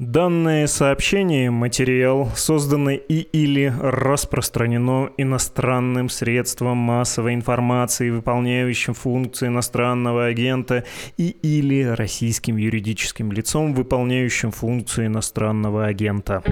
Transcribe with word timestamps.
Данное 0.00 0.66
сообщение, 0.66 1.50
материал, 1.50 2.30
созданный 2.34 2.96
и 2.96 3.18
или 3.20 3.70
распространено 3.82 5.10
иностранным 5.18 6.08
средством 6.08 6.78
массовой 6.78 7.34
информации, 7.34 8.08
выполняющим 8.08 8.94
функции 8.94 9.48
иностранного 9.48 10.24
агента, 10.24 10.84
и 11.18 11.36
или 11.42 11.82
российским 11.82 12.56
юридическим 12.56 13.30
лицом, 13.30 13.74
выполняющим 13.74 14.52
функции 14.52 15.04
иностранного 15.04 15.84
агента. 15.84 16.42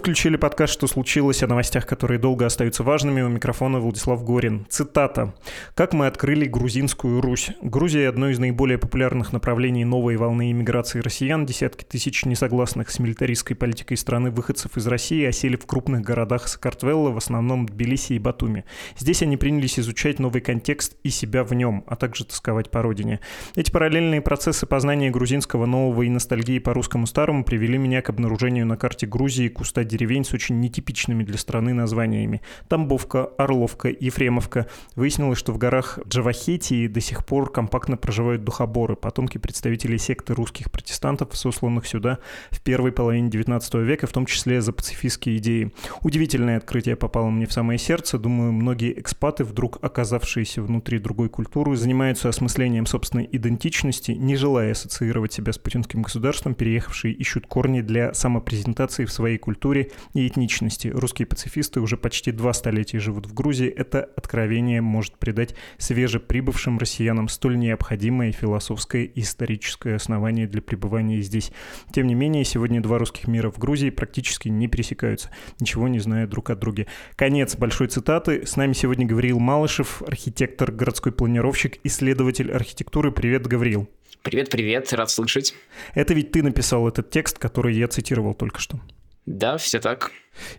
Включили 0.00 0.36
подкаст 0.36 0.72
«Что 0.72 0.86
случилось?» 0.86 1.42
о 1.42 1.46
новостях, 1.46 1.86
которые 1.86 2.18
долго 2.18 2.46
остаются 2.46 2.82
важными. 2.82 3.22
У 3.22 3.28
микрофона 3.28 3.80
Владислав 3.80 4.24
Горин. 4.24 4.66
Цитата. 4.68 5.34
«Как 5.74 5.92
мы 5.92 6.06
открыли 6.06 6.46
грузинскую 6.46 7.20
Русь. 7.20 7.50
Грузия– 7.60 8.08
одно 8.10 8.30
из 8.30 8.38
наиболее 8.38 8.78
популярных 8.78 9.34
направлений 9.34 9.84
новой 9.84 10.16
волны 10.16 10.50
иммиграции 10.52 11.00
россиян. 11.00 11.44
Десятки 11.44 11.84
тысяч 11.84 12.24
несогласных 12.24 12.90
с 12.90 12.98
милитаристской 12.98 13.54
политикой 13.54 13.96
страны 13.96 14.30
выходцев 14.30 14.76
из 14.76 14.86
России 14.86 15.24
осели 15.24 15.56
в 15.56 15.66
крупных 15.66 16.00
городах 16.00 16.48
Сакартвелла, 16.48 17.10
в 17.10 17.18
основном 17.18 17.66
Тбилиси 17.66 18.14
и 18.14 18.18
Батуми. 18.18 18.64
Здесь 18.96 19.22
они 19.22 19.36
принялись 19.36 19.78
изучать 19.78 20.18
новый 20.18 20.40
контекст 20.40 20.96
и 21.02 21.10
себя 21.10 21.44
в 21.44 21.52
нем, 21.52 21.84
а 21.86 21.96
также 21.96 22.24
тосковать 22.24 22.70
по 22.70 22.80
родине. 22.80 23.20
Эти 23.54 23.70
параллельные 23.70 24.22
процессы 24.22 24.64
познания 24.64 25.10
грузинского 25.10 25.66
нового 25.66 26.02
и 26.02 26.08
ностальгии 26.08 26.58
по 26.58 26.72
русскому 26.72 27.06
старому 27.06 27.44
привели 27.44 27.76
меня 27.76 28.00
к 28.00 28.08
обнаружению 28.08 28.64
на 28.64 28.78
карте 28.78 29.06
Грузии 29.06 29.48
куска 29.48 29.70
100 29.70 29.84
деревень 29.90 30.24
с 30.24 30.32
очень 30.32 30.60
нетипичными 30.60 31.24
для 31.24 31.36
страны 31.36 31.74
названиями. 31.74 32.40
Тамбовка, 32.68 33.26
Орловка, 33.38 33.88
Ефремовка. 33.88 34.66
Выяснилось, 34.94 35.38
что 35.38 35.52
в 35.52 35.58
горах 35.58 35.98
Джавахетии 36.08 36.86
до 36.86 37.00
сих 37.00 37.26
пор 37.26 37.50
компактно 37.50 37.96
проживают 37.96 38.44
духоборы, 38.44 38.96
потомки 38.96 39.38
представителей 39.38 39.98
секты 39.98 40.34
русских 40.34 40.70
протестантов, 40.70 41.36
сосланных 41.36 41.86
сюда 41.86 42.18
в 42.50 42.60
первой 42.60 42.92
половине 42.92 43.28
19 43.30 43.74
века, 43.74 44.06
в 44.06 44.12
том 44.12 44.26
числе 44.26 44.60
за 44.60 44.72
пацифистские 44.72 45.38
идеи. 45.38 45.72
Удивительное 46.02 46.58
открытие 46.58 46.96
попало 46.96 47.30
мне 47.30 47.46
в 47.46 47.52
самое 47.52 47.78
сердце. 47.78 48.18
Думаю, 48.18 48.52
многие 48.52 48.98
экспаты, 48.98 49.44
вдруг 49.44 49.78
оказавшиеся 49.82 50.62
внутри 50.62 50.98
другой 50.98 51.28
культуры, 51.28 51.76
занимаются 51.76 52.28
осмыслением 52.28 52.86
собственной 52.86 53.28
идентичности, 53.30 54.12
не 54.12 54.36
желая 54.36 54.72
ассоциировать 54.72 55.32
себя 55.32 55.52
с 55.52 55.58
путинским 55.58 56.02
государством, 56.02 56.54
переехавшие 56.54 57.14
ищут 57.14 57.46
корни 57.46 57.80
для 57.80 58.14
самопрезентации 58.14 59.04
в 59.04 59.12
своей 59.12 59.38
культуре 59.38 59.79
культуре 59.80 59.90
и 60.14 60.26
этничности. 60.26 60.88
Русские 60.88 61.26
пацифисты 61.26 61.80
уже 61.80 61.96
почти 61.96 62.32
два 62.32 62.52
столетия 62.52 62.98
живут 62.98 63.26
в 63.26 63.34
Грузии. 63.34 63.68
Это 63.68 64.08
откровение 64.16 64.80
может 64.80 65.18
придать 65.18 65.54
свежеприбывшим 65.78 66.78
россиянам 66.78 67.28
столь 67.28 67.58
необходимое 67.58 68.32
философское 68.32 69.04
и 69.04 69.20
историческое 69.20 69.96
основание 69.96 70.46
для 70.46 70.62
пребывания 70.62 71.20
здесь. 71.20 71.52
Тем 71.92 72.06
не 72.06 72.14
менее, 72.14 72.44
сегодня 72.44 72.80
два 72.80 72.98
русских 72.98 73.28
мира 73.28 73.50
в 73.50 73.58
Грузии 73.58 73.90
практически 73.90 74.48
не 74.48 74.68
пересекаются, 74.68 75.30
ничего 75.60 75.88
не 75.88 76.00
зная 76.00 76.26
друг 76.26 76.50
о 76.50 76.56
друге. 76.56 76.86
Конец 77.16 77.56
большой 77.56 77.88
цитаты. 77.88 78.46
С 78.46 78.56
нами 78.56 78.72
сегодня 78.72 79.06
Гавриил 79.06 79.38
Малышев, 79.38 80.02
архитектор, 80.02 80.72
городской 80.72 81.12
планировщик, 81.12 81.78
исследователь 81.84 82.50
архитектуры. 82.52 83.12
Привет, 83.12 83.46
Гавриил. 83.46 83.88
Привет, 84.22 84.50
привет, 84.50 84.92
рад 84.92 85.10
слышать. 85.10 85.54
Это 85.94 86.12
ведь 86.12 86.32
ты 86.32 86.42
написал 86.42 86.86
этот 86.86 87.10
текст, 87.10 87.38
который 87.38 87.74
я 87.74 87.88
цитировал 87.88 88.34
только 88.34 88.60
что. 88.60 88.78
Да, 89.26 89.56
все 89.56 89.78
так. 89.80 90.12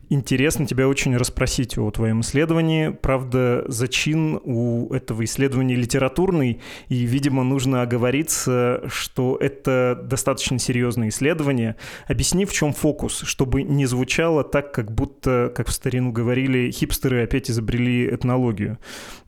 Интересно 0.09 0.65
тебя 0.65 0.87
очень 0.87 1.15
расспросить 1.17 1.77
о 1.77 1.89
твоем 1.91 2.21
исследовании. 2.21 2.89
Правда, 2.89 3.63
зачин 3.67 4.39
у 4.43 4.93
этого 4.93 5.23
исследования 5.23 5.75
литературный, 5.75 6.59
и, 6.89 6.95
видимо, 7.05 7.43
нужно 7.43 7.81
оговориться, 7.81 8.83
что 8.87 9.37
это 9.39 9.99
достаточно 10.03 10.59
серьезное 10.59 11.09
исследование. 11.09 11.75
Объясни, 12.07 12.45
в 12.45 12.53
чем 12.53 12.73
фокус, 12.73 13.21
чтобы 13.21 13.63
не 13.63 13.85
звучало 13.85 14.43
так, 14.43 14.73
как 14.73 14.91
будто, 14.91 15.51
как 15.55 15.67
в 15.67 15.71
старину 15.71 16.11
говорили, 16.11 16.71
хипстеры 16.71 17.23
опять 17.23 17.49
изобрели 17.49 18.07
этнологию. 18.07 18.77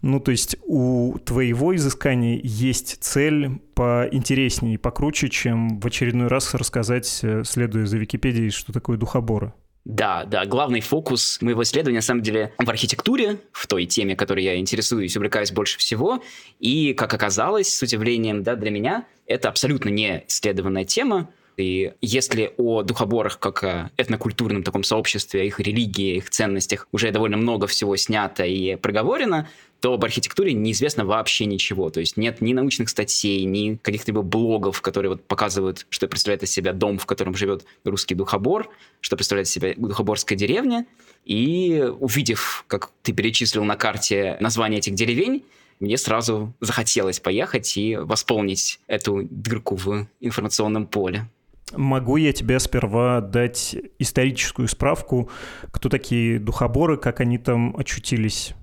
Ну, 0.01 0.19
то 0.19 0.31
есть 0.31 0.57
у 0.65 1.17
твоего 1.19 1.75
изыскания 1.75 2.39
есть 2.43 2.97
цель 3.01 3.61
поинтереснее 3.73 4.75
и 4.75 4.77
покруче, 4.77 5.29
чем 5.29 5.79
в 5.79 5.87
очередной 5.87 6.27
раз 6.27 6.53
рассказать, 6.53 7.07
следуя 7.43 7.85
за 7.85 7.97
Википедией, 7.97 8.51
что 8.51 8.73
такое 8.73 8.97
духоборы. 8.97 9.53
Да, 9.85 10.23
да, 10.23 10.45
главный 10.45 10.79
фокус 10.79 11.41
моего 11.41 11.63
исследования, 11.63 11.97
на 11.97 12.03
самом 12.03 12.21
деле, 12.21 12.53
в 12.57 12.69
архитектуре, 12.69 13.39
в 13.51 13.67
той 13.67 13.85
теме, 13.85 14.15
которой 14.15 14.43
я 14.43 14.57
интересуюсь, 14.57 15.17
увлекаюсь 15.17 15.51
больше 15.51 15.77
всего. 15.77 16.23
И, 16.59 16.93
как 16.93 17.13
оказалось, 17.13 17.67
с 17.67 17.81
удивлением 17.81 18.43
да, 18.43 18.55
для 18.55 18.71
меня, 18.71 19.05
это 19.27 19.49
абсолютно 19.49 19.89
не 19.89 20.23
исследованная 20.27 20.85
тема. 20.85 21.29
И 21.57 21.91
если 22.01 22.53
о 22.57 22.81
духоборах 22.81 23.39
как 23.39 23.63
о 23.63 23.91
этнокультурном 23.97 24.63
таком 24.63 24.83
сообществе, 24.83 25.45
их 25.45 25.59
религии, 25.59 26.15
их 26.15 26.29
ценностях 26.29 26.87
уже 26.93 27.11
довольно 27.11 27.37
много 27.37 27.67
всего 27.67 27.95
снято 27.97 28.45
и 28.45 28.75
проговорено, 28.77 29.49
то 29.83 29.95
об 29.95 30.05
архитектуре 30.05 30.53
неизвестно 30.53 31.03
вообще 31.03 31.45
ничего. 31.45 31.89
То 31.89 31.99
есть 31.99 32.15
нет 32.15 32.39
ни 32.39 32.53
научных 32.53 32.87
статей, 32.87 33.43
ни 33.43 33.75
каких-либо 33.75 34.21
блогов, 34.21 34.81
которые 34.81 35.09
вот 35.09 35.27
показывают, 35.27 35.85
что 35.89 36.07
представляет 36.07 36.41
из 36.41 36.51
себя 36.51 36.71
дом, 36.71 36.97
в 36.97 37.05
котором 37.05 37.35
живет 37.35 37.65
русский 37.83 38.15
духобор, 38.15 38.69
что 39.01 39.17
представляет 39.17 39.49
из 39.49 39.51
себя 39.51 39.73
духоборская 39.75 40.37
деревня. 40.37 40.85
И 41.25 41.85
увидев, 41.99 42.63
как 42.67 42.91
ты 43.01 43.11
перечислил 43.11 43.65
на 43.65 43.75
карте 43.75 44.37
название 44.39 44.77
этих 44.77 44.93
деревень, 44.93 45.43
мне 45.81 45.97
сразу 45.97 46.53
захотелось 46.61 47.19
поехать 47.19 47.75
и 47.75 47.97
восполнить 47.97 48.79
эту 48.87 49.27
дырку 49.29 49.75
в 49.75 50.07
информационном 50.21 50.87
поле. 50.87 51.27
Могу 51.73 52.15
я 52.15 52.31
тебе 52.31 52.57
сперва 52.61 53.19
дать 53.19 53.75
историческую 53.99 54.69
справку, 54.69 55.29
кто 55.71 55.89
такие 55.89 56.39
духоборы, 56.39 56.95
как 56.95 57.19
они 57.19 57.37
там 57.37 57.75
очутились 57.75 58.53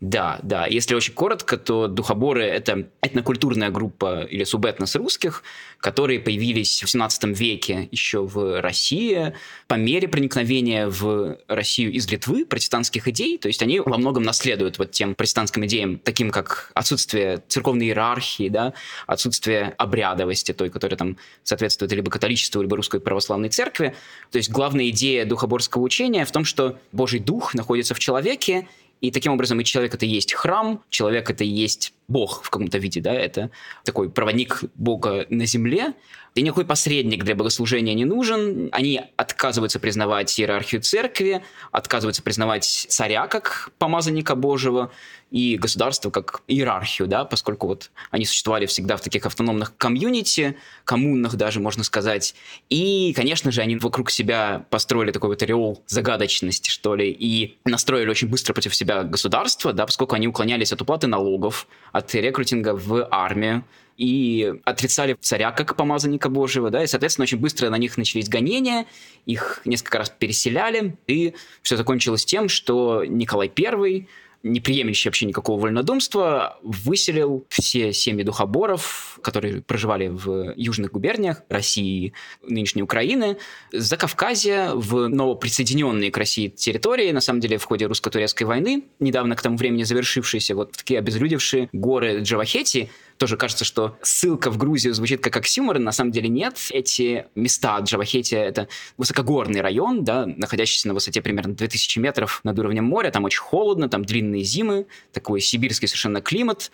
да, 0.00 0.40
да. 0.42 0.66
Если 0.66 0.94
очень 0.94 1.12
коротко, 1.12 1.58
то 1.58 1.86
духоборы— 1.86 2.42
это 2.46 2.88
этнокультурная 3.02 3.68
группа 3.68 4.22
или 4.22 4.44
субэтнос 4.44 4.96
русских, 4.96 5.42
которые 5.78 6.20
появились 6.20 6.82
в 6.82 6.88
17 6.88 7.38
веке 7.38 7.86
еще 7.90 8.22
в 8.22 8.62
России 8.62 9.34
по 9.68 9.74
мере 9.74 10.08
проникновения 10.08 10.88
в 10.88 11.36
Россию 11.48 11.92
из 11.92 12.10
Литвы 12.10 12.46
протестантских 12.46 13.08
идей. 13.08 13.36
То 13.36 13.48
есть 13.48 13.62
они 13.62 13.78
во 13.78 13.98
многом 13.98 14.22
наследуют 14.22 14.78
вот 14.78 14.90
тем 14.90 15.14
протестантским 15.14 15.66
идеям, 15.66 15.98
таким 15.98 16.30
как 16.30 16.72
отсутствие 16.74 17.42
церковной 17.48 17.88
иерархии, 17.88 18.48
да, 18.48 18.72
отсутствие 19.06 19.74
обрядовости, 19.76 20.52
той, 20.52 20.70
которая 20.70 20.96
там 20.96 21.18
соответствует 21.42 21.92
либо 21.92 22.10
католичеству, 22.10 22.62
либо 22.62 22.74
русской 22.74 23.00
православной 23.00 23.50
церкви. 23.50 23.94
То 24.30 24.38
есть 24.38 24.50
главная 24.50 24.88
идея 24.88 25.26
духоборского 25.26 25.82
учения 25.82 26.24
в 26.24 26.32
том, 26.32 26.46
что 26.46 26.78
Божий 26.90 27.20
Дух 27.20 27.52
находится 27.52 27.94
в 27.94 27.98
человеке, 27.98 28.66
и 29.00 29.10
таким 29.10 29.32
образом 29.32 29.60
и 29.60 29.64
человек 29.64 29.94
это 29.94 30.06
и 30.06 30.08
есть 30.08 30.32
храм, 30.32 30.82
человек 30.90 31.30
это 31.30 31.44
и 31.44 31.48
есть 31.48 31.94
Бог 32.08 32.42
в 32.42 32.50
каком-то 32.50 32.78
виде, 32.78 33.00
да, 33.00 33.12
это 33.12 33.50
такой 33.84 34.10
проводник 34.10 34.62
Бога 34.74 35.26
на 35.30 35.46
земле, 35.46 35.94
и 36.34 36.42
никакой 36.42 36.64
посредник 36.64 37.24
для 37.24 37.34
богослужения 37.34 37.94
не 37.94 38.04
нужен. 38.04 38.68
Они 38.72 39.00
отказываются 39.16 39.80
признавать 39.80 40.38
иерархию 40.38 40.80
церкви, 40.80 41.42
отказываются 41.72 42.22
признавать 42.22 42.64
царя 42.64 43.26
как 43.26 43.72
помазанника 43.78 44.34
Божьего 44.34 44.92
и 45.30 45.56
государство 45.56 46.10
как 46.10 46.42
иерархию, 46.48 47.08
да, 47.08 47.24
поскольку 47.24 47.68
вот 47.68 47.90
они 48.10 48.24
существовали 48.24 48.66
всегда 48.66 48.96
в 48.96 49.00
таких 49.00 49.26
автономных 49.26 49.76
комьюнити, 49.76 50.56
коммунных 50.84 51.36
даже, 51.36 51.60
можно 51.60 51.84
сказать. 51.84 52.34
И, 52.68 53.12
конечно 53.14 53.50
же, 53.52 53.60
они 53.60 53.76
вокруг 53.76 54.10
себя 54.10 54.66
построили 54.70 55.12
такой 55.12 55.30
вот 55.30 55.42
ореол 55.42 55.82
загадочности, 55.86 56.70
что 56.70 56.94
ли, 56.94 57.10
и 57.10 57.58
настроили 57.64 58.10
очень 58.10 58.28
быстро 58.28 58.54
против 58.54 58.74
себя 58.74 59.02
государство, 59.02 59.72
да, 59.72 59.86
поскольку 59.86 60.14
они 60.14 60.26
уклонялись 60.26 60.72
от 60.72 60.82
уплаты 60.82 61.06
налогов, 61.06 61.66
от 61.92 62.12
рекрутинга 62.14 62.74
в 62.74 63.06
армию, 63.10 63.64
и 64.00 64.54
отрицали 64.64 65.14
царя 65.20 65.52
как 65.52 65.76
помазанника 65.76 66.30
Божьего, 66.30 66.70
да, 66.70 66.82
и, 66.82 66.86
соответственно, 66.86 67.24
очень 67.24 67.36
быстро 67.36 67.68
на 67.68 67.76
них 67.76 67.98
начались 67.98 68.30
гонения, 68.30 68.86
их 69.26 69.60
несколько 69.66 69.98
раз 69.98 70.08
переселяли, 70.08 70.96
и 71.06 71.34
все 71.60 71.76
закончилось 71.76 72.24
тем, 72.24 72.48
что 72.48 73.04
Николай 73.04 73.52
I 73.54 74.06
не 74.42 74.60
приемлющий 74.60 75.10
вообще 75.10 75.26
никакого 75.26 75.60
вольнодумства, 75.60 76.58
выселил 76.62 77.44
все 77.50 77.92
семьи 77.92 78.24
духоборов, 78.24 79.18
которые 79.22 79.60
проживали 79.60 80.08
в 80.08 80.54
южных 80.56 80.92
губерниях 80.92 81.42
России, 81.50 82.14
нынешней 82.42 82.82
Украины, 82.82 83.36
за 83.70 83.98
Кавказе 83.98 84.70
в 84.72 85.08
новоприсоединенные 85.08 86.10
к 86.10 86.16
России 86.16 86.48
территории, 86.48 87.12
на 87.12 87.20
самом 87.20 87.40
деле 87.40 87.58
в 87.58 87.64
ходе 87.64 87.84
русско-турецкой 87.84 88.44
войны, 88.44 88.84
недавно 88.98 89.36
к 89.36 89.42
тому 89.42 89.58
времени 89.58 89.82
завершившейся, 89.82 90.54
вот 90.54 90.72
такие 90.72 90.98
обезлюдевшие 91.00 91.68
горы 91.74 92.20
Джавахети, 92.22 92.88
тоже 93.20 93.36
кажется, 93.36 93.66
что 93.66 93.98
ссылка 94.00 94.50
в 94.50 94.56
Грузию 94.56 94.94
звучит 94.94 95.22
как 95.22 95.36
оксюмор, 95.36 95.78
на 95.78 95.92
самом 95.92 96.10
деле 96.10 96.30
нет. 96.30 96.56
Эти 96.70 97.26
места 97.34 97.78
Джавахетия— 97.78 98.42
это 98.48 98.66
высокогорный 98.96 99.60
район, 99.60 100.04
да, 100.04 100.24
находящийся 100.24 100.88
на 100.88 100.94
высоте 100.94 101.20
примерно 101.20 101.54
2000 101.54 101.98
метров 101.98 102.40
над 102.44 102.58
уровнем 102.58 102.84
моря, 102.84 103.10
там 103.10 103.24
очень 103.24 103.40
холодно, 103.40 103.90
там 103.90 104.06
длинные 104.06 104.42
зимы, 104.42 104.86
такой 105.12 105.42
сибирский 105.42 105.86
совершенно 105.86 106.22
климат, 106.22 106.70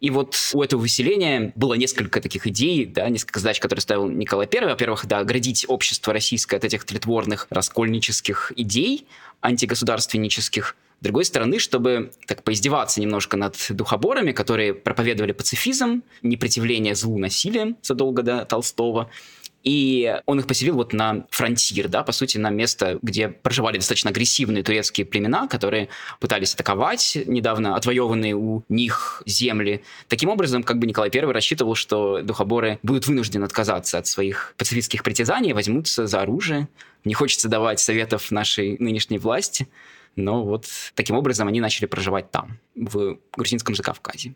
и 0.00 0.08
вот 0.08 0.34
у 0.54 0.62
этого 0.62 0.80
выселения 0.80 1.52
было 1.54 1.74
несколько 1.74 2.22
таких 2.22 2.46
идей, 2.46 2.86
да, 2.86 3.10
несколько 3.10 3.38
задач, 3.38 3.60
которые 3.60 3.82
ставил 3.82 4.08
Николай 4.08 4.48
I. 4.50 4.64
Во-первых, 4.68 5.04
да, 5.04 5.18
оградить 5.18 5.66
общество 5.68 6.14
российское 6.14 6.56
от 6.56 6.64
этих 6.64 6.84
тлетворных 6.84 7.46
раскольнических 7.50 8.52
идей 8.56 9.06
антигосударственнических. 9.42 10.76
С 11.00 11.02
другой 11.02 11.24
стороны, 11.24 11.58
чтобы 11.58 12.12
так 12.26 12.42
поиздеваться 12.42 13.00
немножко 13.00 13.38
над 13.38 13.56
духоборами, 13.70 14.32
которые 14.32 14.74
проповедовали 14.74 15.32
пацифизм, 15.32 16.02
непротивление 16.22 16.94
злу 16.94 17.16
насилием 17.18 17.78
задолго 17.80 18.22
до 18.22 18.44
Толстого, 18.44 19.10
и 19.62 20.16
он 20.26 20.40
их 20.40 20.46
поселил 20.46 20.74
вот 20.74 20.92
на 20.92 21.26
фронтир, 21.30 21.88
да, 21.88 22.02
по 22.02 22.12
сути, 22.12 22.36
на 22.38 22.50
место, 22.50 22.98
где 23.02 23.28
проживали 23.28 23.76
достаточно 23.76 24.10
агрессивные 24.10 24.62
турецкие 24.62 25.06
племена, 25.06 25.48
которые 25.48 25.88
пытались 26.18 26.54
атаковать 26.54 27.16
недавно 27.26 27.76
отвоеванные 27.76 28.34
у 28.34 28.62
них 28.68 29.22
земли. 29.24 29.82
Таким 30.08 30.28
образом, 30.28 30.62
как 30.62 30.78
бы 30.78 30.86
Николай 30.86 31.10
I 31.14 31.20
рассчитывал, 31.20 31.74
что 31.74 32.22
духоборы 32.22 32.78
будут 32.82 33.06
вынуждены 33.06 33.44
отказаться 33.44 33.98
от 33.98 34.06
своих 34.06 34.54
пацифистских 34.56 35.02
притязаний, 35.02 35.52
возьмутся 35.52 36.06
за 36.06 36.22
оружие. 36.22 36.68
Не 37.04 37.14
хочется 37.14 37.48
давать 37.48 37.80
советов 37.80 38.30
нашей 38.30 38.76
нынешней 38.78 39.18
власти, 39.18 39.68
но 40.16 40.44
вот 40.44 40.66
таким 40.94 41.16
образом 41.16 41.48
они 41.48 41.60
начали 41.60 41.86
проживать 41.86 42.30
там, 42.30 42.58
в 42.74 43.18
Грузинском 43.36 43.74
Закавказье. 43.74 44.34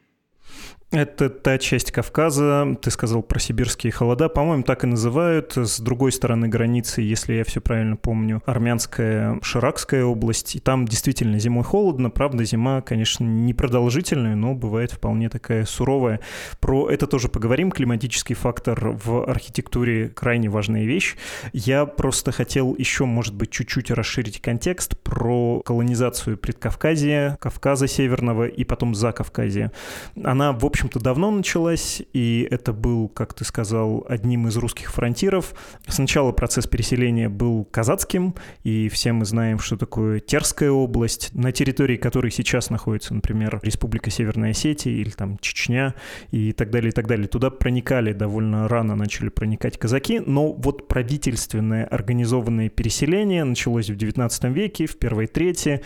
Это 0.95 1.29
та 1.29 1.59
часть 1.59 1.91
Кавказа, 1.91 2.77
ты 2.81 2.89
сказал 2.93 3.21
про 3.25 3.41
сибирские 3.41 3.91
холода, 3.91 4.29
по-моему, 4.29 4.63
так 4.63 4.85
и 4.85 4.87
называют. 4.87 5.57
С 5.57 5.81
другой 5.81 6.13
стороны 6.13 6.47
границы, 6.47 7.01
если 7.01 7.35
я 7.35 7.43
все 7.43 7.61
правильно 7.61 7.97
помню, 7.97 8.43
армянская 8.47 9.41
Ширакская 9.43 10.05
область. 10.05 10.55
И 10.55 10.61
там 10.61 10.87
действительно 10.87 11.41
зимой 11.41 11.65
холодно, 11.65 12.11
правда, 12.11 12.45
зима, 12.45 12.81
конечно, 12.81 13.25
не 13.25 13.53
продолжительная, 13.53 14.37
но 14.37 14.55
бывает 14.55 14.93
вполне 14.93 15.29
такая 15.29 15.65
суровая. 15.65 16.21
Про 16.61 16.89
это 16.89 17.09
тоже 17.09 17.29
поговорим. 17.29 17.73
Климатический 17.73 18.37
фактор 18.37 18.91
в 19.05 19.29
архитектуре 19.29 20.11
крайне 20.11 20.49
важная 20.49 20.85
вещь. 20.85 21.17
Я 21.53 21.87
просто 21.87 22.31
хотел 22.31 22.77
еще, 22.79 23.05
может 23.05 23.35
быть, 23.35 23.51
чуть-чуть 23.51 23.91
расширить 23.91 24.41
контекст 24.41 24.97
про 25.01 25.61
колонизацию 25.65 26.37
Предкавказья, 26.37 27.37
Кавказа 27.41 27.89
Северного 27.89 28.47
и 28.47 28.63
потом 28.63 28.95
Закавказья. 28.95 29.73
Она, 30.23 30.53
в 30.53 30.65
общем-то, 30.85 31.01
давно 31.01 31.31
началась, 31.31 32.03
и 32.13 32.47
это 32.51 32.75
был, 32.75 33.09
как 33.09 33.33
ты 33.33 33.45
сказал, 33.45 34.05
одним 34.07 34.49
из 34.49 34.57
русских 34.59 34.93
фронтиров. 34.93 35.55
Сначала 35.89 36.33
процесс 36.33 36.67
переселения 36.67 37.31
был 37.31 37.65
казацким, 37.65 38.35
и 38.65 38.91
все 38.91 39.15
мы 39.15 39.25
знаем, 39.25 39.59
что 39.61 39.79
такое 39.79 40.21
Терская 40.21 40.71
область, 40.71 41.31
на 41.35 41.53
территории 41.53 41.97
которой 41.97 42.31
сейчас 42.31 42.69
находится, 42.69 43.15
например, 43.15 43.61
Республика 43.63 44.11
Северная 44.11 44.51
Осетия 44.51 44.93
или 44.93 45.09
там 45.09 45.39
Чечня 45.39 45.95
и 46.31 46.53
так 46.53 46.71
далее, 46.71 46.91
и 46.91 46.93
так 46.93 47.07
далее. 47.07 47.29
Туда 47.29 47.49
проникали 47.49 48.13
довольно 48.13 48.69
рано, 48.69 48.95
начали 48.95 49.31
проникать 49.31 49.79
казаки, 49.79 50.21
но 50.21 50.53
вот 50.53 50.87
правительственное 50.87 51.87
организованное 51.87 52.69
переселение 52.69 53.45
началось 53.45 53.89
в 53.89 53.97
XIX 53.97 54.53
веке, 54.53 54.85
в 54.85 54.99
первой 54.99 55.29
трети, 55.29 55.81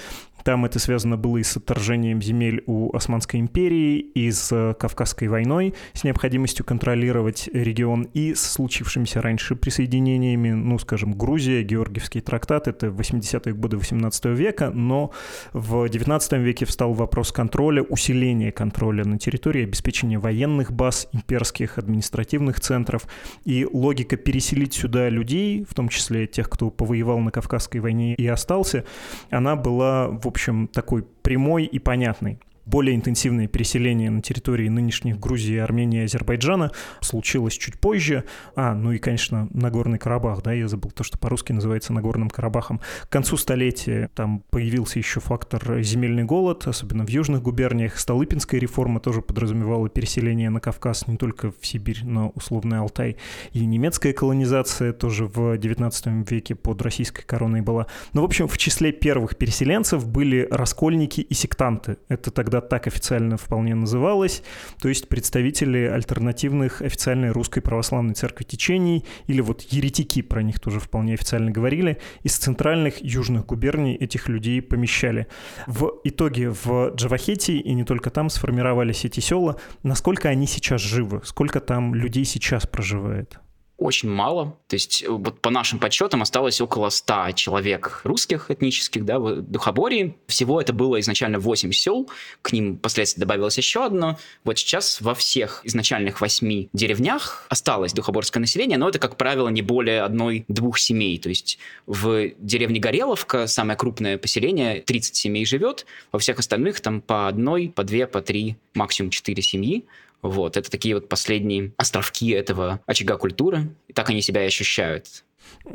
там 0.49 0.65
это 0.65 0.79
связано 0.79 1.19
было 1.19 1.37
и 1.37 1.43
с 1.43 1.59
отторжением 1.59 2.23
земель 2.23 2.63
у 2.65 2.97
Османской 2.97 3.39
империи, 3.39 3.99
и 3.99 4.31
с 4.31 4.51
э, 4.51 4.73
Кавказской 4.73 5.29
войной, 5.29 5.75
с 5.93 6.05
необходимостью 6.05 6.65
контролировать 6.65 7.51
регион, 7.53 8.05
и 8.15 8.33
с 8.33 8.53
случившимися 8.53 9.21
раньше 9.21 9.57
присоединениями, 9.57 10.53
ну, 10.53 10.79
скажем, 10.79 11.13
Грузия, 11.13 11.63
Георгиевский 11.63 12.23
трактат, 12.23 12.67
это 12.67 12.87
80-е 12.87 13.53
годы 13.53 13.77
18 13.77 14.25
века, 14.25 14.71
но 14.71 15.11
в 15.53 15.87
19 15.87 16.33
веке 16.39 16.65
встал 16.65 16.95
вопрос 16.95 17.31
контроля, 17.31 17.83
усиления 17.83 18.51
контроля 18.51 19.05
на 19.05 19.19
территории, 19.19 19.65
обеспечения 19.65 20.19
военных 20.19 20.73
баз, 20.73 21.11
имперских 21.13 21.77
административных 21.77 22.59
центров, 22.59 23.07
и 23.45 23.67
логика 23.71 24.17
переселить 24.17 24.73
сюда 24.73 25.11
людей, 25.11 25.67
в 25.69 25.75
том 25.75 25.91
числе 25.91 26.27
тех, 26.27 26.49
кто 26.49 26.71
повоевал 26.71 27.19
на 27.19 27.33
Кавказской 27.33 27.81
войне 27.81 28.15
и 28.15 28.27
остался, 28.27 28.87
она 29.29 29.55
была, 29.55 30.09
в 30.09 30.27
общем 30.27 30.38
общем, 30.39 30.69
такой 30.69 31.03
прямой 31.03 31.65
и 31.65 31.79
понятный 31.79 32.39
более 32.69 32.95
интенсивное 32.95 33.47
переселение 33.47 34.11
на 34.11 34.21
территории 34.21 34.69
нынешних 34.69 35.19
Грузии, 35.19 35.57
Армении 35.57 36.01
и 36.01 36.05
Азербайджана 36.05 36.73
случилось 37.01 37.55
чуть 37.55 37.81
позже. 37.81 38.25
А, 38.55 38.75
ну 38.75 38.93
и, 38.93 38.99
конечно, 38.99 39.49
Нагорный 39.53 39.99
Карабах, 39.99 40.43
да, 40.43 40.53
я 40.53 40.69
забыл 40.69 40.91
то, 40.91 41.03
что 41.03 41.19
по-русски 41.19 41.53
называется 41.53 41.93
Нагорным 41.93 42.29
Карабахом. 42.29 42.81
К 43.05 43.09
концу 43.09 43.37
столетия 43.37 44.11
там 44.15 44.45
появился 44.51 44.99
еще 44.99 45.21
фактор 45.21 45.81
земельный 45.81 46.25
голод, 46.25 46.67
особенно 46.67 47.07
в 47.07 47.09
южных 47.09 47.43
губерниях. 47.43 47.99
Столыпинская 47.99 48.61
реформа 48.61 49.01
тоже 49.01 49.23
подразумевала 49.23 49.89
переселение 49.89 50.51
на 50.51 50.61
Кавказ 50.61 51.07
не 51.07 51.17
только 51.17 51.51
в 51.51 51.67
Сибирь, 51.67 52.01
но 52.05 52.31
условный 52.35 52.79
Алтай. 52.79 53.17
И 53.53 53.65
немецкая 53.65 54.13
колонизация 54.13 54.93
тоже 54.93 55.27
в 55.27 55.57
XIX 55.57 56.27
веке 56.29 56.55
под 56.55 56.83
российской 56.83 57.25
короной 57.25 57.63
была. 57.63 57.87
Но, 58.13 58.23
в 58.23 58.25
общем, 58.25 58.47
в 58.47 58.59
числе 58.59 58.93
первых 58.93 59.37
переселенцев 59.37 60.07
были 60.07 60.47
раскольники 60.51 61.21
и 61.21 61.35
сектанты. 61.35 61.97
Это 62.09 62.31
тогда 62.31 62.58
тогда 62.61 62.79
так 62.79 62.87
официально 62.87 63.37
вполне 63.37 63.75
называлось, 63.75 64.43
то 64.81 64.89
есть 64.89 65.09
представители 65.09 65.79
альтернативных 65.79 66.83
официальной 66.83 67.31
русской 67.31 67.61
православной 67.61 68.15
церкви 68.15 68.45
течений, 68.45 69.05
или 69.27 69.41
вот 69.41 69.63
еретики, 69.63 70.23
про 70.23 70.43
них 70.43 70.61
тоже 70.61 70.81
вполне 70.81 71.15
официально 71.15 71.51
говорили, 71.51 71.99
из 72.23 72.37
центральных 72.37 73.03
южных 73.03 73.47
губерний 73.47 73.97
этих 73.97 74.29
людей 74.29 74.63
помещали. 74.63 75.27
В 75.67 75.93
итоге 76.05 76.51
в 76.51 76.95
Джавахете 76.95 77.55
и 77.55 77.75
не 77.75 77.85
только 77.85 78.11
там 78.11 78.31
сформировались 78.31 79.05
эти 79.05 79.21
села. 79.21 79.57
Насколько 79.83 80.29
они 80.29 80.47
сейчас 80.47 80.81
живы? 80.81 81.21
Сколько 81.25 81.61
там 81.61 81.95
людей 81.95 82.25
сейчас 82.25 82.67
проживает? 82.67 83.41
Очень 83.79 84.11
мало. 84.11 84.57
То 84.67 84.75
есть 84.75 85.05
э, 85.05 85.09
вот 85.09 85.41
по 85.41 85.51
нашим 85.51 85.79
подсчетам 85.79 86.21
осталось 86.21 86.61
около 86.61 86.91
100 86.91 87.33
человек 87.33 88.01
русских 88.03 88.51
этнических, 88.51 89.05
да, 89.05 89.21
в 89.21 89.41
Духобории. 89.41 90.17
Всего 90.27 90.61
это 90.61 90.73
было 90.73 90.99
изначально 91.01 91.39
8 91.39 91.71
сел, 91.73 92.11
к 92.43 92.53
ним 92.53 92.77
впоследствии 92.77 93.21
добавилось 93.21 93.57
еще 93.57 93.85
одно. 93.85 94.19
Вот 94.45 94.59
сейчас 94.59 95.01
во 95.01 95.15
всех 95.15 95.61
изначальных 95.65 96.21
8 96.21 96.69
деревнях 96.73 97.47
осталось 97.49 97.93
духоборское 97.93 98.41
население, 98.41 98.79
но 98.79 98.89
это, 98.89 98.99
как 98.99 99.17
правило, 99.17 99.49
не 99.49 99.63
более 99.63 100.03
одной-двух 100.03 100.79
семей. 100.79 101.19
То 101.19 101.29
есть 101.29 101.59
в 101.87 102.31
деревне 102.39 102.81
Гореловка, 102.81 103.47
самое 103.47 103.79
крупное 103.79 104.19
поселение, 104.19 104.81
30 104.81 105.15
семей 105.15 105.47
живет, 105.47 105.87
во 106.11 106.19
всех 106.19 106.41
остальных 106.41 106.81
там 106.81 107.01
по 107.01 107.29
одной, 107.29 107.73
по 107.75 107.85
две, 107.85 108.09
по 108.09 108.21
три, 108.21 108.57
максимум 108.75 109.11
четыре 109.11 109.43
семьи. 109.43 109.85
Вот, 110.23 110.57
это 110.57 110.71
такие 110.71 110.95
вот 110.95 111.09
последние 111.09 111.73
островки 111.77 112.31
этого 112.31 112.81
очага 112.87 113.17
культуры. 113.17 113.75
И 113.87 113.93
так 113.93 114.11
они 114.11 114.23
себя 114.23 114.43
и 114.43 114.47
ощущают. 114.47 115.25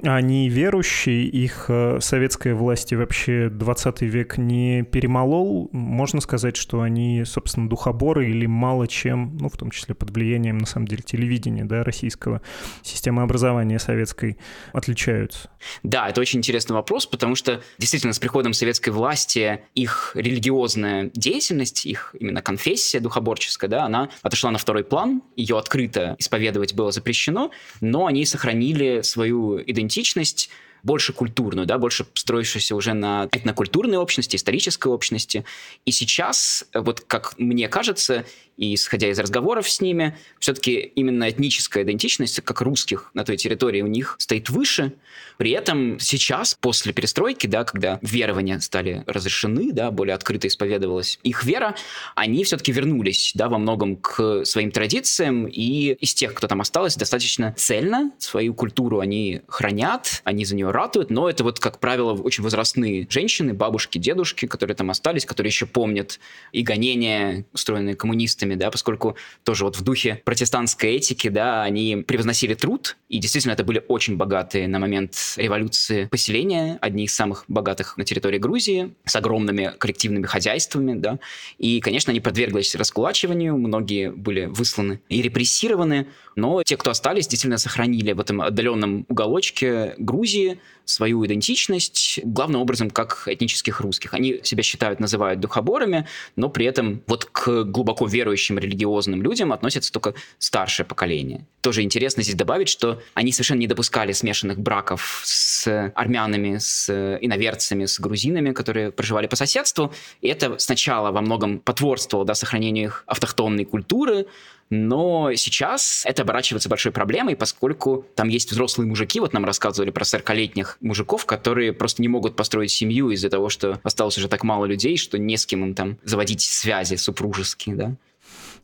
Они 0.02 0.50
верующие, 0.50 1.26
их 1.26 1.66
э, 1.70 2.00
советская 2.02 2.56
власть 2.56 2.92
и 2.92 2.96
вообще 2.96 3.50
20 3.50 4.02
век 4.02 4.38
не 4.38 4.84
перемолол. 4.84 5.70
Можно 5.72 6.20
сказать, 6.20 6.58
что 6.58 6.82
они, 6.82 7.24
собственно, 7.26 7.70
духоборы 7.70 8.30
или 8.30 8.46
мало 8.46 8.88
чем, 8.88 9.38
ну, 9.38 9.50
в 9.50 9.58
том 9.58 9.70
числе 9.72 9.94
под 9.94 10.10
влиянием, 10.12 10.58
на 10.58 10.66
самом 10.66 10.88
деле, 10.88 11.04
телевидения, 11.04 11.64
да, 11.64 11.84
российского, 11.84 12.42
системы 12.82 13.22
образования 13.22 13.78
советской 13.78 14.38
отличаются? 14.74 15.50
Да, 15.84 16.10
это 16.10 16.20
очень 16.22 16.40
интересный 16.40 16.74
вопрос, 16.74 17.06
потому 17.06 17.36
что 17.36 17.62
действительно 17.78 18.14
с 18.14 18.20
приходом 18.20 18.54
советской 18.54 18.90
власти 18.90 19.62
их 19.76 20.12
религиозная 20.16 21.12
деятельность, 21.14 21.86
их 21.86 22.16
именно 22.20 22.42
конфессия 22.42 23.00
духоборческая, 23.00 23.70
да, 23.70 23.86
она 23.86 24.10
отошла 24.24 24.50
на 24.50 24.58
второй 24.58 24.84
план, 24.84 25.22
ее 25.36 25.58
открыто 25.58 26.16
исповедовать 26.18 26.74
было 26.74 26.92
запрещено, 26.92 27.52
но 27.80 28.08
они 28.08 28.26
сохранили 28.26 29.02
свою 29.02 29.53
идентичность 29.62 30.50
больше 30.84 31.14
культурную, 31.14 31.66
да, 31.66 31.78
больше 31.78 32.06
строившуюся 32.14 32.76
уже 32.76 32.94
на 32.94 33.28
этнокультурной 33.32 33.98
общности, 33.98 34.36
исторической 34.36 34.90
общности. 34.90 35.46
И 35.86 35.92
сейчас, 35.92 36.66
вот 36.74 37.02
как 37.02 37.40
мне 37.40 37.68
кажется, 37.70 38.26
и 38.58 38.76
исходя 38.76 39.10
из 39.10 39.18
разговоров 39.18 39.70
с 39.70 39.82
ними, 39.82 40.16
все-таки 40.40 40.80
именно 40.80 41.30
этническая 41.30 41.84
идентичность, 41.84 42.42
как 42.42 42.62
русских 42.62 43.10
на 43.14 43.24
той 43.24 43.38
территории 43.38 43.82
у 43.82 43.88
них 43.88 44.16
стоит 44.20 44.50
выше. 44.50 44.94
При 45.38 45.52
этом 45.52 46.00
сейчас, 46.00 46.56
после 46.60 46.94
перестройки, 46.94 47.48
да, 47.48 47.64
когда 47.64 47.98
верования 48.02 48.60
стали 48.60 49.04
разрешены, 49.08 49.72
да, 49.72 49.90
более 49.90 50.14
открыто 50.14 50.48
исповедовалась 50.48 51.20
их 51.24 51.44
вера, 51.44 51.76
они 52.16 52.44
все-таки 52.44 52.72
вернулись 52.72 53.32
да, 53.34 53.50
во 53.50 53.58
многом 53.58 53.96
к 53.96 54.46
своим 54.46 54.72
традициям, 54.72 55.48
и 55.48 55.94
из 55.94 56.14
тех, 56.14 56.34
кто 56.34 56.48
там 56.48 56.62
осталось, 56.62 56.96
достаточно 56.96 57.54
цельно 57.58 58.12
свою 58.20 58.54
культуру 58.54 59.00
они 59.00 59.42
хранят, 59.48 60.22
они 60.24 60.46
за 60.46 60.56
нее 60.56 60.70
ратуют, 60.74 61.10
но 61.10 61.30
это 61.30 61.44
вот, 61.44 61.60
как 61.60 61.80
правило, 61.80 62.14
очень 62.14 62.44
возрастные 62.44 63.08
женщины, 63.10 63.54
бабушки, 63.54 63.98
дедушки, 63.98 64.46
которые 64.48 64.76
там 64.76 64.90
остались, 64.90 65.26
которые 65.26 65.50
еще 65.50 65.66
помнят 65.66 66.20
и 66.52 66.62
гонения, 66.62 67.46
устроенные 67.54 67.96
коммунистами, 67.96 68.56
да, 68.56 68.72
поскольку 68.72 69.16
тоже 69.44 69.64
вот 69.64 69.78
в 69.78 69.84
духе 69.84 70.22
протестантской 70.26 70.96
этики, 70.96 71.30
да, 71.30 71.64
они 71.64 72.04
превозносили 72.08 72.54
труд, 72.54 72.98
и 73.10 73.20
действительно 73.20 73.54
это 73.54 73.64
были 73.64 73.84
очень 73.88 74.18
богатые 74.18 74.68
на 74.68 74.80
момент 74.80 75.16
революции 75.38 76.06
поселения, 76.06 76.78
одни 76.82 77.06
из 77.06 77.16
самых 77.16 77.46
богатых 77.48 77.98
на 77.98 78.04
территории 78.04 78.38
Грузии, 78.38 78.94
с 79.06 79.16
огромными 79.16 79.74
коллективными 79.78 80.26
хозяйствами, 80.26 80.94
да, 80.94 81.20
и, 81.58 81.80
конечно, 81.80 82.12
они 82.12 82.20
подверглись 82.20 82.76
раскулачиванию, 82.76 83.58
многие 83.58 84.12
были 84.12 84.46
высланы 84.46 85.02
и 85.10 85.22
репрессированы, 85.22 86.08
но 86.36 86.64
те, 86.64 86.78
кто 86.78 86.92
остались, 86.92 87.28
действительно 87.28 87.58
сохранили 87.58 88.14
в 88.14 88.20
этом 88.20 88.42
отдаленном 88.42 89.06
уголочке 89.10 89.96
Грузии 89.98 90.60
свою 90.86 91.26
идентичность, 91.26 92.20
главным 92.24 92.62
образом 92.62 92.90
как 92.90 93.24
этнических 93.28 93.80
русских. 93.80 94.14
Они 94.14 94.42
себя 94.44 94.64
считают, 94.64 95.00
называют 95.00 95.40
духоборами, 95.40 96.08
но 96.36 96.50
при 96.50 96.66
этом 96.66 97.02
вот 97.08 97.26
к 97.26 97.64
глубоко 97.64 98.06
верующим 98.06 98.60
религиозным 98.60 99.22
людям 99.22 99.54
относятся 99.54 99.92
только 99.92 100.14
старшее 100.40 100.86
поколение. 100.86 101.46
Тоже 101.62 101.82
интересно 101.82 102.24
здесь 102.24 102.36
добавить, 102.36 102.68
что 102.68 103.02
они 103.14 103.32
совершенно 103.32 103.60
не 103.60 103.68
допускали 103.68 104.12
смешанных 104.12 104.60
браков 104.60 105.22
с 105.24 105.92
армянами, 105.96 106.58
с 106.58 106.90
иноверцами, 107.22 107.86
с 107.86 108.00
грузинами, 108.00 108.52
которые 108.52 108.92
проживали 108.92 109.28
по 109.28 109.36
соседству. 109.36 109.94
И 110.22 110.28
это 110.28 110.58
сначала 110.60 111.12
во 111.12 111.22
многом 111.22 111.60
потворствовало 111.60 112.26
да, 112.26 112.36
сохранению 112.36 112.86
их 112.86 113.04
автохтонной 113.08 113.66
культуры, 113.66 114.26
но 114.70 115.34
сейчас 115.36 116.04
это 116.06 116.24
оборачивается 116.24 116.70
большой 116.70 116.92
проблемой, 116.92 117.36
поскольку 117.36 118.06
там 118.16 118.30
есть 118.30 118.52
взрослые 118.52 118.88
мужики, 118.88 119.20
вот 119.20 119.34
нам 119.34 119.46
рассказывали 119.46 119.92
про 119.92 120.04
40-летних 120.04 120.78
мужиков, 120.82 121.26
которые 121.26 121.74
просто 121.74 122.02
не 122.02 122.08
могут 122.08 122.36
построить 122.36 122.72
семью 122.72 123.10
из-за 123.12 123.30
того, 123.30 123.50
что 123.50 123.80
осталось 123.84 124.18
уже 124.18 124.28
так 124.28 124.44
мало 124.44 124.66
людей, 124.66 124.98
что 124.98 125.18
не 125.18 125.38
с 125.38 125.46
кем 125.46 125.64
им 125.64 125.74
там 125.74 125.98
заводить 126.04 126.42
связи 126.42 126.96
супружеские, 126.96 127.76
да. 127.76 127.96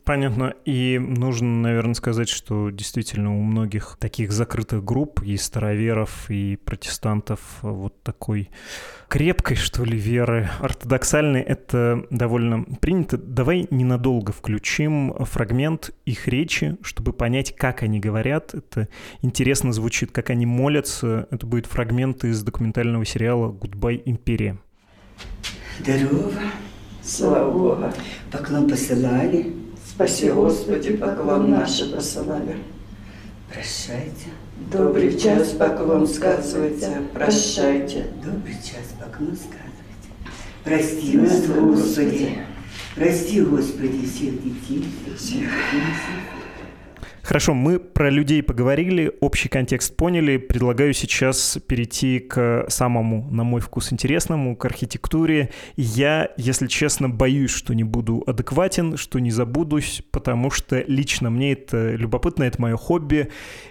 Понятно. 0.04 0.54
И 0.64 0.98
нужно, 0.98 1.60
наверное, 1.60 1.94
сказать, 1.94 2.28
что 2.28 2.70
действительно 2.70 3.36
у 3.38 3.42
многих 3.42 3.96
таких 4.00 4.32
закрытых 4.32 4.84
групп, 4.84 5.22
и 5.22 5.36
староверов, 5.36 6.30
и 6.30 6.56
протестантов, 6.56 7.40
вот 7.62 8.02
такой 8.02 8.50
крепкой, 9.08 9.56
что 9.56 9.84
ли, 9.84 9.96
веры 9.98 10.50
ортодоксальной, 10.60 11.42
это 11.42 12.06
довольно 12.10 12.64
принято. 12.80 13.18
Давай 13.18 13.66
ненадолго 13.70 14.32
включим 14.32 15.14
фрагмент 15.24 15.90
их 16.06 16.26
речи, 16.28 16.76
чтобы 16.82 17.12
понять, 17.12 17.54
как 17.54 17.82
они 17.82 18.00
говорят. 18.00 18.54
Это 18.54 18.88
интересно 19.22 19.72
звучит, 19.72 20.12
как 20.12 20.30
они 20.30 20.46
молятся. 20.46 21.28
Это 21.30 21.46
будет 21.46 21.66
фрагмент 21.66 22.24
из 22.24 22.42
документального 22.42 23.04
сериала 23.04 23.52
«Гудбай, 23.52 24.02
империя». 24.04 24.58
Здорово. 25.78 26.32
Слава 27.02 27.50
Богу. 27.50 27.92
Поклон 28.30 28.68
посылали. 28.68 29.69
Спаси, 29.90 30.30
Господи, 30.30 30.96
поклон 30.96 31.50
наши 31.50 31.92
посылали. 31.92 32.58
Прощайте. 33.52 34.30
Добрый 34.70 35.18
час 35.18 35.48
поклон 35.48 36.06
сказывайте, 36.06 37.02
прощайте. 37.12 38.06
Добрый 38.24 38.54
час 38.54 38.94
поклон 39.00 39.36
сказывайте. 39.36 40.10
Прости 40.62 41.16
нас, 41.16 41.44
Господи. 41.44 42.38
Прости, 42.94 43.40
Господи, 43.40 44.06
всех 44.06 44.42
детей. 44.44 44.86
Всех. 45.18 45.48
Хорошо, 47.22 47.54
мы 47.54 47.78
про 47.78 48.10
людей 48.10 48.42
поговорили, 48.42 49.12
общий 49.20 49.48
контекст 49.48 49.94
поняли. 49.94 50.38
Предлагаю 50.38 50.94
сейчас 50.94 51.58
перейти 51.66 52.18
к 52.18 52.64
самому, 52.68 53.28
на 53.30 53.44
мой 53.44 53.60
вкус, 53.60 53.92
интересному, 53.92 54.56
к 54.56 54.64
архитектуре. 54.64 55.50
Я, 55.76 56.30
если 56.36 56.66
честно, 56.66 57.08
боюсь, 57.08 57.50
что 57.50 57.74
не 57.74 57.84
буду 57.84 58.24
адекватен, 58.26 58.96
что 58.96 59.18
не 59.18 59.30
забудусь, 59.30 60.02
потому 60.10 60.50
что 60.50 60.82
лично 60.86 61.30
мне 61.30 61.52
это 61.52 61.94
любопытно, 61.94 62.44
это 62.44 62.60
мое 62.60 62.76
хобби. 62.76 63.30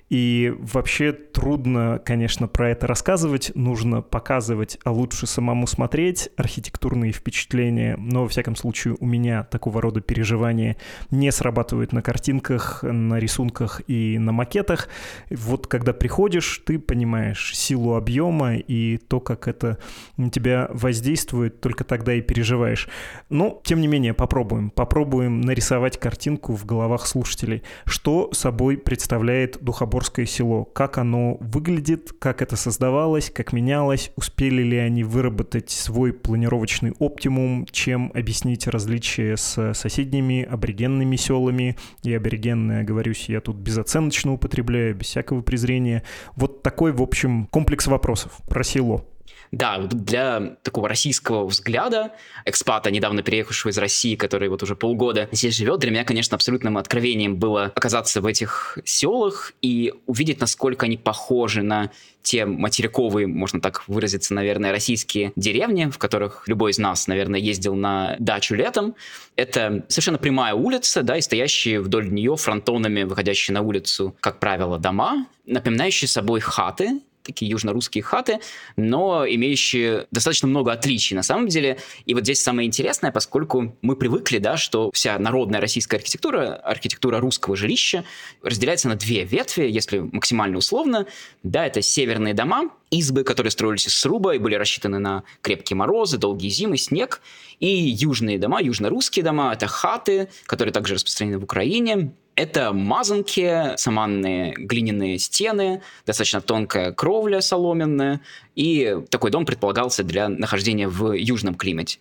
И 0.09 0.53
вообще 0.57 1.11
трудно, 1.13 2.01
конечно, 2.03 2.47
про 2.47 2.71
это 2.71 2.87
рассказывать. 2.87 3.51
Нужно 3.55 4.01
показывать, 4.01 4.79
а 4.83 4.91
лучше 4.91 5.27
самому 5.27 5.67
смотреть 5.67 6.29
архитектурные 6.35 7.11
впечатления. 7.11 7.95
Но, 7.97 8.23
во 8.23 8.27
всяком 8.27 8.55
случае, 8.55 8.95
у 8.99 9.05
меня 9.05 9.43
такого 9.43 9.81
рода 9.81 10.01
переживания 10.01 10.77
не 11.11 11.31
срабатывают 11.31 11.93
на 11.93 12.01
картинках, 12.01 12.83
на 12.83 13.19
рисунках 13.19 13.81
и 13.87 14.17
на 14.17 14.31
макетах. 14.31 14.89
Вот 15.29 15.67
когда 15.67 15.93
приходишь, 15.93 16.61
ты 16.65 16.79
понимаешь 16.79 17.55
силу 17.55 17.95
объема 17.95 18.55
и 18.55 18.97
то, 18.97 19.19
как 19.19 19.47
это 19.47 19.77
на 20.17 20.29
тебя 20.29 20.69
воздействует, 20.73 21.61
только 21.61 21.83
тогда 21.83 22.13
и 22.15 22.21
переживаешь. 22.21 22.89
Но, 23.29 23.61
тем 23.63 23.79
не 23.79 23.87
менее, 23.87 24.13
попробуем. 24.13 24.71
Попробуем 24.71 25.41
нарисовать 25.41 25.99
картинку 25.99 26.55
в 26.55 26.65
головах 26.65 27.05
слушателей. 27.05 27.63
Что 27.85 28.29
собой 28.33 28.77
представляет 28.77 29.61
Духоборское 29.99 30.25
село? 30.25 30.63
Как 30.63 30.97
оно 30.97 31.35
выглядит? 31.41 32.13
Как 32.19 32.41
это 32.41 32.55
создавалось? 32.55 33.29
Как 33.29 33.51
менялось? 33.51 34.13
Успели 34.15 34.61
ли 34.61 34.77
они 34.77 35.03
выработать 35.03 35.71
свой 35.71 36.13
планировочный 36.13 36.93
оптимум? 36.99 37.67
Чем 37.69 38.09
объяснить 38.15 38.65
различия 38.65 39.35
с 39.35 39.73
соседними 39.73 40.43
аборигенными 40.43 41.17
селами? 41.17 41.75
И 42.03 42.13
аборигенные, 42.13 42.79
оговорюсь, 42.79 43.27
я 43.27 43.41
тут 43.41 43.57
безоценочно 43.57 44.31
употребляю, 44.31 44.95
без 44.95 45.07
всякого 45.07 45.41
презрения. 45.41 46.03
Вот 46.37 46.63
такой, 46.63 46.93
в 46.93 47.01
общем, 47.01 47.47
комплекс 47.47 47.87
вопросов 47.87 48.31
про 48.47 48.63
село. 48.63 49.05
Да, 49.51 49.79
для 49.79 50.57
такого 50.61 50.87
российского 50.87 51.45
взгляда, 51.45 52.13
экспата, 52.45 52.91
недавно 52.91 53.23
переехавшего 53.23 53.71
из 53.71 53.77
России, 53.79 54.15
который 54.15 54.47
вот 54.47 54.61
уже 54.61 54.75
полгода 54.75 55.27
здесь 55.31 55.55
живет, 55.57 55.79
для 55.79 55.89
меня, 55.89 56.03
конечно, 56.03 56.35
абсолютным 56.35 56.77
откровением 56.77 57.37
было 57.37 57.65
оказаться 57.75 58.21
в 58.21 58.27
этих 58.27 58.77
селах 58.85 59.53
и 59.61 59.93
увидеть, 60.05 60.39
насколько 60.39 60.85
они 60.85 60.97
похожи 60.97 61.63
на 61.63 61.91
те 62.21 62.45
материковые, 62.45 63.25
можно 63.25 63.59
так 63.59 63.87
выразиться, 63.87 64.33
наверное, 64.35 64.71
российские 64.71 65.31
деревни, 65.35 65.89
в 65.89 65.97
которых 65.97 66.47
любой 66.47 66.71
из 66.71 66.77
нас, 66.77 67.07
наверное, 67.07 67.39
ездил 67.39 67.75
на 67.75 68.17
дачу 68.19 68.53
летом. 68.53 68.93
Это 69.35 69.85
совершенно 69.87 70.17
прямая 70.19 70.53
улица, 70.53 71.01
да, 71.01 71.17
и 71.17 71.21
стоящие 71.21 71.79
вдоль 71.79 72.11
нее 72.11 72.35
фронтонами, 72.35 73.03
выходящие 73.03 73.55
на 73.55 73.61
улицу, 73.61 74.15
как 74.19 74.39
правило, 74.39 74.77
дома, 74.77 75.25
напоминающие 75.45 76.07
собой 76.07 76.39
хаты, 76.39 76.99
такие 77.29 77.49
южно-русские 77.51 78.03
хаты, 78.03 78.39
но 78.75 79.25
имеющие 79.27 80.07
достаточно 80.11 80.47
много 80.47 80.71
отличий 80.71 81.15
на 81.15 81.23
самом 81.23 81.47
деле. 81.47 81.77
И 82.05 82.13
вот 82.13 82.23
здесь 82.23 82.41
самое 82.41 82.67
интересное, 82.67 83.11
поскольку 83.11 83.75
мы 83.81 83.95
привыкли, 83.95 84.39
да, 84.39 84.57
что 84.57 84.91
вся 84.93 85.17
народная 85.19 85.61
российская 85.61 85.97
архитектура, 85.97 86.55
архитектура 86.55 87.19
русского 87.19 87.55
жилища 87.55 88.03
разделяется 88.43 88.87
на 88.87 88.95
две 88.95 89.23
ветви, 89.23 89.63
если 89.69 89.99
максимально 89.99 90.57
условно. 90.57 91.05
Да, 91.43 91.65
это 91.65 91.81
северные 91.81 92.33
дома, 92.33 92.69
избы, 92.91 93.23
которые 93.23 93.51
строились 93.51 93.87
из 93.87 93.95
сруба 93.95 94.35
и 94.35 94.39
были 94.39 94.55
рассчитаны 94.55 94.99
на 94.99 95.23
крепкие 95.41 95.77
морозы, 95.77 96.17
долгие 96.17 96.49
зимы, 96.49 96.77
снег. 96.77 97.21
И 97.59 97.67
южные 97.67 98.39
дома, 98.39 98.61
южно-русские 98.61 99.23
дома, 99.23 99.51
это 99.53 99.67
хаты, 99.67 100.29
которые 100.45 100.73
также 100.73 100.95
распространены 100.95 101.39
в 101.39 101.43
Украине, 101.43 102.13
это 102.39 102.71
мазанки, 102.71 103.75
саманные 103.75 104.53
глиняные 104.53 105.19
стены, 105.19 105.81
достаточно 106.05 106.39
тонкая 106.39 106.93
кровля 106.93 107.41
соломенная, 107.41 108.21
и 108.55 108.97
такой 109.09 109.29
дом 109.29 109.45
предполагался 109.45 110.03
для 110.03 110.29
нахождения 110.29 110.87
в 110.87 111.11
южном 111.11 111.55
климате. 111.55 111.99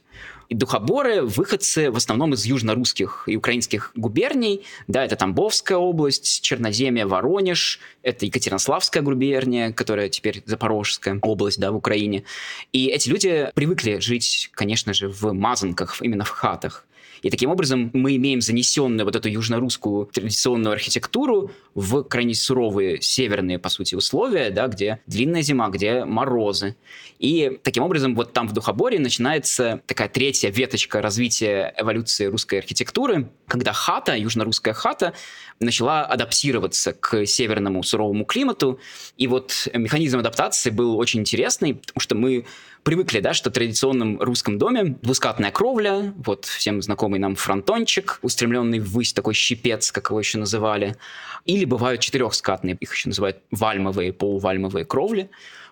И 0.48 0.54
духоборы– 0.54 1.22
выходцы 1.22 1.90
в 1.90 1.96
основном 1.96 2.34
из 2.34 2.46
южно-русских 2.46 3.24
и 3.26 3.36
украинских 3.36 3.90
губерний. 3.96 4.64
Да, 4.86 5.04
это 5.04 5.16
Тамбовская 5.16 5.76
область, 5.76 6.40
Черноземье, 6.40 7.04
Воронеж, 7.04 7.80
это 8.02 8.24
Екатеринославская 8.24 9.02
губерния, 9.02 9.72
которая 9.72 10.08
теперь 10.08 10.42
Запорожская 10.46 11.18
область, 11.20 11.58
да, 11.58 11.70
в 11.72 11.76
Украине. 11.76 12.24
И 12.72 12.86
эти 12.86 13.10
люди 13.10 13.50
привыкли 13.54 13.98
жить, 13.98 14.50
конечно 14.54 14.94
же, 14.94 15.08
в 15.08 15.32
мазанках, 15.32 16.00
именно 16.00 16.24
в 16.24 16.30
хатах. 16.30 16.86
И 17.22 17.30
таким 17.30 17.50
образом 17.50 17.90
мы 17.92 18.16
имеем 18.16 18.40
занесенную 18.40 19.04
вот 19.04 19.16
эту 19.16 19.28
южно-русскую 19.28 20.06
традиционную 20.06 20.72
архитектуру 20.72 21.50
в 21.74 22.02
крайне 22.04 22.34
суровые 22.34 23.00
северные, 23.00 23.58
по 23.58 23.68
сути, 23.68 23.94
условия, 23.94 24.50
да, 24.50 24.68
где 24.68 25.00
длинная 25.06 25.42
зима, 25.42 25.68
где 25.68 26.04
морозы. 26.04 26.76
И 27.18 27.58
таким 27.62 27.82
образом 27.82 28.14
вот 28.14 28.32
там 28.32 28.48
в 28.48 28.52
Духоборе 28.52 28.98
начинается 28.98 29.82
такая 29.86 30.08
третья 30.08 30.50
веточка 30.50 31.00
развития 31.02 31.74
эволюции 31.76 32.26
русской 32.26 32.58
архитектуры, 32.58 33.30
когда 33.46 33.72
хата, 33.72 34.16
южно-русская 34.16 34.74
хата, 34.74 35.14
начала 35.60 36.04
адаптироваться 36.04 36.92
к 36.92 37.26
северному 37.26 37.82
суровому 37.82 38.24
климату. 38.24 38.78
И 39.16 39.26
вот 39.26 39.68
механизм 39.74 40.18
адаптации 40.18 40.70
был 40.70 40.96
очень 40.96 41.20
интересный, 41.20 41.74
потому 41.74 42.00
что 42.00 42.14
мы 42.14 42.44
привыкли, 42.88 43.20
да, 43.20 43.34
что 43.34 43.50
в 43.50 43.52
традиционном 43.52 44.18
русском 44.18 44.56
доме 44.56 44.96
двускатная 45.02 45.50
кровля, 45.50 46.14
вот 46.24 46.46
всем 46.46 46.80
знакомый 46.80 47.20
нам 47.20 47.36
фронтончик, 47.36 48.18
устремленный 48.22 48.78
ввысь 48.78 49.12
такой 49.12 49.34
щипец, 49.34 49.92
как 49.92 50.08
его 50.08 50.18
еще 50.18 50.38
называли, 50.38 50.96
или 51.44 51.66
бывают 51.66 52.00
четырехскатные, 52.00 52.78
их 52.80 52.94
еще 52.94 53.10
называют 53.10 53.40
вальмовые, 53.50 54.14
полувальмовые 54.14 54.86
кровли. 54.86 55.28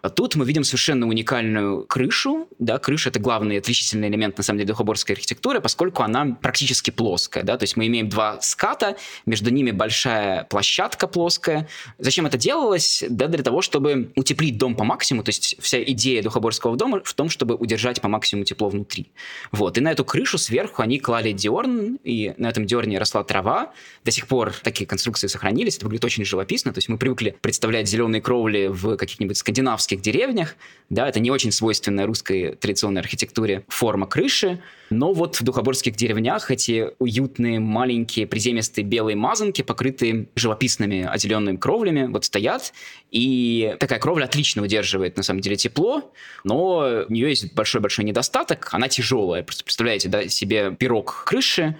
А 0.06 0.08
тут 0.08 0.36
мы 0.36 0.44
видим 0.44 0.62
совершенно 0.62 1.08
уникальную 1.08 1.84
крышу. 1.84 2.46
Да, 2.60 2.78
крыша— 2.78 3.08
это 3.10 3.18
главный 3.18 3.58
отличительный 3.58 4.06
элемент, 4.06 4.38
на 4.38 4.44
самом 4.44 4.58
деле, 4.58 4.68
духоборской 4.68 5.16
архитектуры, 5.16 5.60
поскольку 5.60 6.04
она 6.04 6.36
практически 6.40 6.92
плоская. 6.92 7.42
Да? 7.42 7.58
То 7.58 7.64
есть 7.64 7.76
мы 7.76 7.88
имеем 7.88 8.08
два 8.08 8.40
ската, 8.40 8.96
между 9.26 9.50
ними 9.50 9.72
большая 9.72 10.44
площадка 10.44 11.08
плоская. 11.08 11.68
Зачем 11.98 12.24
это 12.24 12.38
делалось? 12.38 13.02
Да, 13.10 13.26
для 13.26 13.42
того, 13.42 13.62
чтобы 13.62 14.12
утеплить 14.14 14.58
дом 14.58 14.76
по 14.76 14.84
максимуму. 14.84 15.24
То 15.24 15.30
есть 15.30 15.56
вся 15.58 15.82
идея 15.82 16.22
духоборского 16.22 16.76
дома 16.76 17.02
в 17.02 17.12
том, 17.12 17.28
чтобы 17.28 17.56
удержать 17.56 18.00
по 18.00 18.06
максимуму 18.06 18.44
тепло 18.44 18.68
внутри. 18.68 19.10
Вот. 19.50 19.76
И 19.76 19.80
на 19.80 19.90
эту 19.90 20.04
крышу 20.04 20.38
сверху 20.38 20.82
они 20.82 21.00
клали 21.00 21.32
диорн, 21.32 21.98
и 22.04 22.32
на 22.36 22.48
этом 22.48 22.64
диорне 22.64 23.00
росла 23.00 23.24
трава. 23.24 23.72
До 24.04 24.12
сих 24.12 24.28
пор 24.28 24.54
такие 24.62 24.86
конструкции 24.86 25.26
сохранились. 25.26 25.78
Это 25.78 25.86
выглядит 25.86 26.04
очень 26.04 26.24
живописно. 26.24 26.72
То 26.72 26.78
есть 26.78 26.88
мы 26.88 26.96
привыкли 26.96 27.36
представлять 27.40 27.88
зеленые 27.88 28.22
кровли 28.22 28.68
в 28.68 28.96
каких-нибудь 28.96 29.36
скандинавских 29.36 29.95
деревнях. 30.02 30.56
Да, 30.88 31.08
это 31.08 31.18
не 31.18 31.30
очень 31.30 31.50
свойственная 31.50 32.06
русской 32.06 32.54
традиционной 32.54 33.00
архитектуре 33.00 33.64
форма 33.68 34.06
крыши. 34.06 34.60
Но 34.90 35.12
вот 35.12 35.36
в 35.36 35.42
духоборских 35.42 35.96
деревнях 35.96 36.50
эти 36.50 36.90
уютные, 37.00 37.58
маленькие, 37.58 38.26
приземистые 38.26 38.84
белые 38.84 39.16
мазанки, 39.16 39.62
покрытые 39.62 40.28
живописными 40.36 41.04
отделенными 41.04 41.56
кровлями, 41.56 42.06
вот 42.06 42.24
стоят. 42.24 42.72
И 43.10 43.74
такая 43.80 43.98
кровля 43.98 44.24
отлично 44.24 44.62
выдерживает, 44.62 45.16
на 45.16 45.22
самом 45.24 45.40
деле, 45.40 45.56
тепло, 45.56 46.12
но 46.44 47.04
у 47.08 47.12
нее 47.12 47.30
есть 47.30 47.52
большой-большой 47.54 48.04
недостаток. 48.04 48.68
Она 48.72 48.88
тяжелая. 48.88 49.42
Просто 49.42 49.64
представляете, 49.64 50.08
да, 50.08 50.28
себе 50.28 50.74
пирог 50.78 51.24
крыши, 51.26 51.76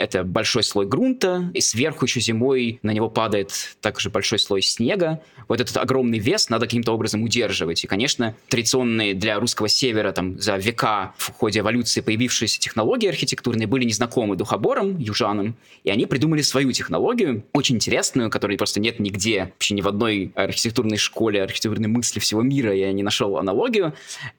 это 0.00 0.24
большой 0.24 0.62
слой 0.62 0.86
грунта, 0.86 1.50
и 1.52 1.60
сверху 1.60 2.06
еще 2.06 2.20
зимой 2.20 2.78
на 2.82 2.92
него 2.92 3.10
падает 3.10 3.76
также 3.82 4.08
большой 4.08 4.38
слой 4.38 4.62
снега. 4.62 5.20
Вот 5.46 5.60
этот 5.60 5.76
огромный 5.76 6.18
вес 6.18 6.48
надо 6.48 6.64
каким-то 6.64 6.92
образом 6.92 7.22
удерживать. 7.22 7.84
И, 7.84 7.86
конечно, 7.86 8.34
традиционные 8.48 9.12
для 9.12 9.38
русского 9.38 9.68
севера 9.68 10.12
там 10.12 10.38
за 10.38 10.56
века 10.56 11.12
в 11.18 11.32
ходе 11.32 11.60
эволюции 11.60 12.00
появившиеся 12.00 12.58
технологии 12.58 13.08
архитектурные 13.08 13.66
были 13.66 13.84
незнакомы 13.84 14.36
духоборам, 14.36 14.96
южанам, 14.96 15.54
и 15.84 15.90
они 15.90 16.06
придумали 16.06 16.40
свою 16.40 16.72
технологию, 16.72 17.44
очень 17.52 17.76
интересную, 17.76 18.30
которой 18.30 18.56
просто 18.56 18.80
нет 18.80 19.00
нигде, 19.00 19.52
вообще 19.52 19.74
ни 19.74 19.82
в 19.82 19.88
одной 19.88 20.32
архитектурной 20.34 20.96
школе, 20.96 21.42
архитектурной 21.42 21.88
мысли 21.88 22.20
всего 22.20 22.40
мира 22.40 22.74
я 22.74 22.90
не 22.92 23.02
нашел 23.02 23.36
аналогию. 23.36 23.92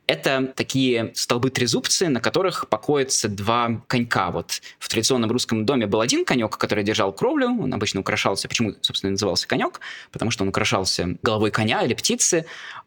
Это 0.08 0.52
такие 0.56 1.12
столбы-трезубцы, 1.14 2.10
на 2.10 2.20
которых 2.20 2.68
покоятся 2.68 3.30
два 3.30 3.84
конька. 3.88 4.32
Вот 4.32 4.62
в 4.80 4.90
традиционном 4.90 5.30
русском 5.30 5.51
родительском 5.52 5.66
доме 5.66 5.88
был 5.88 6.02
один 6.02 6.26
конек, 6.26 6.58
который 6.58 6.84
держал 6.84 7.14
кровлю, 7.14 7.48
он 7.48 7.74
обычно 7.74 8.00
украшался. 8.00 8.48
Почему, 8.48 8.74
собственно, 8.82 9.12
назывался 9.12 9.48
конек? 9.48 9.80
Потому 10.12 10.32
что 10.32 10.44
он 10.44 10.50
украшался 10.50 11.18
головой 11.22 11.52
коня 11.52 11.84
или 11.84 11.94
птицы. 11.94 12.46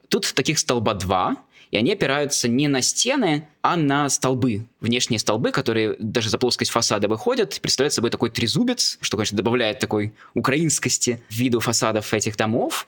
Тут 0.08 0.32
таких 0.34 0.58
столба 0.58 0.94
два, 0.94 1.36
и 1.70 1.76
они 1.76 1.92
опираются 1.92 2.48
не 2.48 2.68
на 2.68 2.82
стены, 2.82 3.46
а 3.62 3.76
на 3.76 4.08
столбы, 4.08 4.66
внешние 4.80 5.18
столбы, 5.18 5.50
которые 5.50 5.96
даже 5.98 6.30
за 6.30 6.38
плоскость 6.38 6.70
фасада 6.70 7.08
выходят, 7.08 7.60
представляют 7.60 7.94
собой 7.94 8.10
такой 8.10 8.30
трезубец, 8.30 8.98
что, 9.00 9.16
конечно, 9.16 9.36
добавляет 9.36 9.78
такой 9.78 10.12
украинскости 10.34 11.20
виду 11.30 11.60
фасадов 11.60 12.14
этих 12.14 12.36
домов. 12.36 12.86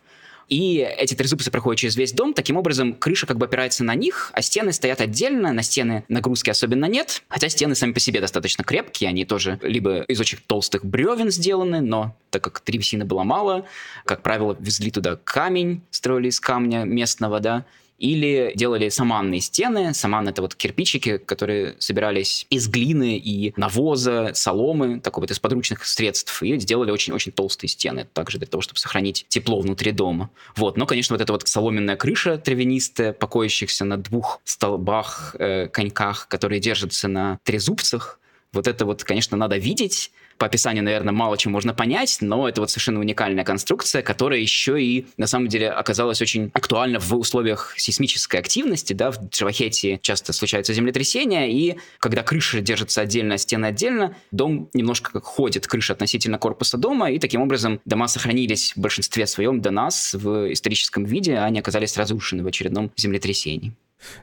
И 0.48 0.78
эти 0.78 1.14
трезубцы 1.14 1.50
проходят 1.50 1.80
через 1.80 1.96
весь 1.96 2.12
дом. 2.12 2.32
Таким 2.32 2.56
образом, 2.56 2.94
крыша 2.94 3.26
как 3.26 3.36
бы 3.36 3.46
опирается 3.46 3.82
на 3.84 3.94
них, 3.94 4.30
а 4.32 4.42
стены 4.42 4.72
стоят 4.72 5.00
отдельно. 5.00 5.52
На 5.52 5.62
стены 5.62 6.04
нагрузки 6.08 6.50
особенно 6.50 6.86
нет. 6.86 7.22
Хотя 7.28 7.48
стены 7.48 7.74
сами 7.74 7.92
по 7.92 8.00
себе 8.00 8.20
достаточно 8.20 8.62
крепкие. 8.62 9.10
Они 9.10 9.24
тоже 9.24 9.58
либо 9.62 10.02
из 10.02 10.20
очень 10.20 10.38
толстых 10.46 10.84
бревен 10.84 11.30
сделаны, 11.30 11.80
но 11.80 12.16
так 12.30 12.44
как 12.44 12.62
древесины 12.64 13.04
было 13.04 13.24
мало, 13.24 13.66
как 14.04 14.22
правило, 14.22 14.56
везли 14.60 14.90
туда 14.90 15.16
камень, 15.16 15.82
строили 15.90 16.28
из 16.28 16.38
камня 16.38 16.84
местного, 16.84 17.40
да, 17.40 17.64
или 17.98 18.52
делали 18.54 18.88
саманные 18.88 19.40
стены. 19.40 19.94
Саман— 19.94 20.28
это 20.28 20.42
вот 20.42 20.54
кирпичики, 20.54 21.18
которые 21.18 21.76
собирались 21.78 22.46
из 22.50 22.68
глины 22.68 23.16
и 23.18 23.52
навоза, 23.56 24.32
соломы, 24.34 25.00
такой 25.00 25.22
вот 25.22 25.30
из 25.30 25.38
подручных 25.38 25.84
средств, 25.86 26.42
и 26.42 26.58
сделали 26.58 26.90
очень-очень 26.90 27.32
толстые 27.32 27.68
стены, 27.68 28.06
также 28.12 28.38
для 28.38 28.46
того, 28.46 28.60
чтобы 28.60 28.78
сохранить 28.78 29.26
тепло 29.28 29.60
внутри 29.60 29.92
дома. 29.92 30.30
Вот. 30.56 30.76
Но, 30.76 30.86
конечно, 30.86 31.14
вот 31.14 31.22
эта 31.22 31.32
вот 31.32 31.46
соломенная 31.48 31.96
крыша 31.96 32.38
травянистая, 32.38 33.12
покоящихся 33.12 33.84
на 33.84 33.96
двух 33.96 34.40
столбах, 34.44 35.34
э, 35.38 35.68
коньках, 35.68 36.28
которые 36.28 36.60
держатся 36.60 37.08
на 37.08 37.38
трезубцах, 37.44 38.20
вот 38.52 38.66
это 38.66 38.86
вот, 38.86 39.04
конечно, 39.04 39.36
надо 39.36 39.56
видеть, 39.58 40.10
по 40.38 40.46
описанию, 40.46 40.84
наверное, 40.84 41.12
мало 41.12 41.36
чем 41.38 41.52
можно 41.52 41.74
понять, 41.74 42.18
но 42.20 42.48
это 42.48 42.60
вот 42.60 42.70
совершенно 42.70 43.00
уникальная 43.00 43.44
конструкция, 43.44 44.02
которая 44.02 44.40
еще 44.40 44.82
и, 44.82 45.06
на 45.16 45.26
самом 45.26 45.48
деле, 45.48 45.70
оказалась 45.70 46.20
очень 46.20 46.50
актуальна 46.52 46.98
в 47.00 47.12
условиях 47.14 47.74
сейсмической 47.76 48.40
активности, 48.40 48.92
да, 48.92 49.10
в 49.10 49.28
Джавахете 49.30 49.98
часто 50.02 50.32
случаются 50.32 50.72
землетрясения, 50.72 51.50
и 51.50 51.76
когда 51.98 52.22
крыша 52.22 52.60
держится 52.60 53.00
отдельно, 53.00 53.34
а 53.34 53.38
стены 53.38 53.66
отдельно, 53.66 54.16
дом 54.30 54.68
немножко 54.74 55.20
ходит, 55.20 55.66
крыша 55.66 55.92
относительно 55.92 56.38
корпуса 56.38 56.76
дома, 56.76 57.10
и 57.10 57.18
таким 57.18 57.40
образом 57.42 57.80
дома 57.84 58.08
сохранились 58.08 58.72
в 58.76 58.80
большинстве 58.80 59.26
своем 59.26 59.60
до 59.60 59.70
нас 59.70 60.14
в 60.14 60.52
историческом 60.52 61.04
виде, 61.04 61.36
а 61.36 61.44
они 61.44 61.60
оказались 61.60 61.96
разрушены 61.96 62.42
в 62.42 62.46
очередном 62.46 62.92
землетрясении. 62.96 63.74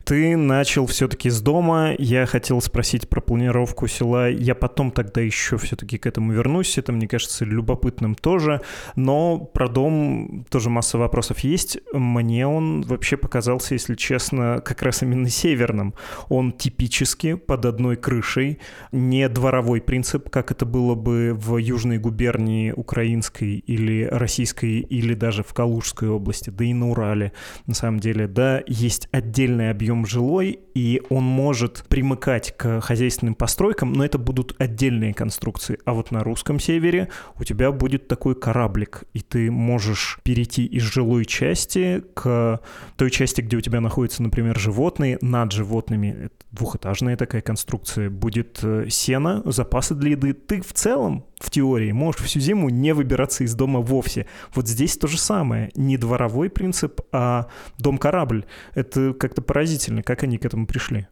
Ты 0.04 0.36
начал 0.38 0.86
все-таки 0.86 1.30
с 1.30 1.42
дома. 1.42 1.94
Я 1.98 2.26
хотел 2.26 2.62
спросить 2.62 3.10
про 3.10 3.22
планировку 3.22 3.88
села. 3.88 4.30
Я 4.30 4.56
потом 4.56 4.92
тогда 4.92 5.22
еще 5.22 5.58
все-таки 5.58 5.98
к 5.98 6.06
этому 6.06 6.34
вернусь. 6.34 6.78
Это, 6.78 6.92
мне 6.92 7.08
кажется, 7.08 7.46
любопытным 7.46 8.16
тоже. 8.16 8.62
Но 8.96 9.40
про 9.40 9.68
дом 9.68 10.46
тоже 10.50 10.70
масса 10.70 10.98
вопросов 10.98 11.40
есть. 11.40 11.80
Мне 11.94 12.48
он 12.48 12.82
вообще 12.82 13.18
показался, 13.18 13.74
если 13.74 13.96
честно, 13.96 14.62
как 14.64 14.82
раз 14.82 15.02
именно 15.02 15.30
северным. 15.30 15.94
Он 16.30 16.52
типически 16.52 17.36
под 17.36 17.66
одной 17.66 17.96
крышей. 17.96 18.60
Не 18.92 19.30
дворовой 19.30 19.82
принцип, 19.82 20.30
как 20.30 20.52
это 20.52 20.66
было 20.66 20.96
бы 20.96 21.34
в 21.34 21.58
Южной 21.58 21.98
губернии 21.98 22.72
украинской 22.72 23.56
или 23.58 24.04
российской, 24.04 24.80
или 24.80 25.14
даже 25.14 25.44
в 25.44 25.54
Калужской 25.54 26.10
области, 26.10 26.50
да 26.50 26.66
и 26.66 26.74
на 26.74 26.92
Урале. 26.92 27.34
На 27.66 27.74
самом 27.74 28.00
деле, 28.00 28.28
да, 28.28 28.62
есть 28.68 29.08
отдельная 29.12 29.73
объем 29.74 30.06
жилой, 30.06 30.60
и 30.74 31.02
он 31.10 31.24
может 31.24 31.86
примыкать 31.90 32.56
к 32.56 32.80
хозяйственным 32.82 33.36
постройкам, 33.36 33.94
но 33.94 34.06
это 34.06 34.18
будут 34.18 34.56
отдельные 34.60 35.14
конструкции. 35.14 35.78
А 35.86 35.94
вот 35.94 36.12
на 36.12 36.24
русском 36.24 36.60
севере 36.60 37.10
у 37.40 37.44
тебя 37.44 37.72
будет 37.72 38.08
такой 38.08 38.36
кораблик, 38.36 39.04
и 39.14 39.20
ты 39.20 39.52
можешь 39.52 40.20
перейти 40.24 40.66
из 40.66 40.84
жилой 40.84 41.26
части 41.26 42.04
к 42.14 42.62
той 42.96 43.12
части, 43.12 43.42
где 43.42 43.58
у 43.58 43.62
тебя 43.62 43.82
находятся, 43.82 44.24
например, 44.24 44.58
животные, 44.58 45.18
над 45.22 45.52
животными. 45.52 46.30
Двухэтажная 46.52 47.18
такая 47.18 47.42
конструкция. 47.42 48.10
Будет 48.10 48.60
э, 48.64 48.86
сено, 48.90 49.42
запасы 49.46 49.96
для 49.96 50.12
еды. 50.12 50.34
Ты 50.34 50.62
в 50.62 50.74
целом 50.74 51.26
в 51.44 51.50
теории 51.50 51.92
можешь 51.92 52.22
всю 52.22 52.40
зиму 52.40 52.70
не 52.70 52.94
выбираться 52.94 53.44
из 53.44 53.54
дома 53.54 53.82
вовсе. 53.82 54.28
Вот 54.56 54.68
здесь 54.68 54.98
то 54.98 55.08
же 55.08 55.18
самое. 55.20 55.72
Не 55.76 55.98
дворовой 55.98 56.50
принцип, 56.50 57.02
а 57.12 57.48
дом-корабль. 57.78 58.46
Это 58.76 59.14
как-то 59.14 59.42
поразительно, 59.42 60.04
как 60.04 60.24
они 60.24 60.38
к 60.38 60.46
этому 60.46 60.66
пришли. 60.66 61.08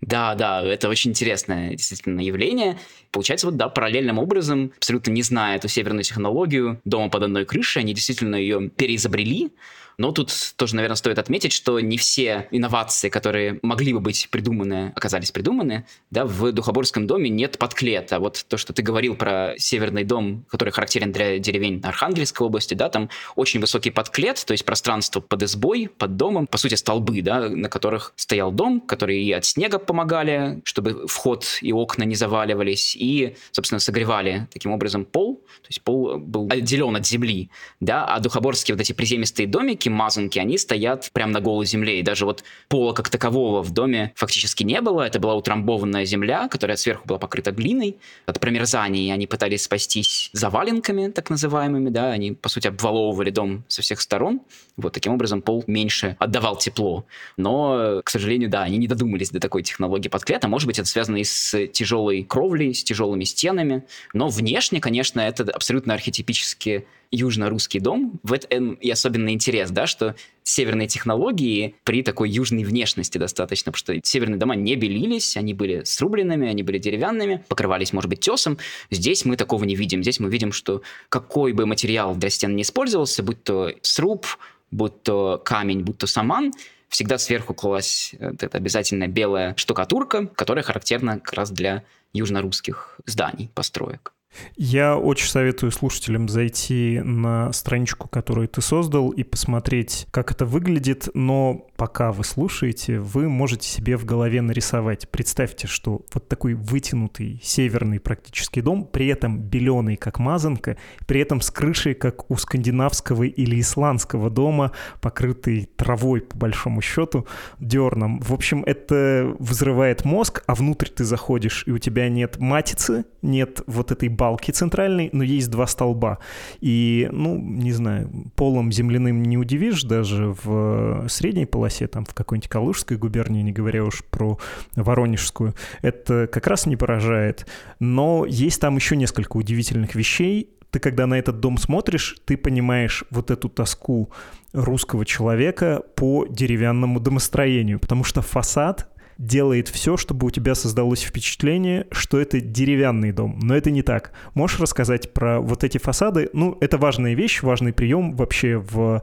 Да, 0.00 0.34
да, 0.34 0.62
это 0.62 0.88
очень 0.88 1.12
интересное 1.12 1.70
действительно 1.70 2.20
явление. 2.20 2.78
Получается, 3.12 3.46
вот 3.46 3.56
да, 3.56 3.68
параллельным 3.68 4.18
образом, 4.18 4.72
абсолютно 4.76 5.12
не 5.12 5.22
зная 5.22 5.56
эту 5.56 5.68
северную 5.68 6.02
технологию 6.02 6.80
дома 6.84 7.08
под 7.08 7.22
одной 7.22 7.44
крышей, 7.44 7.82
они 7.82 7.94
действительно 7.94 8.36
ее 8.36 8.68
переизобрели, 8.68 9.52
но 9.98 10.12
тут 10.12 10.30
тоже, 10.56 10.76
наверное, 10.76 10.96
стоит 10.96 11.18
отметить, 11.18 11.52
что 11.52 11.80
не 11.80 11.96
все 11.96 12.48
инновации, 12.50 13.08
которые 13.08 13.58
могли 13.62 13.94
бы 13.94 14.00
быть 14.00 14.28
придуманы, 14.30 14.92
оказались 14.94 15.30
придуманы. 15.30 15.86
Да, 16.10 16.26
в 16.26 16.52
Духоборском 16.52 17.06
доме 17.06 17.30
нет 17.30 17.58
подклета. 17.58 18.20
Вот 18.20 18.44
то, 18.48 18.58
что 18.58 18.72
ты 18.72 18.82
говорил 18.82 19.16
про 19.16 19.54
северный 19.56 20.04
дом, 20.04 20.44
который 20.50 20.70
характерен 20.70 21.12
для 21.12 21.38
деревень 21.38 21.80
Архангельской 21.82 22.46
области, 22.46 22.74
да, 22.74 22.90
там 22.90 23.08
очень 23.36 23.60
высокий 23.60 23.90
подклет, 23.90 24.44
то 24.46 24.52
есть 24.52 24.64
пространство 24.64 25.20
под 25.20 25.42
избой, 25.42 25.88
под 25.88 26.16
домом, 26.16 26.46
по 26.46 26.58
сути, 26.58 26.74
столбы, 26.74 27.22
да, 27.22 27.48
на 27.48 27.68
которых 27.70 28.12
стоял 28.16 28.52
дом, 28.52 28.80
которые 28.80 29.22
и 29.22 29.32
от 29.32 29.46
снега 29.46 29.78
помогали, 29.78 30.60
чтобы 30.64 31.06
вход 31.08 31.58
и 31.62 31.72
окна 31.72 32.04
не 32.04 32.14
заваливались, 32.14 32.94
и, 32.94 33.36
собственно, 33.50 33.78
согревали 33.78 34.46
таким 34.52 34.72
образом 34.72 35.04
пол, 35.06 35.36
то 35.62 35.68
есть 35.68 35.80
пол 35.82 36.18
был 36.18 36.48
отделен 36.50 36.96
от 36.96 37.06
земли, 37.06 37.50
да, 37.80 38.04
а 38.04 38.20
духоборские 38.20 38.74
вот 38.74 38.80
эти 38.82 38.92
приземистые 38.92 39.46
домики, 39.46 39.85
такие 39.86 39.92
мазанки, 39.92 40.38
они 40.38 40.58
стоят 40.58 41.10
прямо 41.12 41.32
на 41.32 41.40
голой 41.40 41.66
земле. 41.66 42.00
И 42.00 42.02
даже 42.02 42.24
вот 42.24 42.42
пола 42.68 42.92
как 42.92 43.08
такового 43.08 43.62
в 43.62 43.70
доме 43.70 44.12
фактически 44.16 44.64
не 44.64 44.80
было. 44.80 45.02
Это 45.02 45.20
была 45.20 45.34
утрамбованная 45.34 46.04
земля, 46.04 46.48
которая 46.48 46.76
сверху 46.76 47.06
была 47.06 47.18
покрыта 47.18 47.52
глиной. 47.52 47.96
От 48.26 48.40
промерзания 48.40 49.14
они 49.14 49.26
пытались 49.26 49.62
спастись 49.62 50.30
заваленками, 50.32 51.10
так 51.10 51.30
называемыми, 51.30 51.90
да, 51.90 52.10
они, 52.10 52.32
по 52.32 52.48
сути, 52.48 52.68
обваловывали 52.68 53.30
дом 53.30 53.64
со 53.68 53.82
всех 53.82 54.00
сторон. 54.00 54.40
Вот 54.76 54.92
таким 54.92 55.12
образом 55.12 55.40
пол 55.40 55.62
меньше 55.66 56.16
отдавал 56.18 56.56
тепло. 56.56 57.04
Но, 57.36 58.02
к 58.04 58.10
сожалению, 58.10 58.50
да, 58.50 58.62
они 58.62 58.78
не 58.78 58.88
додумались 58.88 59.30
до 59.30 59.40
такой 59.40 59.62
технологии 59.62 60.08
подклета. 60.08 60.48
Может 60.48 60.66
быть, 60.66 60.78
это 60.78 60.88
связано 60.88 61.16
и 61.18 61.24
с 61.24 61.66
тяжелой 61.68 62.24
кровлей, 62.24 62.74
с 62.74 62.82
тяжелыми 62.82 63.24
стенами. 63.24 63.84
Но 64.12 64.28
внешне, 64.28 64.80
конечно, 64.80 65.20
это 65.20 65.44
абсолютно 65.44 65.94
архетипически 65.94 66.86
южно-русский 67.16 67.80
дом. 67.80 68.20
В 68.22 68.32
этом 68.32 68.74
и 68.74 68.90
особенный 68.90 69.32
интерес, 69.32 69.70
да, 69.70 69.86
что 69.86 70.14
северные 70.42 70.86
технологии 70.86 71.74
при 71.84 72.02
такой 72.02 72.30
южной 72.30 72.64
внешности 72.64 73.18
достаточно, 73.18 73.72
потому 73.72 73.98
что 73.98 74.06
северные 74.06 74.38
дома 74.38 74.54
не 74.54 74.76
белились, 74.76 75.36
они 75.36 75.54
были 75.54 75.82
срубленными, 75.84 76.48
они 76.48 76.62
были 76.62 76.78
деревянными, 76.78 77.44
покрывались, 77.48 77.92
может 77.92 78.08
быть, 78.08 78.20
тесом. 78.20 78.58
Здесь 78.90 79.24
мы 79.24 79.36
такого 79.36 79.64
не 79.64 79.74
видим. 79.74 80.02
Здесь 80.02 80.20
мы 80.20 80.30
видим, 80.30 80.52
что 80.52 80.82
какой 81.08 81.52
бы 81.52 81.66
материал 81.66 82.14
для 82.14 82.30
стен 82.30 82.54
не 82.54 82.62
использовался, 82.62 83.22
будь 83.22 83.42
то 83.42 83.72
сруб, 83.82 84.26
будь 84.70 85.02
то 85.02 85.40
камень, 85.44 85.82
будь 85.82 85.98
то 85.98 86.06
саман, 86.06 86.52
всегда 86.88 87.18
сверху 87.18 87.54
клалась 87.54 88.14
эта 88.18 88.56
обязательная 88.56 89.08
белая 89.08 89.54
штукатурка, 89.56 90.26
которая 90.26 90.62
характерна 90.62 91.18
как 91.18 91.32
раз 91.32 91.50
для 91.50 91.82
южно-русских 92.12 92.98
зданий, 93.06 93.50
построек. 93.54 94.15
Я 94.56 94.96
очень 94.96 95.28
советую 95.28 95.72
слушателям 95.72 96.28
зайти 96.28 97.00
на 97.02 97.52
страничку, 97.52 98.08
которую 98.08 98.48
ты 98.48 98.60
создал, 98.60 99.10
и 99.10 99.22
посмотреть, 99.22 100.06
как 100.10 100.30
это 100.30 100.44
выглядит, 100.44 101.08
но 101.14 101.66
пока 101.76 102.12
вы 102.12 102.24
слушаете, 102.24 102.98
вы 102.98 103.28
можете 103.28 103.68
себе 103.68 103.96
в 103.96 104.04
голове 104.04 104.42
нарисовать. 104.42 105.08
Представьте, 105.10 105.66
что 105.66 106.02
вот 106.12 106.28
такой 106.28 106.54
вытянутый 106.54 107.40
северный 107.42 108.00
практически 108.00 108.60
дом, 108.60 108.84
при 108.84 109.08
этом 109.08 109.38
беленый, 109.38 109.96
как 109.96 110.18
мазанка, 110.18 110.76
при 111.06 111.20
этом 111.20 111.40
с 111.40 111.50
крышей, 111.50 111.94
как 111.94 112.30
у 112.30 112.36
скандинавского 112.36 113.24
или 113.24 113.60
исландского 113.60 114.30
дома, 114.30 114.72
покрытый 115.00 115.68
травой, 115.76 116.20
по 116.20 116.36
большому 116.36 116.80
счету, 116.80 117.26
дерном. 117.60 118.20
В 118.20 118.32
общем, 118.32 118.62
это 118.64 119.34
взрывает 119.38 120.04
мозг, 120.04 120.42
а 120.46 120.54
внутрь 120.54 120.88
ты 120.88 121.04
заходишь, 121.04 121.64
и 121.66 121.70
у 121.70 121.78
тебя 121.78 122.08
нет 122.08 122.38
матицы, 122.38 123.04
нет 123.22 123.60
вот 123.66 123.92
этой 123.92 124.08
базы, 124.08 124.25
балки 124.26 124.50
центральной, 124.50 125.08
но 125.12 125.22
есть 125.22 125.50
два 125.50 125.66
столба. 125.68 126.18
И, 126.60 127.08
ну, 127.12 127.38
не 127.38 127.72
знаю, 127.72 128.10
полом 128.34 128.72
земляным 128.72 129.22
не 129.22 129.38
удивишь 129.38 129.84
даже 129.84 130.34
в 130.42 131.06
средней 131.08 131.46
полосе, 131.46 131.86
там, 131.86 132.04
в 132.04 132.12
какой-нибудь 132.12 132.48
Калужской 132.48 132.96
губернии, 132.96 133.42
не 133.42 133.52
говоря 133.52 133.84
уж 133.84 134.02
про 134.10 134.38
Воронежскую. 134.74 135.54
Это 135.80 136.26
как 136.26 136.48
раз 136.48 136.66
не 136.66 136.76
поражает. 136.76 137.46
Но 137.78 138.26
есть 138.26 138.60
там 138.60 138.74
еще 138.76 138.96
несколько 138.96 139.36
удивительных 139.36 139.94
вещей, 139.94 140.50
ты 140.72 140.80
когда 140.80 141.06
на 141.06 141.14
этот 141.14 141.38
дом 141.40 141.56
смотришь, 141.56 142.16
ты 142.24 142.36
понимаешь 142.36 143.04
вот 143.10 143.30
эту 143.30 143.48
тоску 143.48 144.10
русского 144.52 145.06
человека 145.06 145.82
по 145.94 146.26
деревянному 146.28 146.98
домостроению, 146.98 147.78
потому 147.78 148.02
что 148.04 148.22
фасад 148.22 148.90
делает 149.18 149.68
все, 149.68 149.96
чтобы 149.96 150.26
у 150.26 150.30
тебя 150.30 150.54
создалось 150.54 151.02
впечатление, 151.02 151.86
что 151.90 152.18
это 152.20 152.40
деревянный 152.40 153.12
дом. 153.12 153.38
Но 153.42 153.56
это 153.56 153.70
не 153.70 153.82
так. 153.82 154.12
Можешь 154.34 154.60
рассказать 154.60 155.12
про 155.12 155.40
вот 155.40 155.64
эти 155.64 155.78
фасады? 155.78 156.28
Ну, 156.32 156.56
это 156.60 156.78
важная 156.78 157.14
вещь, 157.14 157.42
важный 157.42 157.72
прием 157.72 158.14
вообще 158.14 158.56
в 158.58 159.02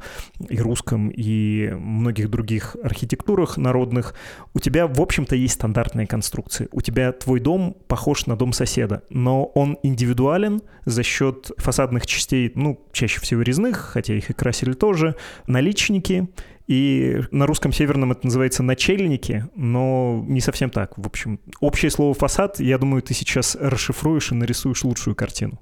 и 0.49 0.58
русском, 0.58 1.10
и 1.10 1.71
многих 1.71 2.30
других 2.30 2.76
архитектурах 2.84 3.58
народных. 3.58 4.13
У 4.54 4.60
тебя, 4.60 4.88
в 4.88 5.02
общем-то, 5.02 5.36
есть 5.36 5.56
стандартные 5.56 6.08
конструкции. 6.08 6.67
У 6.71 6.82
тебя 6.82 7.12
твой 7.12 7.39
дом 7.39 7.76
похож 7.88 8.26
на 8.26 8.36
дом 8.36 8.54
соседа, 8.54 9.04
но 9.10 9.45
он 9.45 9.78
индивидуален 9.84 10.62
за 10.86 11.04
счет 11.04 11.52
фасадных 11.58 12.06
частей, 12.06 12.52
ну, 12.56 12.86
чаще 12.91 13.19
всего 13.19 13.41
резных, 13.41 13.78
хотя 13.78 14.13
их 14.13 14.30
и 14.30 14.34
красили 14.34 14.73
тоже, 14.73 15.15
наличники— 15.47 16.28
и 16.67 17.21
на 17.32 17.45
русском 17.45 17.73
северном 17.73 18.12
это 18.12 18.26
называется 18.26 18.63
начальники, 18.63 19.45
но 19.56 20.23
не 20.28 20.41
совсем 20.41 20.69
так. 20.69 20.97
В 20.97 21.06
общем, 21.06 21.39
общее 21.60 21.91
слово 21.91 22.13
«фасад», 22.13 22.60
я 22.60 22.78
думаю, 22.78 23.02
ты 23.02 23.13
сейчас 23.13 23.56
расшифруешь 23.60 24.32
и 24.32 24.36
нарисуешь 24.36 24.84
лучшую 24.84 25.15
картину. 25.15 25.60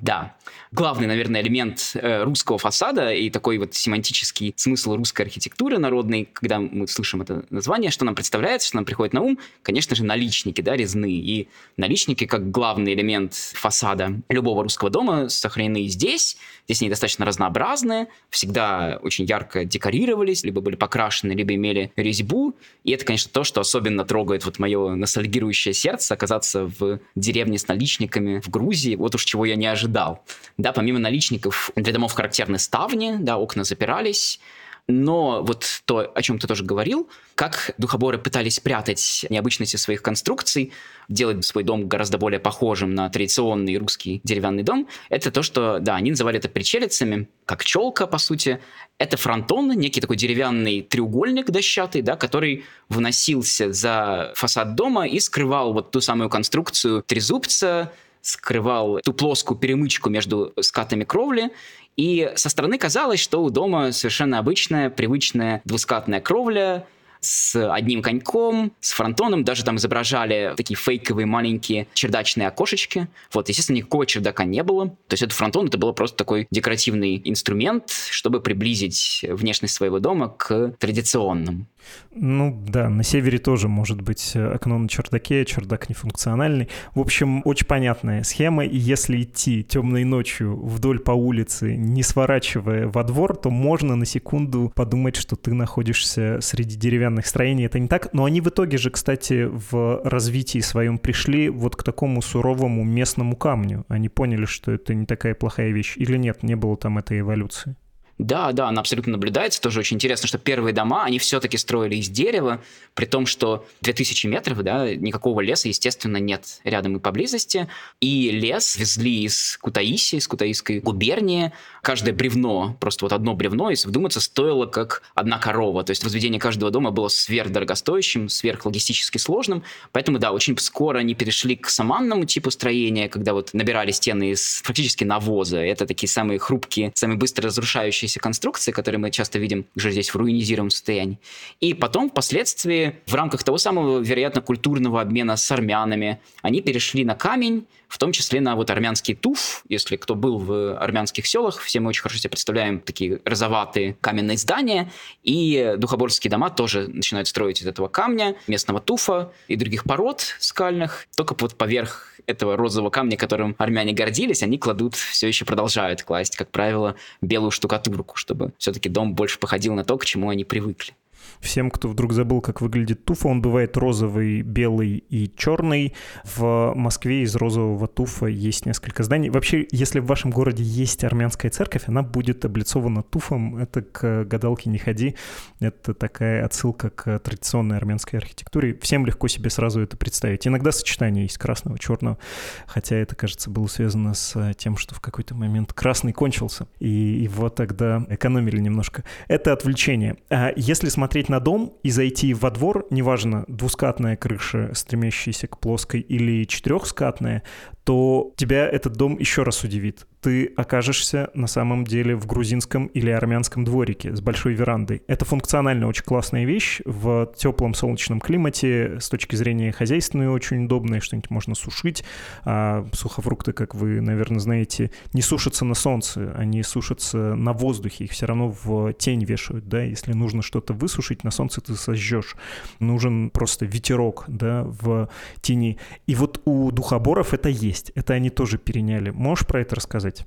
Да. 0.00 0.36
Главный, 0.72 1.06
наверное, 1.06 1.42
элемент 1.42 1.92
э, 1.94 2.22
русского 2.22 2.56
фасада 2.56 3.12
и 3.12 3.28
такой 3.28 3.58
вот 3.58 3.74
семантический 3.74 4.54
смысл 4.56 4.96
русской 4.96 5.22
архитектуры 5.22 5.78
народной, 5.78 6.28
когда 6.32 6.58
мы 6.58 6.86
слышим 6.86 7.22
это 7.22 7.44
название, 7.50 7.90
что 7.90 8.04
нам 8.04 8.14
представляется, 8.14 8.68
что 8.68 8.76
нам 8.76 8.84
приходит 8.84 9.12
на 9.12 9.20
ум, 9.20 9.38
конечно 9.62 9.94
же, 9.96 10.04
наличники, 10.04 10.60
да, 10.60 10.76
резные. 10.76 11.16
И 11.16 11.48
наличники, 11.76 12.24
как 12.24 12.50
главный 12.50 12.94
элемент 12.94 13.34
фасада 13.34 14.20
любого 14.28 14.62
русского 14.62 14.90
дома, 14.90 15.28
сохранены 15.28 15.86
здесь. 15.88 16.36
Здесь 16.66 16.82
они 16.82 16.88
достаточно 16.88 17.26
разнообразные, 17.26 18.06
всегда 18.30 19.00
очень 19.02 19.24
ярко 19.24 19.64
декорировались, 19.64 20.44
либо 20.44 20.60
были 20.60 20.76
покрашены, 20.76 21.32
либо 21.32 21.54
имели 21.54 21.92
резьбу. 21.96 22.54
И 22.84 22.92
это, 22.92 23.04
конечно, 23.04 23.30
то, 23.32 23.44
что 23.44 23.60
особенно 23.60 24.04
трогает 24.04 24.44
вот 24.44 24.58
мое 24.58 24.94
ностальгирующее 24.94 25.74
сердце, 25.74 26.14
оказаться 26.14 26.70
в 26.78 27.00
деревне 27.16 27.58
с 27.58 27.66
наличниками 27.68 28.40
в 28.40 28.48
Грузии. 28.48 28.94
Вот 28.94 29.14
уж 29.14 29.24
чего 29.24 29.44
я 29.44 29.56
не 29.56 29.66
ожидал 29.66 29.89
ожидал. 29.90 30.24
Да, 30.56 30.72
помимо 30.72 30.98
наличников 30.98 31.70
для 31.76 31.92
домов 31.92 32.12
характерны 32.12 32.58
ставни, 32.58 33.16
да, 33.18 33.36
окна 33.36 33.64
запирались, 33.64 34.40
но 34.86 35.42
вот 35.42 35.82
то, 35.84 36.10
о 36.14 36.22
чем 36.22 36.38
ты 36.38 36.46
тоже 36.48 36.64
говорил, 36.64 37.08
как 37.34 37.74
духоборы 37.78 38.18
пытались 38.18 38.56
спрятать 38.56 39.24
необычности 39.30 39.76
своих 39.76 40.02
конструкций, 40.02 40.72
делать 41.08 41.44
свой 41.44 41.64
дом 41.64 41.88
гораздо 41.88 42.18
более 42.18 42.40
похожим 42.40 42.94
на 42.94 43.08
традиционный 43.08 43.76
русский 43.78 44.20
деревянный 44.24 44.62
дом, 44.62 44.88
это 45.08 45.30
то, 45.30 45.42
что, 45.42 45.78
да, 45.80 45.96
они 45.96 46.10
называли 46.10 46.38
это 46.38 46.48
причелицами, 46.48 47.28
как 47.46 47.64
челка, 47.64 48.06
по 48.06 48.18
сути. 48.18 48.60
Это 48.98 49.16
фронтон, 49.16 49.70
некий 49.70 50.00
такой 50.00 50.16
деревянный 50.16 50.82
треугольник 50.82 51.50
дощатый, 51.50 52.02
да, 52.02 52.16
который 52.16 52.64
выносился 52.88 53.72
за 53.72 54.32
фасад 54.34 54.74
дома 54.74 55.06
и 55.06 55.20
скрывал 55.20 55.72
вот 55.72 55.90
ту 55.90 56.00
самую 56.00 56.30
конструкцию 56.30 57.02
трезубца, 57.02 57.92
скрывал 58.22 59.00
ту 59.00 59.12
плоскую 59.12 59.58
перемычку 59.58 60.10
между 60.10 60.52
скатами 60.60 61.04
кровли, 61.04 61.50
и 61.96 62.32
со 62.36 62.48
стороны 62.48 62.78
казалось, 62.78 63.20
что 63.20 63.42
у 63.42 63.50
дома 63.50 63.92
совершенно 63.92 64.38
обычная, 64.38 64.90
привычная 64.90 65.60
двускатная 65.64 66.20
кровля, 66.20 66.86
с 67.20 67.54
одним 67.70 68.02
коньком, 68.02 68.72
с 68.80 68.92
фронтоном, 68.92 69.44
даже 69.44 69.64
там 69.64 69.76
изображали 69.76 70.54
такие 70.56 70.76
фейковые 70.76 71.26
маленькие 71.26 71.86
чердачные 71.92 72.48
окошечки. 72.48 73.08
Вот, 73.32 73.48
естественно, 73.48 73.76
никакого 73.76 74.06
чердака 74.06 74.44
не 74.44 74.62
было. 74.62 74.88
То 74.88 75.12
есть 75.12 75.22
этот 75.22 75.36
фронтон, 75.36 75.66
это 75.66 75.78
был 75.78 75.92
просто 75.92 76.16
такой 76.16 76.48
декоративный 76.50 77.20
инструмент, 77.24 77.90
чтобы 78.10 78.40
приблизить 78.40 79.24
внешность 79.28 79.74
своего 79.74 79.98
дома 79.98 80.28
к 80.30 80.74
традиционному. 80.78 81.66
Ну 82.14 82.62
да, 82.66 82.88
на 82.88 83.02
севере 83.02 83.38
тоже 83.38 83.68
может 83.68 84.00
быть 84.00 84.32
э, 84.34 84.52
окно 84.52 84.78
на 84.78 84.88
чердаке, 84.88 85.44
чердак 85.44 85.88
нефункциональный. 85.88 86.68
В 86.94 87.00
общем, 87.00 87.42
очень 87.44 87.66
понятная 87.66 88.24
схема, 88.24 88.64
и 88.64 88.76
если 88.76 89.22
идти 89.22 89.62
темной 89.62 90.04
ночью 90.04 90.56
вдоль 90.56 90.98
по 90.98 91.12
улице, 91.12 91.76
не 91.76 92.02
сворачивая 92.02 92.88
во 92.88 93.04
двор, 93.04 93.36
то 93.36 93.50
можно 93.50 93.94
на 93.94 94.06
секунду 94.06 94.72
подумать, 94.74 95.16
что 95.16 95.36
ты 95.36 95.54
находишься 95.54 96.38
среди 96.40 96.76
деревянных 96.76 97.26
строений. 97.26 97.66
Это 97.66 97.78
не 97.78 97.88
так, 97.88 98.12
но 98.12 98.24
они 98.24 98.40
в 98.40 98.48
итоге 98.48 98.76
же, 98.76 98.90
кстати, 98.90 99.44
в 99.44 100.00
развитии 100.04 100.58
своем 100.58 100.98
пришли 100.98 101.48
вот 101.48 101.76
к 101.76 101.82
такому 101.82 102.22
суровому 102.22 102.82
местному 102.84 103.36
камню. 103.36 103.84
Они 103.88 104.08
поняли, 104.08 104.46
что 104.46 104.72
это 104.72 104.94
не 104.94 105.06
такая 105.06 105.34
плохая 105.34 105.70
вещь. 105.70 105.94
Или 105.96 106.16
нет, 106.16 106.42
не 106.42 106.56
было 106.56 106.76
там 106.76 106.98
этой 106.98 107.20
эволюции? 107.20 107.76
Да, 108.20 108.52
да, 108.52 108.68
она 108.68 108.82
абсолютно 108.82 109.12
наблюдается. 109.12 109.62
Тоже 109.62 109.80
очень 109.80 109.96
интересно, 109.96 110.28
что 110.28 110.36
первые 110.36 110.74
дома, 110.74 111.04
они 111.04 111.18
все-таки 111.18 111.56
строили 111.56 111.96
из 111.96 112.10
дерева, 112.10 112.62
при 112.94 113.06
том, 113.06 113.24
что 113.24 113.66
2000 113.80 114.26
метров, 114.26 114.62
да, 114.62 114.94
никакого 114.94 115.40
леса, 115.40 115.68
естественно, 115.68 116.18
нет 116.18 116.60
рядом 116.64 116.98
и 116.98 117.00
поблизости. 117.00 117.66
И 118.00 118.30
лес 118.30 118.76
везли 118.76 119.22
из 119.24 119.56
Кутаиси, 119.56 120.16
из 120.16 120.28
Кутаисской 120.28 120.80
губернии. 120.80 121.52
Каждое 121.82 122.12
бревно, 122.12 122.76
просто 122.80 123.04
вот 123.04 123.12
одно 123.12 123.34
бревно, 123.34 123.70
если 123.70 123.88
вдуматься, 123.88 124.20
стоило 124.20 124.66
как 124.66 125.02
одна 125.14 125.38
корова. 125.38 125.82
То 125.82 125.90
есть 125.90 126.04
возведение 126.04 126.40
каждого 126.40 126.70
дома 126.70 126.90
было 126.90 127.08
сверхдорогостоящим, 127.08 128.28
сверхлогистически 128.28 129.18
сложным. 129.18 129.62
Поэтому, 129.92 130.18
да, 130.18 130.32
очень 130.32 130.56
скоро 130.58 130.98
они 130.98 131.14
перешли 131.14 131.56
к 131.56 131.68
саманному 131.68 132.24
типу 132.24 132.50
строения, 132.50 133.08
когда 133.08 133.32
вот 133.32 133.54
набирали 133.54 133.92
стены 133.92 134.32
из 134.32 134.62
практически 134.62 135.04
навоза. 135.04 135.58
Это 135.58 135.86
такие 135.86 136.08
самые 136.08 136.38
хрупкие, 136.38 136.92
самые 136.94 137.16
быстро 137.16 137.46
разрушающиеся 137.46 138.20
конструкции, 138.20 138.72
которые 138.72 138.98
мы 138.98 139.10
часто 139.10 139.38
видим 139.38 139.64
уже 139.74 139.90
здесь 139.90 140.10
в 140.10 140.16
руинизированном 140.16 140.70
состоянии. 140.70 141.18
И 141.60 141.74
потом, 141.74 142.10
впоследствии, 142.10 142.96
в 143.06 143.14
рамках 143.14 143.42
того 143.42 143.58
самого, 143.58 144.00
вероятно, 144.00 144.42
культурного 144.42 145.00
обмена 145.00 145.36
с 145.36 145.50
армянами, 145.50 146.20
они 146.42 146.60
перешли 146.60 147.04
на 147.04 147.14
камень, 147.14 147.66
в 147.88 147.98
том 147.98 148.12
числе 148.12 148.40
на 148.40 148.54
вот 148.54 148.70
армянский 148.70 149.14
туф. 149.14 149.64
Если 149.68 149.96
кто 149.96 150.14
был 150.14 150.38
в 150.38 150.78
армянских 150.78 151.26
селах, 151.26 151.60
все 151.70 151.78
мы 151.78 151.90
очень 151.90 152.02
хорошо 152.02 152.18
себе 152.18 152.30
представляем 152.30 152.80
такие 152.80 153.20
розоватые 153.24 153.96
каменные 154.00 154.36
здания. 154.36 154.90
И 155.22 155.74
духоборские 155.78 156.30
дома 156.30 156.50
тоже 156.50 156.88
начинают 156.88 157.28
строить 157.28 157.62
из 157.62 157.66
этого 157.66 157.86
камня, 157.86 158.34
местного 158.48 158.80
туфа 158.80 159.32
и 159.46 159.54
других 159.54 159.84
пород 159.84 160.34
скальных. 160.40 161.06
Только 161.16 161.36
вот 161.38 161.56
поверх 161.56 162.08
этого 162.26 162.56
розового 162.56 162.90
камня, 162.90 163.16
которым 163.16 163.54
армяне 163.56 163.92
гордились, 163.92 164.42
они 164.42 164.58
кладут, 164.58 164.96
все 164.96 165.28
еще 165.28 165.44
продолжают 165.44 166.02
класть, 166.02 166.36
как 166.36 166.50
правило, 166.50 166.96
белую 167.20 167.52
штукатурку, 167.52 168.16
чтобы 168.16 168.52
все-таки 168.58 168.88
дом 168.88 169.14
больше 169.14 169.38
походил 169.38 169.74
на 169.74 169.84
то, 169.84 169.96
к 169.96 170.04
чему 170.04 170.28
они 170.28 170.44
привыкли. 170.44 170.94
Всем, 171.40 171.70
кто 171.70 171.88
вдруг 171.88 172.12
забыл, 172.12 172.40
как 172.40 172.60
выглядит 172.60 173.04
туфа, 173.04 173.28
он 173.28 173.40
бывает 173.40 173.76
розовый, 173.76 174.42
белый 174.42 175.04
и 175.08 175.32
черный. 175.36 175.94
В 176.24 176.74
Москве 176.74 177.22
из 177.22 177.34
розового 177.34 177.88
туфа 177.88 178.26
есть 178.26 178.66
несколько 178.66 179.02
зданий. 179.02 179.30
Вообще, 179.30 179.66
если 179.70 180.00
в 180.00 180.06
вашем 180.06 180.30
городе 180.30 180.62
есть 180.62 181.02
армянская 181.02 181.50
церковь, 181.50 181.84
она 181.86 182.02
будет 182.02 182.44
облицована 182.44 183.02
туфом. 183.02 183.56
Это 183.56 183.80
к 183.80 184.24
гадалке 184.24 184.68
не 184.68 184.78
ходи. 184.78 185.16
Это 185.60 185.94
такая 185.94 186.44
отсылка 186.44 186.90
к 186.90 187.18
традиционной 187.20 187.78
армянской 187.78 188.18
архитектуре. 188.18 188.78
Всем 188.82 189.06
легко 189.06 189.26
себе 189.26 189.48
сразу 189.48 189.80
это 189.80 189.96
представить. 189.96 190.46
Иногда 190.46 190.72
сочетание 190.72 191.22
есть 191.24 191.38
красного, 191.38 191.78
черного, 191.78 192.18
хотя 192.66 192.96
это, 192.96 193.16
кажется, 193.16 193.48
было 193.48 193.66
связано 193.66 194.12
с 194.12 194.54
тем, 194.58 194.76
что 194.76 194.94
в 194.94 195.00
какой-то 195.00 195.34
момент 195.34 195.72
красный 195.72 196.12
кончился, 196.12 196.66
и 196.80 196.88
его 196.88 197.48
тогда 197.48 198.04
экономили 198.10 198.60
немножко. 198.60 199.04
Это 199.26 199.54
отвлечение. 199.54 200.16
А 200.28 200.52
если 200.54 200.90
смотреть 200.90 201.29
на 201.30 201.40
дом 201.40 201.72
и 201.82 201.90
зайти 201.90 202.34
во 202.34 202.50
двор, 202.50 202.86
неважно, 202.90 203.44
двускатная 203.48 204.16
крыша, 204.16 204.72
стремящаяся 204.74 205.46
к 205.46 205.58
плоской, 205.58 206.00
или 206.00 206.44
четырехскатная, 206.44 207.42
то 207.84 208.32
тебя 208.36 208.68
этот 208.68 208.94
дом 208.94 209.18
еще 209.18 209.42
раз 209.42 209.64
удивит. 209.64 210.06
Ты 210.20 210.52
окажешься 210.54 211.30
на 211.32 211.46
самом 211.46 211.84
деле 211.84 212.14
в 212.14 212.26
грузинском 212.26 212.86
или 212.88 213.08
армянском 213.08 213.64
дворике 213.64 214.14
с 214.14 214.20
большой 214.20 214.52
верандой. 214.52 215.02
Это 215.06 215.24
функционально 215.24 215.86
очень 215.86 216.04
классная 216.04 216.44
вещь 216.44 216.82
в 216.84 217.32
теплом 217.36 217.72
солнечном 217.72 218.20
климате, 218.20 218.98
с 219.00 219.08
точки 219.08 219.34
зрения 219.34 219.72
хозяйственной 219.72 220.28
очень 220.28 220.66
удобная, 220.66 221.00
что-нибудь 221.00 221.30
можно 221.30 221.54
сушить. 221.54 222.04
А 222.44 222.86
сухофрукты, 222.92 223.54
как 223.54 223.74
вы, 223.74 224.02
наверное, 224.02 224.40
знаете, 224.40 224.90
не 225.14 225.22
сушатся 225.22 225.64
на 225.64 225.74
солнце, 225.74 226.34
они 226.36 226.62
сушатся 226.62 227.34
на 227.34 227.54
воздухе, 227.54 228.04
их 228.04 228.10
все 228.10 228.26
равно 228.26 228.54
в 228.62 228.92
тень 228.92 229.24
вешают, 229.24 229.68
да, 229.68 229.82
если 229.82 230.12
нужно 230.12 230.42
что-то 230.42 230.74
высушить, 230.74 231.24
на 231.24 231.30
солнце 231.30 231.62
ты 231.62 231.74
сожжешь. 231.76 232.36
Нужен 232.78 233.30
просто 233.30 233.64
ветерок, 233.64 234.24
да, 234.28 234.64
в 234.64 235.08
тени. 235.40 235.78
И 236.06 236.14
вот 236.14 236.42
у 236.44 236.70
духоборов 236.72 237.32
это 237.32 237.48
есть 237.48 237.69
есть. 237.70 237.90
Это 237.94 238.14
они 238.14 238.30
тоже 238.30 238.58
переняли. 238.58 239.10
Можешь 239.10 239.46
про 239.46 239.62
это 239.62 239.76
рассказать? 239.76 240.26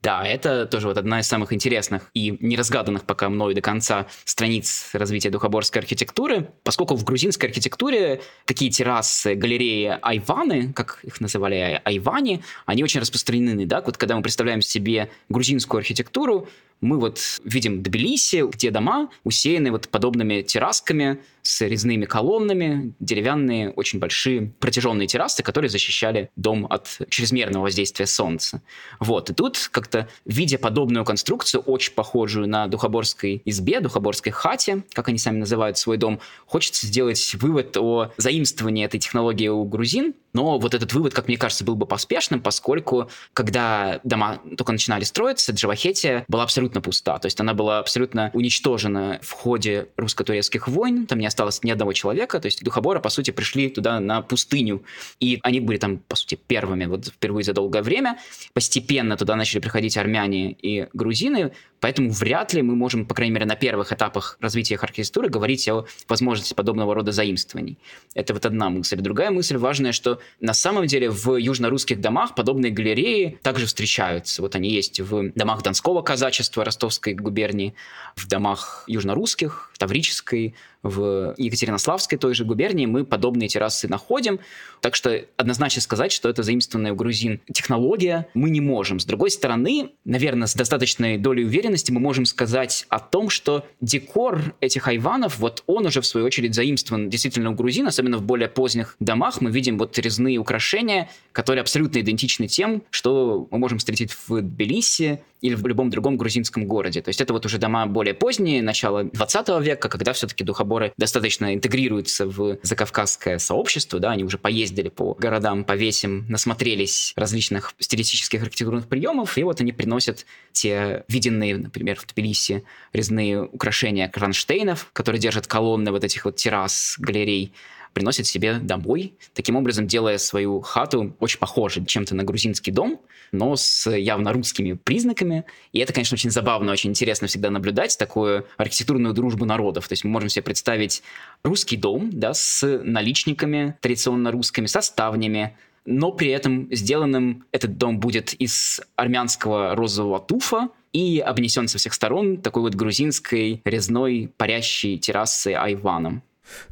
Да, 0.00 0.24
это 0.24 0.66
тоже 0.66 0.86
вот 0.86 0.96
одна 0.96 1.18
из 1.18 1.26
самых 1.26 1.52
интересных 1.52 2.08
и 2.14 2.36
неразгаданных 2.40 3.02
пока 3.02 3.28
мной 3.28 3.54
до 3.54 3.60
конца 3.60 4.06
страниц 4.24 4.90
развития 4.92 5.30
духоборской 5.30 5.82
архитектуры, 5.82 6.50
поскольку 6.62 6.94
в 6.94 7.02
грузинской 7.02 7.48
архитектуре 7.48 8.20
такие 8.44 8.70
террасы, 8.70 9.34
галереи 9.34 9.98
айваны, 10.00 10.72
как 10.72 11.00
их 11.02 11.20
называли 11.20 11.82
айвани, 11.84 12.42
они 12.64 12.84
очень 12.84 13.00
распространены, 13.00 13.66
да, 13.66 13.80
вот 13.80 13.96
когда 13.96 14.14
мы 14.14 14.22
представляем 14.22 14.62
себе 14.62 15.10
грузинскую 15.28 15.80
архитектуру, 15.80 16.48
мы 16.80 17.00
вот 17.00 17.20
видим 17.44 17.82
Тбилиси, 17.82 18.48
где 18.48 18.70
дома 18.70 19.10
усеяны 19.24 19.72
вот 19.72 19.88
подобными 19.88 20.42
террасками 20.42 21.18
с 21.48 21.62
резными 21.62 22.04
колоннами, 22.04 22.92
деревянные, 23.00 23.70
очень 23.70 23.98
большие 23.98 24.52
протяженные 24.60 25.08
террасы, 25.08 25.42
которые 25.42 25.70
защищали 25.70 26.28
дом 26.36 26.66
от 26.68 27.00
чрезмерного 27.08 27.62
воздействия 27.62 28.06
солнца. 28.06 28.60
Вот, 29.00 29.30
и 29.30 29.34
тут 29.34 29.70
как-то, 29.72 30.08
видя 30.26 30.58
подобную 30.58 31.06
конструкцию, 31.06 31.62
очень 31.62 31.94
похожую 31.94 32.46
на 32.48 32.66
духоборской 32.66 33.40
избе, 33.46 33.80
духоборской 33.80 34.30
хате, 34.30 34.82
как 34.92 35.08
они 35.08 35.16
сами 35.16 35.38
называют 35.38 35.78
свой 35.78 35.96
дом, 35.96 36.20
хочется 36.44 36.86
сделать 36.86 37.34
вывод 37.36 37.78
о 37.78 38.12
заимствовании 38.18 38.84
этой 38.84 39.00
технологии 39.00 39.48
у 39.48 39.64
грузин, 39.64 40.12
но 40.32 40.58
вот 40.58 40.74
этот 40.74 40.92
вывод, 40.92 41.14
как 41.14 41.28
мне 41.28 41.36
кажется, 41.36 41.64
был 41.64 41.74
бы 41.74 41.86
поспешным, 41.86 42.40
поскольку 42.40 43.10
когда 43.32 44.00
дома 44.04 44.40
только 44.56 44.72
начинали 44.72 45.04
строиться, 45.04 45.52
Джавахетия 45.52 46.24
была 46.28 46.42
абсолютно 46.42 46.80
пуста. 46.80 47.18
То 47.18 47.26
есть 47.26 47.40
она 47.40 47.54
была 47.54 47.78
абсолютно 47.78 48.30
уничтожена 48.34 49.20
в 49.22 49.32
ходе 49.32 49.88
русско-турецких 49.96 50.68
войн. 50.68 51.06
Там 51.06 51.18
не 51.18 51.26
осталось 51.26 51.62
ни 51.62 51.70
одного 51.70 51.92
человека. 51.92 52.40
То 52.40 52.46
есть 52.46 52.62
духоборы, 52.62 53.00
по 53.00 53.08
сути, 53.08 53.30
пришли 53.30 53.68
туда 53.68 54.00
на 54.00 54.22
пустыню. 54.22 54.82
И 55.20 55.38
они 55.42 55.60
были 55.60 55.78
там, 55.78 55.98
по 55.98 56.16
сути, 56.16 56.34
первыми 56.34 56.84
вот 56.86 57.06
впервые 57.06 57.44
за 57.44 57.52
долгое 57.52 57.82
время. 57.82 58.18
Постепенно 58.52 59.16
туда 59.16 59.36
начали 59.36 59.60
приходить 59.60 59.96
армяне 59.96 60.52
и 60.52 60.88
грузины. 60.92 61.52
Поэтому 61.80 62.10
вряд 62.10 62.52
ли 62.54 62.62
мы 62.62 62.74
можем, 62.74 63.06
по 63.06 63.14
крайней 63.14 63.32
мере, 63.34 63.46
на 63.46 63.56
первых 63.56 63.92
этапах 63.92 64.36
развития 64.40 64.76
архитектуры 64.76 65.28
говорить 65.28 65.68
о 65.68 65.86
возможности 66.08 66.54
подобного 66.54 66.94
рода 66.94 67.12
заимствований. 67.12 67.78
Это 68.14 68.34
вот 68.34 68.44
одна 68.46 68.68
мысль. 68.68 68.96
Другая 68.96 69.30
мысль 69.30 69.56
важная, 69.56 69.92
что 69.92 70.17
на 70.40 70.54
самом 70.54 70.86
деле 70.86 71.10
в 71.10 71.36
южно-русских 71.36 72.00
домах 72.00 72.34
подобные 72.34 72.72
галереи 72.72 73.38
также 73.42 73.66
встречаются. 73.66 74.42
Вот 74.42 74.54
они 74.54 74.70
есть 74.70 75.00
в 75.00 75.32
домах 75.34 75.62
Донского 75.62 76.02
казачества 76.02 76.64
Ростовской 76.64 77.14
губернии, 77.14 77.74
в 78.16 78.26
домах 78.28 78.84
южно-русских, 78.86 79.72
Таврической, 79.78 80.54
в 80.82 81.34
Екатеринославской 81.36 82.18
той 82.18 82.34
же 82.34 82.44
губернии 82.44 82.86
мы 82.86 83.04
подобные 83.04 83.48
террасы 83.48 83.88
находим. 83.88 84.40
Так 84.80 84.94
что 84.94 85.24
однозначно 85.36 85.82
сказать, 85.82 86.12
что 86.12 86.28
это 86.28 86.42
заимствованная 86.42 86.92
у 86.92 86.96
грузин 86.96 87.40
технология, 87.52 88.28
мы 88.34 88.50
не 88.50 88.60
можем. 88.60 89.00
С 89.00 89.04
другой 89.04 89.30
стороны, 89.30 89.90
наверное, 90.04 90.46
с 90.46 90.54
достаточной 90.54 91.18
долей 91.18 91.44
уверенности 91.44 91.90
мы 91.90 92.00
можем 92.00 92.24
сказать 92.24 92.86
о 92.88 93.00
том, 93.00 93.28
что 93.28 93.66
декор 93.80 94.54
этих 94.60 94.86
айванов, 94.86 95.38
вот 95.38 95.64
он 95.66 95.86
уже 95.86 96.00
в 96.00 96.06
свою 96.06 96.26
очередь 96.26 96.54
заимствован 96.54 97.10
действительно 97.10 97.50
у 97.50 97.54
грузин, 97.54 97.86
особенно 97.86 98.18
в 98.18 98.22
более 98.22 98.48
поздних 98.48 98.96
домах. 99.00 99.40
Мы 99.40 99.50
видим 99.50 99.78
вот 99.78 99.98
резные 99.98 100.38
украшения, 100.38 101.10
которые 101.32 101.62
абсолютно 101.62 102.00
идентичны 102.00 102.46
тем, 102.46 102.82
что 102.90 103.48
мы 103.50 103.58
можем 103.58 103.78
встретить 103.78 104.12
в 104.12 104.40
Тбилиси 104.40 105.22
или 105.40 105.54
в 105.54 105.66
любом 105.66 105.90
другом 105.90 106.16
грузинском 106.16 106.66
городе. 106.66 107.02
То 107.02 107.08
есть 107.08 107.20
это 107.20 107.32
вот 107.32 107.46
уже 107.46 107.58
дома 107.58 107.86
более 107.86 108.14
поздние, 108.14 108.62
начало 108.62 109.04
20 109.04 109.48
века, 109.60 109.88
когда 109.88 110.12
все-таки 110.12 110.44
духоборы 110.44 110.92
достаточно 110.96 111.54
интегрируются 111.54 112.26
в 112.26 112.58
закавказское 112.62 113.38
сообщество, 113.38 114.00
да, 114.00 114.10
они 114.10 114.24
уже 114.24 114.38
поездили 114.38 114.88
по 114.88 115.14
городам, 115.14 115.64
по 115.64 115.76
весям, 115.76 116.26
насмотрелись 116.28 117.12
различных 117.16 117.74
стилистических 117.78 118.42
архитектурных 118.42 118.88
приемов, 118.88 119.38
и 119.38 119.42
вот 119.42 119.60
они 119.60 119.72
приносят 119.72 120.26
те 120.52 121.04
виденные, 121.08 121.56
например, 121.56 121.98
в 121.98 122.06
Тбилиси 122.06 122.64
резные 122.92 123.42
украшения 123.44 124.08
кронштейнов, 124.08 124.90
которые 124.92 125.20
держат 125.20 125.46
колонны 125.46 125.90
вот 125.90 126.04
этих 126.04 126.24
вот 126.24 126.36
террас, 126.36 126.96
галерей, 126.98 127.52
приносит 127.98 128.28
себе 128.28 128.60
домой, 128.60 129.14
таким 129.34 129.56
образом 129.56 129.88
делая 129.88 130.18
свою 130.18 130.60
хату 130.60 131.16
очень 131.18 131.40
похожей 131.40 131.84
чем-то 131.84 132.14
на 132.14 132.22
грузинский 132.22 132.70
дом, 132.70 133.00
но 133.32 133.56
с 133.56 133.90
явно 133.90 134.32
русскими 134.32 134.74
признаками. 134.74 135.44
И 135.72 135.80
это, 135.80 135.92
конечно, 135.92 136.14
очень 136.14 136.30
забавно, 136.30 136.70
очень 136.70 136.90
интересно 136.90 137.26
всегда 137.26 137.50
наблюдать 137.50 137.98
такую 137.98 138.46
архитектурную 138.56 139.14
дружбу 139.14 139.46
народов. 139.46 139.88
То 139.88 139.94
есть 139.94 140.04
мы 140.04 140.10
можем 140.10 140.28
себе 140.28 140.44
представить 140.44 141.02
русский 141.42 141.76
дом 141.76 142.10
да, 142.12 142.34
с 142.34 142.64
наличниками 142.84 143.76
традиционно 143.80 144.30
русскими, 144.30 144.66
со 144.66 144.80
ставнями, 144.80 145.56
но 145.84 146.12
при 146.12 146.28
этом 146.28 146.68
сделанным 146.70 147.46
этот 147.50 147.78
дом 147.78 147.98
будет 147.98 148.32
из 148.34 148.80
армянского 148.94 149.74
розового 149.74 150.20
туфа, 150.20 150.68
и 150.92 151.18
обнесен 151.18 151.68
со 151.68 151.76
всех 151.76 151.92
сторон 151.92 152.38
такой 152.38 152.62
вот 152.62 152.74
грузинской 152.74 153.60
резной 153.64 154.32
парящей 154.38 154.98
террасой 154.98 155.54
айваном. 155.54 156.22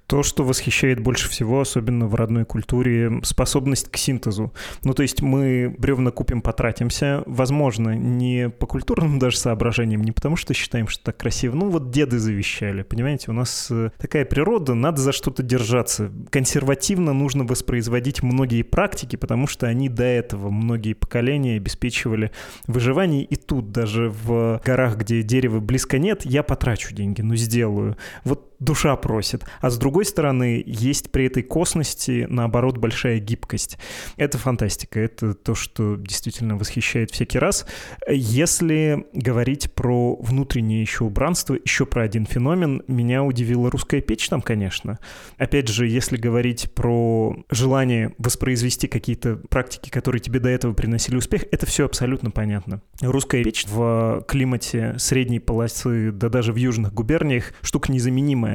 То, 0.07 0.23
что 0.23 0.45
восхищает 0.45 1.01
больше 1.01 1.29
всего, 1.29 1.61
особенно 1.61 2.07
в 2.07 2.15
родной 2.15 2.45
культуре, 2.45 3.21
способность 3.23 3.91
к 3.91 3.97
синтезу. 3.97 4.53
Ну, 4.85 4.95
то 4.95 5.03
есть 5.03 5.21
мы 5.21 5.75
бревна 5.79 6.11
купим, 6.11 6.43
потратимся, 6.43 7.25
возможно, 7.27 7.95
не 7.97 8.49
по 8.49 8.67
культурным 8.67 9.19
даже 9.19 9.39
соображениям, 9.39 10.03
не 10.03 10.13
потому 10.13 10.37
что 10.37 10.55
считаем, 10.55 10.89
что 10.89 11.05
так 11.05 11.17
красиво. 11.17 11.57
Ну, 11.57 11.71
вот 11.71 11.91
деды 11.91 12.19
завещали, 12.19 12.83
понимаете, 12.83 13.31
у 13.31 13.35
нас 13.35 13.69
э, 13.71 13.91
такая 13.99 14.25
природа, 14.25 14.75
надо 14.75 15.01
за 15.01 15.13
что-то 15.13 15.43
держаться. 15.43 16.13
Консервативно 16.31 17.13
нужно 17.13 17.45
воспроизводить 17.45 18.23
многие 18.23 18.63
практики, 18.63 19.17
потому 19.17 19.47
что 19.47 19.67
они 19.67 19.89
до 19.89 20.05
этого 20.05 20.51
многие 20.51 20.95
поколения 20.95 21.57
обеспечивали 21.57 22.31
выживание. 22.67 23.25
И 23.25 23.37
тут 23.37 23.73
даже 23.73 24.09
в 24.09 24.61
горах, 24.65 24.99
где 24.99 25.23
дерева 25.23 25.61
близко 25.61 25.99
нет, 25.99 26.25
я 26.25 26.43
потрачу 26.43 26.95
деньги, 26.95 27.23
ну, 27.23 27.35
сделаю. 27.37 27.97
Вот 28.25 28.56
душа 28.59 28.97
просит. 28.97 29.45
А 29.61 29.71
с 29.71 29.79
другой 29.79 30.05
стороны, 30.05 30.63
есть 30.67 31.11
при 31.11 31.27
этой 31.27 31.43
косности, 31.43 32.27
наоборот, 32.29 32.79
большая 32.79 33.19
гибкость. 33.19 33.79
Это 34.17 34.39
фантастика, 34.39 35.01
это 35.01 35.35
то, 35.35 35.55
что 35.55 35.97
действительно 35.97 36.57
восхищает 36.57 37.11
всякий 37.11 37.39
раз. 37.39 37.67
Если 38.09 39.07
говорить 39.13 39.73
про 39.73 40.17
внутреннее 40.17 40.81
еще 40.81 41.05
убранство, 41.05 41.55
еще 41.55 41.87
про 41.87 42.03
один 42.03 42.27
феномен, 42.27 42.83
меня 42.89 43.23
удивила 43.25 43.71
русская 43.71 44.01
печь 44.01 44.29
там, 44.29 44.43
конечно. 44.43 44.99
Опять 45.37 45.69
же, 45.69 45.87
если 45.87 46.17
говорить 46.17 46.73
про 46.75 47.37
желание 47.51 48.15
воспроизвести 48.19 48.89
какие-то 48.89 49.37
практики, 49.49 49.91
которые 49.91 50.21
тебе 50.21 50.41
до 50.41 50.49
этого 50.49 50.73
приносили 50.73 51.17
успех, 51.17 51.45
это 51.51 51.67
все 51.67 51.85
абсолютно 51.85 52.31
понятно. 52.31 52.81
Русская 53.01 53.45
печь 53.45 53.67
в 53.67 54.25
климате 54.27 54.95
средней 54.99 55.41
полосы, 55.41 56.13
да 56.13 56.29
даже 56.29 56.53
в 56.53 56.57
южных 56.57 56.93
губерниях, 56.95 57.53
штука 57.63 57.93
незаменимая 57.93 58.46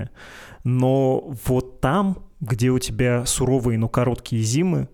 но 0.63 1.33
вот 1.45 1.81
там, 1.81 2.25
где 2.39 2.69
у 2.69 2.79
тебя 2.79 3.25
суровые, 3.25 3.77
но 3.77 3.89
короткие 3.89 4.43
зимы, 4.43 4.89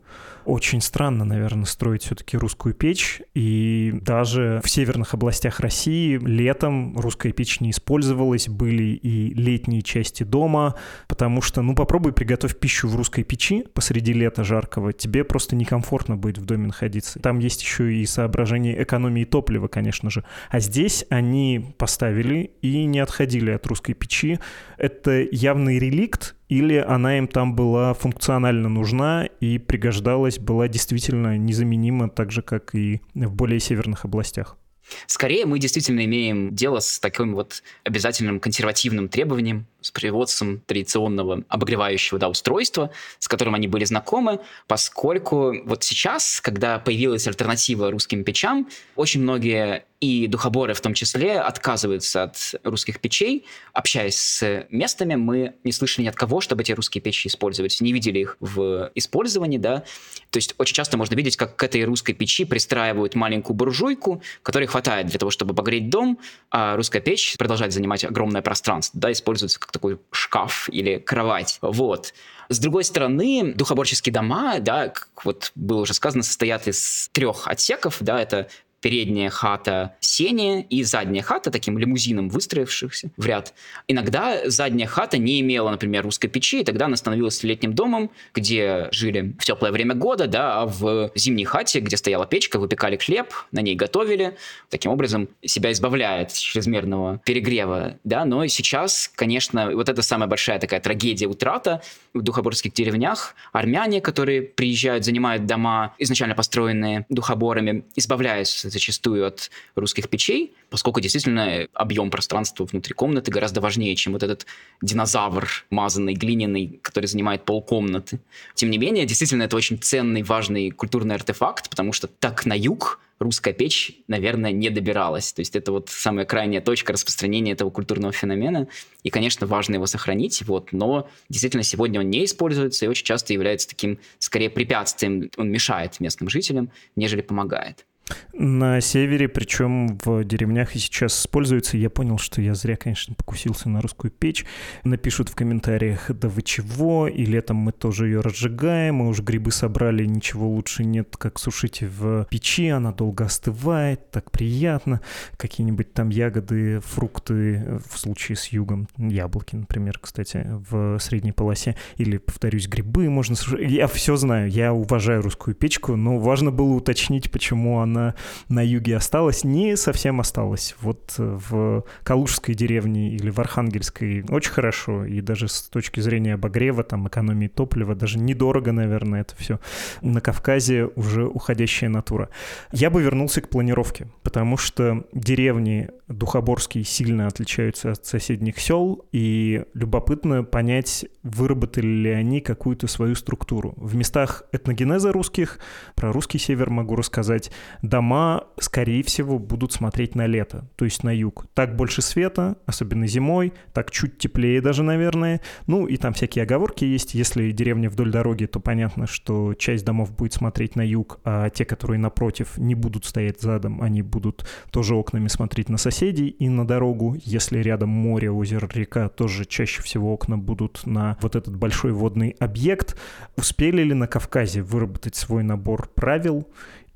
Очень 0.47 0.79
странно, 0.79 1.25
наверное, 1.25 1.65
строить 1.65 2.03
все-таки 2.03 2.37
русскую 2.37 2.73
печь, 2.73 3.21
и 3.33 3.93
даже 4.01 4.61
в 4.63 4.69
северных 4.69 5.13
областях 5.13 5.59
России 5.59 6.17
летом 6.17 6.97
русская 6.97 7.33
печь 7.33 7.59
не 7.59 7.71
использовалась, 7.71 8.47
были 8.47 8.93
и 8.93 9.33
летние 9.33 9.81
части 9.81 10.23
дома, 10.23 10.75
потому 11.09 11.41
что, 11.41 11.61
ну, 11.61 11.75
попробуй 11.75 12.13
приготовь 12.13 12.57
пищу 12.57 12.87
в 12.87 12.95
русской 12.95 13.23
печи 13.23 13.65
посреди 13.73 14.13
лета 14.13 14.45
жаркого, 14.45 14.93
тебе 14.93 15.25
просто 15.25 15.57
некомфортно 15.57 16.15
будет 16.15 16.37
в 16.37 16.45
доме 16.45 16.67
находиться. 16.67 17.19
Там 17.19 17.39
есть 17.39 17.61
еще 17.61 17.93
и 17.93 18.05
соображение 18.05 18.81
экономии 18.81 19.25
топлива, 19.25 19.67
конечно 19.67 20.09
же. 20.09 20.23
А 20.49 20.61
здесь 20.61 21.03
они 21.09 21.75
поставили 21.77 22.51
и 22.61 22.85
не 22.85 22.99
отходили 22.99 23.51
от 23.51 23.67
русской 23.67 23.91
печи. 23.91 24.39
Это 24.77 25.27
явный 25.29 25.77
реликт, 25.77 26.36
или 26.49 26.77
она 26.77 27.17
им 27.17 27.27
там 27.27 27.55
была 27.55 27.93
функционально 27.93 28.69
нужна 28.69 29.25
и 29.39 29.57
пригождалась, 29.57 30.39
была 30.39 30.67
действительно 30.67 31.37
незаменима, 31.37 32.09
так 32.09 32.31
же, 32.31 32.41
как 32.41 32.73
и 32.75 33.01
в 33.13 33.33
более 33.33 33.59
северных 33.59 34.05
областях? 34.05 34.57
Скорее, 35.05 35.45
мы 35.45 35.59
действительно 35.59 36.05
имеем 36.05 36.55
дело 36.55 36.79
с 36.79 36.99
таким 36.99 37.35
вот 37.35 37.61
обязательным 37.83 38.39
консервативным 38.39 39.09
требованием, 39.09 39.67
с 39.81 39.91
производством 39.91 40.61
традиционного 40.65 41.43
обогревающего 41.49 42.19
да, 42.19 42.29
устройства, 42.29 42.91
с 43.19 43.27
которым 43.27 43.55
они 43.55 43.67
были 43.67 43.85
знакомы, 43.85 44.39
поскольку 44.67 45.53
вот 45.65 45.83
сейчас, 45.83 46.41
когда 46.41 46.79
появилась 46.79 47.27
альтернатива 47.27 47.91
русским 47.91 48.23
печам, 48.23 48.67
очень 48.95 49.21
многие 49.21 49.85
и 49.99 50.27
духоборы 50.27 50.73
в 50.73 50.81
том 50.81 50.93
числе 50.93 51.39
отказываются 51.39 52.23
от 52.23 52.55
русских 52.63 52.99
печей. 52.99 53.45
Общаясь 53.73 54.17
с 54.17 54.67
местами, 54.69 55.15
мы 55.15 55.55
не 55.63 55.71
слышали 55.71 56.05
ни 56.05 56.09
от 56.09 56.15
кого, 56.15 56.39
чтобы 56.39 56.61
эти 56.61 56.71
русские 56.71 57.01
печи 57.01 57.27
использовать, 57.27 57.81
не 57.81 57.91
видели 57.91 58.19
их 58.19 58.37
в 58.39 58.91
использовании, 58.93 59.57
да. 59.57 59.83
То 60.29 60.37
есть 60.37 60.53
очень 60.57 60.75
часто 60.75 60.97
можно 60.97 61.15
видеть, 61.15 61.35
как 61.35 61.55
к 61.55 61.63
этой 61.63 61.83
русской 61.83 62.13
печи 62.13 62.45
пристраивают 62.45 63.15
маленькую 63.15 63.55
буржуйку, 63.55 64.21
которой 64.43 64.67
хватает 64.67 65.07
для 65.07 65.17
того, 65.17 65.31
чтобы 65.31 65.51
обогреть 65.51 65.89
дом, 65.89 66.19
а 66.51 66.75
русская 66.75 67.01
печь 67.01 67.35
продолжает 67.37 67.73
занимать 67.73 68.03
огромное 68.03 68.43
пространство, 68.43 68.99
да, 68.99 69.11
используется 69.11 69.59
как 69.59 69.71
такой 69.71 69.99
шкаф 70.11 70.69
или 70.71 70.97
кровать. 70.99 71.57
Вот. 71.61 72.13
С 72.49 72.59
другой 72.59 72.85
стороны, 72.85 73.53
духоборческие 73.55 74.13
дома, 74.13 74.59
да, 74.59 74.89
как 74.89 75.25
вот 75.25 75.51
было 75.55 75.81
уже 75.81 75.93
сказано, 75.93 76.23
состоят 76.23 76.67
из 76.67 77.09
трех 77.11 77.47
отсеков, 77.47 77.97
да, 77.99 78.21
это 78.21 78.47
передняя 78.81 79.29
хата 79.29 79.95
сени 79.99 80.61
и 80.69 80.83
задняя 80.83 81.23
хата 81.23 81.51
таким 81.51 81.77
лимузином 81.77 82.29
выстроившихся 82.29 83.09
в 83.17 83.25
ряд. 83.25 83.53
Иногда 83.87 84.49
задняя 84.49 84.87
хата 84.87 85.17
не 85.17 85.41
имела, 85.41 85.69
например, 85.69 86.03
русской 86.03 86.27
печи, 86.27 86.61
и 86.61 86.63
тогда 86.63 86.85
она 86.85 86.95
становилась 86.95 87.41
летним 87.43 87.73
домом, 87.73 88.11
где 88.33 88.89
жили 88.91 89.35
в 89.39 89.45
теплое 89.45 89.71
время 89.71 89.95
года, 89.95 90.27
да, 90.27 90.61
а 90.61 90.65
в 90.65 91.11
зимней 91.15 91.45
хате, 91.45 91.79
где 91.79 91.97
стояла 91.97 92.25
печка, 92.25 92.59
выпекали 92.59 92.97
хлеб, 92.97 93.33
на 93.51 93.61
ней 93.61 93.75
готовили, 93.75 94.37
таким 94.69 94.91
образом 94.91 95.29
себя 95.43 95.71
избавляя 95.71 96.23
от 96.23 96.33
чрезмерного 96.33 97.19
перегрева, 97.25 97.97
да, 98.03 98.25
но 98.25 98.45
сейчас, 98.47 99.11
конечно, 99.15 99.71
вот 99.71 99.89
это 99.89 100.01
самая 100.01 100.27
большая 100.27 100.59
такая 100.59 100.79
трагедия 100.79 101.27
утрата 101.27 101.81
в 102.13 102.21
духоборских 102.21 102.73
деревнях. 102.73 103.35
Армяне, 103.51 104.01
которые 104.01 104.41
приезжают, 104.41 105.05
занимают 105.05 105.45
дома, 105.45 105.95
изначально 105.97 106.35
построенные 106.35 107.05
духоборами, 107.09 107.83
избавляясь 107.95 108.66
зачастую 108.71 109.25
от 109.25 109.49
русских 109.75 110.09
печей, 110.09 110.53
поскольку 110.69 110.99
действительно 110.99 111.67
объем 111.73 112.09
пространства 112.09 112.65
внутри 112.65 112.93
комнаты 112.93 113.31
гораздо 113.31 113.61
важнее, 113.61 113.95
чем 113.95 114.13
вот 114.13 114.23
этот 114.23 114.45
динозавр 114.81 115.65
мазанный, 115.69 116.13
глиняный, 116.13 116.79
который 116.81 117.05
занимает 117.05 117.45
полкомнаты. 117.45 118.19
Тем 118.55 118.69
не 118.69 118.77
менее, 118.77 119.05
действительно, 119.05 119.43
это 119.43 119.55
очень 119.55 119.77
ценный, 119.79 120.23
важный 120.23 120.71
культурный 120.71 121.15
артефакт, 121.15 121.69
потому 121.69 121.93
что 121.93 122.07
так 122.07 122.45
на 122.45 122.57
юг 122.57 122.99
русская 123.19 123.53
печь, 123.53 123.93
наверное, 124.07 124.51
не 124.51 124.69
добиралась. 124.69 125.33
То 125.33 125.41
есть 125.41 125.55
это 125.55 125.71
вот 125.71 125.89
самая 125.89 126.25
крайняя 126.25 126.61
точка 126.61 126.93
распространения 126.93 127.51
этого 127.51 127.69
культурного 127.69 128.13
феномена. 128.13 128.67
И, 129.03 129.09
конечно, 129.09 129.47
важно 129.47 129.75
его 129.75 129.85
сохранить, 129.85 130.41
вот, 130.43 130.71
но 130.71 131.09
действительно 131.29 131.63
сегодня 131.63 131.99
он 131.99 132.09
не 132.09 132.25
используется 132.25 132.85
и 132.85 132.87
очень 132.87 133.05
часто 133.05 133.33
является 133.33 133.67
таким, 133.67 133.99
скорее, 134.19 134.49
препятствием. 134.49 135.29
Он 135.37 135.49
мешает 135.49 135.99
местным 135.99 136.29
жителям, 136.29 136.69
нежели 136.95 137.21
помогает. 137.21 137.85
На 138.33 138.81
севере, 138.81 139.27
причем 139.27 139.97
в 139.97 140.23
деревнях 140.23 140.75
и 140.75 140.79
сейчас 140.79 141.19
используется. 141.19 141.75
Я 141.75 141.89
понял, 141.89 142.19
что 142.19 142.41
я 142.41 142.53
зря, 142.53 142.75
конечно, 142.75 143.15
покусился 143.15 143.67
на 143.67 143.81
русскую 143.81 144.11
печь. 144.11 144.45
Напишут 144.83 145.29
в 145.29 145.35
комментариях, 145.35 146.11
да 146.11 146.29
вы 146.29 146.43
чего, 146.43 147.07
и 147.07 147.25
летом 147.25 147.57
мы 147.57 147.71
тоже 147.71 148.05
ее 148.05 148.21
разжигаем, 148.21 148.95
мы 148.95 149.07
уже 149.07 149.23
грибы 149.23 149.51
собрали, 149.51 150.05
ничего 150.05 150.47
лучше 150.47 150.83
нет, 150.83 151.17
как 151.17 151.39
сушить 151.39 151.81
в 151.81 152.27
печи, 152.29 152.67
она 152.67 152.91
долго 152.91 153.25
остывает, 153.25 154.11
так 154.11 154.31
приятно. 154.31 155.01
Какие-нибудь 155.37 155.93
там 155.93 156.09
ягоды, 156.09 156.79
фрукты, 156.81 157.81
в 157.89 157.97
случае 157.97 158.35
с 158.35 158.47
югом, 158.49 158.87
яблоки, 158.97 159.55
например, 159.55 159.97
кстати, 159.99 160.45
в 160.69 160.99
средней 160.99 161.31
полосе, 161.31 161.75
или, 161.97 162.17
повторюсь, 162.17 162.67
грибы 162.67 163.09
можно 163.09 163.35
сушить. 163.35 163.71
Я 163.71 163.87
все 163.87 164.15
знаю, 164.15 164.49
я 164.49 164.73
уважаю 164.73 165.23
русскую 165.23 165.55
печку, 165.55 165.95
но 165.95 166.19
важно 166.19 166.51
было 166.51 166.73
уточнить, 166.73 167.31
почему 167.31 167.79
она 167.79 167.96
на, 167.97 168.15
на 168.49 168.65
юге 168.65 168.95
осталось, 168.97 169.43
не 169.43 169.75
совсем 169.75 170.19
осталось. 170.19 170.75
Вот 170.81 171.15
э, 171.17 171.39
в 171.49 171.83
Калужской 172.03 172.55
деревне 172.55 173.15
или 173.15 173.29
в 173.29 173.39
Архангельской 173.39 174.23
очень 174.29 174.51
хорошо, 174.51 175.05
и 175.05 175.21
даже 175.21 175.47
с 175.47 175.63
точки 175.63 175.99
зрения 175.99 176.35
обогрева, 176.35 176.83
там, 176.83 177.07
экономии 177.07 177.47
топлива, 177.47 177.95
даже 177.95 178.19
недорого, 178.19 178.71
наверное, 178.71 179.21
это 179.21 179.35
все. 179.35 179.59
На 180.01 180.21
Кавказе 180.21 180.85
уже 180.95 181.25
уходящая 181.25 181.89
натура. 181.89 182.29
Я 182.71 182.89
бы 182.89 183.01
вернулся 183.01 183.41
к 183.41 183.49
планировке, 183.49 184.07
потому 184.23 184.57
что 184.57 185.03
деревни 185.13 185.89
Духоборские 186.07 186.85
сильно 186.85 187.27
отличаются 187.27 187.91
от 187.91 188.05
соседних 188.05 188.61
сел, 188.61 189.05
и 189.11 189.65
любопытно 189.73 190.45
понять, 190.45 191.05
выработали 191.23 191.85
ли 191.85 192.09
они 192.11 192.39
какую-то 192.39 192.87
свою 192.87 193.15
структуру. 193.15 193.73
В 193.75 193.93
местах 193.95 194.43
этногенеза 194.53 195.11
русских, 195.11 195.59
про 195.95 196.13
русский 196.13 196.37
север 196.37 196.69
могу 196.69 196.95
рассказать, 196.95 197.51
дома, 197.89 198.45
скорее 198.59 199.03
всего, 199.03 199.39
будут 199.39 199.73
смотреть 199.73 200.15
на 200.15 200.25
лето, 200.25 200.69
то 200.75 200.85
есть 200.85 201.03
на 201.03 201.15
юг. 201.15 201.45
Так 201.53 201.75
больше 201.75 202.01
света, 202.01 202.57
особенно 202.65 203.07
зимой, 203.07 203.53
так 203.73 203.91
чуть 203.91 204.17
теплее 204.17 204.61
даже, 204.61 204.83
наверное. 204.83 205.41
Ну, 205.65 205.87
и 205.87 205.97
там 205.97 206.13
всякие 206.13 206.43
оговорки 206.43 206.85
есть. 206.85 207.13
Если 207.13 207.51
деревня 207.51 207.89
вдоль 207.89 208.11
дороги, 208.11 208.45
то 208.45 208.59
понятно, 208.59 209.07
что 209.07 209.53
часть 209.53 209.85
домов 209.85 210.15
будет 210.15 210.33
смотреть 210.33 210.75
на 210.75 210.81
юг, 210.81 211.19
а 211.23 211.49
те, 211.49 211.65
которые 211.65 211.99
напротив, 211.99 212.57
не 212.57 212.75
будут 212.75 213.05
стоять 213.05 213.41
задом, 213.41 213.81
они 213.81 214.01
будут 214.01 214.47
тоже 214.71 214.95
окнами 214.95 215.27
смотреть 215.27 215.69
на 215.69 215.77
соседей 215.77 216.27
и 216.27 216.49
на 216.49 216.65
дорогу. 216.65 217.15
Если 217.23 217.59
рядом 217.59 217.89
море, 217.89 218.31
озеро, 218.31 218.69
река, 218.73 219.09
тоже 219.09 219.45
чаще 219.45 219.81
всего 219.81 220.13
окна 220.13 220.37
будут 220.37 220.85
на 220.85 221.17
вот 221.21 221.35
этот 221.35 221.55
большой 221.55 221.91
водный 221.91 222.35
объект. 222.39 222.99
Успели 223.35 223.83
ли 223.83 223.93
на 223.93 224.07
Кавказе 224.07 224.61
выработать 224.61 225.15
свой 225.15 225.43
набор 225.43 225.89
правил 225.95 226.47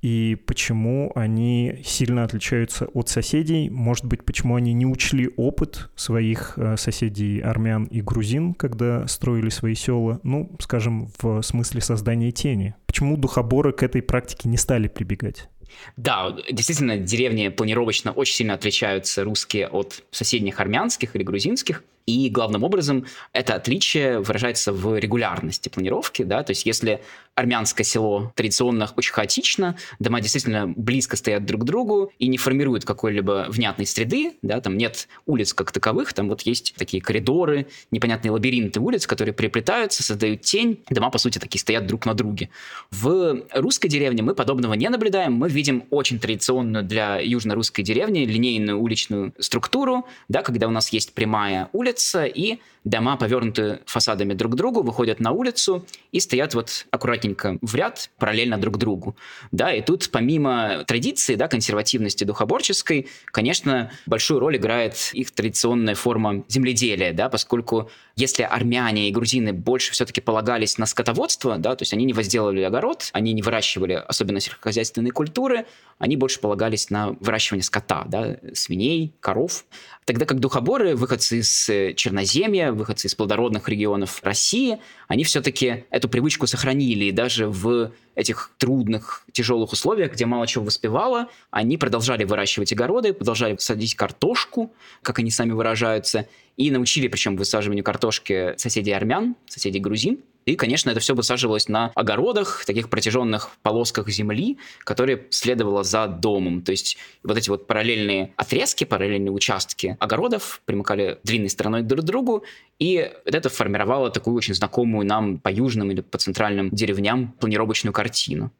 и 0.01 0.35
почему 0.47 1.11
они 1.15 1.79
сильно 1.83 2.23
отличаются 2.23 2.85
от 2.87 3.09
соседей. 3.09 3.69
Может 3.69 4.05
быть, 4.05 4.25
почему 4.25 4.55
они 4.55 4.73
не 4.73 4.85
учли 4.85 5.29
опыт 5.37 5.89
своих 5.95 6.53
э, 6.57 6.75
соседей 6.77 7.39
армян 7.39 7.85
и 7.85 8.01
грузин, 8.01 8.53
когда 8.53 9.07
строили 9.07 9.49
свои 9.49 9.75
села, 9.75 10.19
ну, 10.23 10.55
скажем, 10.59 11.11
в 11.19 11.41
смысле 11.41 11.81
создания 11.81 12.31
тени. 12.31 12.75
Почему 12.87 13.15
духоборы 13.15 13.73
к 13.73 13.83
этой 13.83 14.01
практике 14.01 14.49
не 14.49 14.57
стали 14.57 14.87
прибегать? 14.87 15.49
Да, 15.95 16.35
действительно, 16.51 16.97
деревни 16.97 17.49
планировочно 17.49 18.11
очень 18.11 18.35
сильно 18.35 18.53
отличаются 18.53 19.23
русские 19.23 19.67
от 19.67 20.03
соседних 20.11 20.59
армянских 20.59 21.15
или 21.15 21.23
грузинских. 21.23 21.83
И 22.07 22.29
главным 22.29 22.63
образом 22.63 23.05
это 23.31 23.53
отличие 23.53 24.19
выражается 24.19 24.73
в 24.73 24.97
регулярности 24.97 25.69
планировки. 25.69 26.23
Да? 26.23 26.43
То 26.43 26.51
есть 26.51 26.65
если 26.65 27.01
армянское 27.41 27.83
село 27.83 28.31
традиционно 28.35 28.89
очень 28.95 29.11
хаотично, 29.11 29.75
дома 29.99 30.21
действительно 30.21 30.67
близко 30.67 31.17
стоят 31.17 31.45
друг 31.45 31.61
к 31.61 31.63
другу 31.65 32.11
и 32.19 32.27
не 32.27 32.37
формируют 32.37 32.85
какой-либо 32.85 33.47
внятной 33.49 33.85
среды, 33.85 34.33
да? 34.41 34.61
там 34.61 34.77
нет 34.77 35.07
улиц 35.25 35.53
как 35.53 35.71
таковых, 35.71 36.13
там 36.13 36.29
вот 36.29 36.41
есть 36.43 36.73
такие 36.77 37.01
коридоры, 37.01 37.67
непонятные 37.91 38.31
лабиринты 38.31 38.79
улиц, 38.79 39.07
которые 39.07 39.33
переплетаются, 39.33 40.03
создают 40.03 40.41
тень, 40.41 40.83
дома, 40.89 41.09
по 41.09 41.17
сути, 41.17 41.39
такие 41.39 41.59
стоят 41.59 41.85
друг 41.85 42.05
на 42.05 42.13
друге. 42.13 42.49
В 42.91 43.43
русской 43.53 43.89
деревне 43.89 44.23
мы 44.23 44.35
подобного 44.35 44.73
не 44.75 44.89
наблюдаем, 44.89 45.33
мы 45.33 45.49
видим 45.49 45.83
очень 45.89 46.19
традиционную 46.19 46.83
для 46.83 47.19
южно-русской 47.19 47.81
деревни 47.81 48.25
линейную 48.25 48.79
уличную 48.79 49.33
структуру, 49.39 50.05
да, 50.29 50.43
когда 50.43 50.67
у 50.67 50.71
нас 50.71 50.89
есть 50.89 51.13
прямая 51.13 51.69
улица, 51.73 52.25
и 52.25 52.59
дома 52.83 53.15
повернуты 53.15 53.79
фасадами 53.85 54.33
друг 54.33 54.53
к 54.53 54.55
другу, 54.55 54.81
выходят 54.81 55.19
на 55.19 55.31
улицу 55.31 55.85
и 56.11 56.19
стоят 56.19 56.53
вот 56.55 56.87
аккуратненько 56.91 57.57
в 57.61 57.75
ряд, 57.75 58.09
параллельно 58.17 58.57
друг 58.57 58.77
другу. 58.77 59.15
Да, 59.51 59.73
и 59.73 59.81
тут 59.81 60.09
помимо 60.11 60.83
традиции, 60.87 61.35
да, 61.35 61.47
консервативности 61.47 62.23
духоборческой, 62.23 63.07
конечно, 63.25 63.91
большую 64.05 64.39
роль 64.39 64.57
играет 64.57 65.11
их 65.13 65.31
традиционная 65.31 65.95
форма 65.95 66.43
земледелия, 66.47 67.13
да, 67.13 67.29
поскольку 67.29 67.91
если 68.21 68.43
армяне 68.43 69.09
и 69.09 69.11
грузины 69.11 69.51
больше 69.51 69.93
все-таки 69.93 70.21
полагались 70.21 70.77
на 70.77 70.85
скотоводство, 70.85 71.57
да, 71.57 71.75
то 71.75 71.81
есть 71.81 71.93
они 71.93 72.05
не 72.05 72.13
возделывали 72.13 72.61
огород, 72.61 73.09
они 73.13 73.33
не 73.33 73.41
выращивали 73.41 73.93
особенно 73.93 74.39
сельскохозяйственные 74.39 75.11
культуры, 75.11 75.65
они 75.97 76.17
больше 76.17 76.39
полагались 76.39 76.89
на 76.91 77.15
выращивание 77.19 77.63
скота, 77.63 78.05
да, 78.07 78.37
свиней, 78.53 79.13
коров. 79.19 79.65
Тогда 80.05 80.25
как 80.25 80.39
духоборы, 80.39 80.95
выходцы 80.95 81.39
из 81.39 81.69
э, 81.69 81.93
Черноземья, 81.95 82.71
выходцы 82.71 83.07
из 83.07 83.15
плодородных 83.15 83.67
регионов 83.69 84.19
России, 84.23 84.79
они 85.07 85.23
все-таки 85.23 85.85
эту 85.89 86.07
привычку 86.07 86.47
сохранили, 86.47 87.05
и 87.05 87.11
даже 87.11 87.47
в 87.47 87.91
этих 88.15 88.51
трудных, 88.57 89.23
тяжелых 89.31 89.71
условиях, 89.71 90.13
где 90.13 90.25
мало 90.25 90.45
чего 90.47 90.65
воспевало, 90.65 91.29
они 91.49 91.77
продолжали 91.77 92.23
выращивать 92.23 92.73
огороды, 92.73 93.13
продолжали 93.13 93.55
садить 93.57 93.95
картошку, 93.95 94.73
как 95.01 95.19
они 95.19 95.31
сами 95.31 95.51
выражаются, 95.51 96.27
и 96.57 96.71
научили, 96.71 97.07
причем, 97.07 97.35
высаживанию 97.35 97.83
картошки 97.83 98.53
соседей 98.57 98.91
армян, 98.91 99.35
соседей 99.47 99.79
грузин. 99.79 100.19
И, 100.45 100.55
конечно, 100.55 100.89
это 100.89 100.99
все 100.99 101.13
высаживалось 101.13 101.67
на 101.67 101.91
огородах, 101.93 102.65
таких 102.65 102.89
протяженных 102.89 103.51
полосках 103.61 104.09
земли, 104.09 104.57
которые 104.79 105.27
следовало 105.29 105.83
за 105.83 106.07
домом. 106.07 106.63
То 106.63 106.71
есть 106.71 106.97
вот 107.23 107.37
эти 107.37 107.49
вот 107.49 107.67
параллельные 107.67 108.33
отрезки, 108.37 108.83
параллельные 108.83 109.31
участки 109.31 109.97
огородов 109.99 110.61
примыкали 110.65 111.19
длинной 111.23 111.49
стороной 111.49 111.83
друг 111.83 112.01
к 112.01 112.07
другу, 112.07 112.43
и 112.79 113.11
это 113.25 113.49
формировало 113.49 114.09
такую 114.09 114.35
очень 114.35 114.55
знакомую 114.55 115.05
нам 115.05 115.37
по 115.37 115.49
южным 115.49 115.91
или 115.91 116.01
по 116.01 116.17
центральным 116.17 116.71
деревням 116.71 117.33
планировочную 117.39 117.93
картину. 117.93 118.51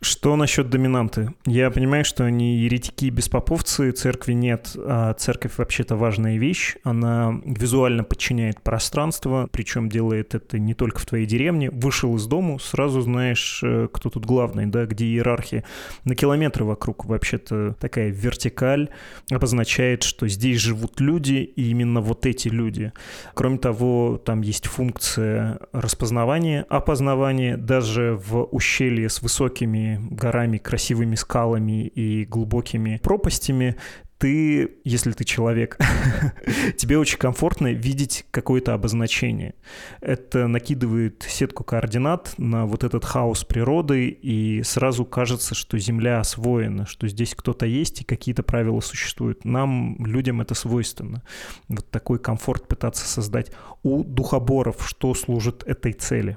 Что 0.00 0.36
насчет 0.36 0.70
доминанты? 0.70 1.32
Я 1.46 1.70
понимаю, 1.70 2.04
что 2.04 2.24
они 2.24 2.56
еретики 2.56 3.04
и 3.04 3.10
беспоповцы, 3.10 3.92
церкви 3.92 4.32
нет, 4.32 4.74
а 4.76 5.14
церковь 5.14 5.58
вообще-то 5.58 5.96
важная 5.96 6.38
вещь. 6.38 6.76
Она 6.84 7.40
визуально 7.44 8.02
подчиняет 8.02 8.62
пространство, 8.62 9.48
причем 9.52 9.88
делает 9.88 10.34
это 10.34 10.58
не 10.58 10.74
только 10.74 10.98
в 11.00 11.06
твоей 11.06 11.26
деревне. 11.26 11.70
Вышел 11.70 12.16
из 12.16 12.26
дому, 12.26 12.58
сразу 12.58 13.00
знаешь, 13.00 13.60
э, 13.62 13.88
кто 13.92 14.10
тут 14.10 14.26
главный, 14.26 14.66
да, 14.66 14.86
где 14.86 15.04
иерархия. 15.04 15.64
На 16.04 16.14
километры 16.14 16.64
вокруг 16.64 17.04
вообще-то 17.04 17.76
такая 17.78 18.08
вертикаль 18.08 18.88
обозначает, 19.30 20.02
что 20.02 20.26
здесь 20.28 20.58
живут 20.58 21.00
люди, 21.00 21.34
и 21.34 21.70
именно 21.70 22.00
вот 22.00 22.26
эти 22.26 22.48
люди. 22.48 22.92
Кроме 23.34 23.58
того, 23.58 24.20
там 24.24 24.40
есть 24.40 24.66
функция 24.66 25.60
распознавания, 25.72 26.66
опознавания. 26.68 27.56
Даже 27.56 28.18
в 28.26 28.44
ущелье 28.44 29.08
с 29.08 29.22
высоким 29.22 29.59
высокими 29.60 29.98
горами, 30.10 30.58
красивыми 30.58 31.14
скалами 31.14 31.86
и 31.86 32.24
глубокими 32.24 33.00
пропастями, 33.02 33.76
ты, 34.18 34.76
если 34.84 35.12
ты 35.12 35.24
человек, 35.24 35.78
тебе 36.76 36.98
очень 36.98 37.18
комфортно 37.18 37.72
видеть 37.72 38.26
какое-то 38.30 38.74
обозначение. 38.74 39.54
Это 40.02 40.46
накидывает 40.46 41.24
сетку 41.26 41.64
координат 41.64 42.34
на 42.36 42.66
вот 42.66 42.84
этот 42.84 43.04
хаос 43.06 43.44
природы, 43.44 44.08
и 44.08 44.62
сразу 44.62 45.06
кажется, 45.06 45.54
что 45.54 45.78
Земля 45.78 46.20
освоена, 46.20 46.84
что 46.84 47.08
здесь 47.08 47.34
кто-то 47.34 47.64
есть 47.64 48.02
и 48.02 48.04
какие-то 48.04 48.42
правила 48.42 48.80
существуют. 48.80 49.46
Нам, 49.46 49.96
людям, 50.04 50.42
это 50.42 50.54
свойственно. 50.54 51.22
Вот 51.68 51.90
такой 51.90 52.18
комфорт 52.18 52.68
пытаться 52.68 53.06
создать. 53.06 53.52
У 53.82 54.04
духоборов 54.04 54.86
что 54.86 55.14
служит 55.14 55.62
этой 55.66 55.94
цели? 55.94 56.36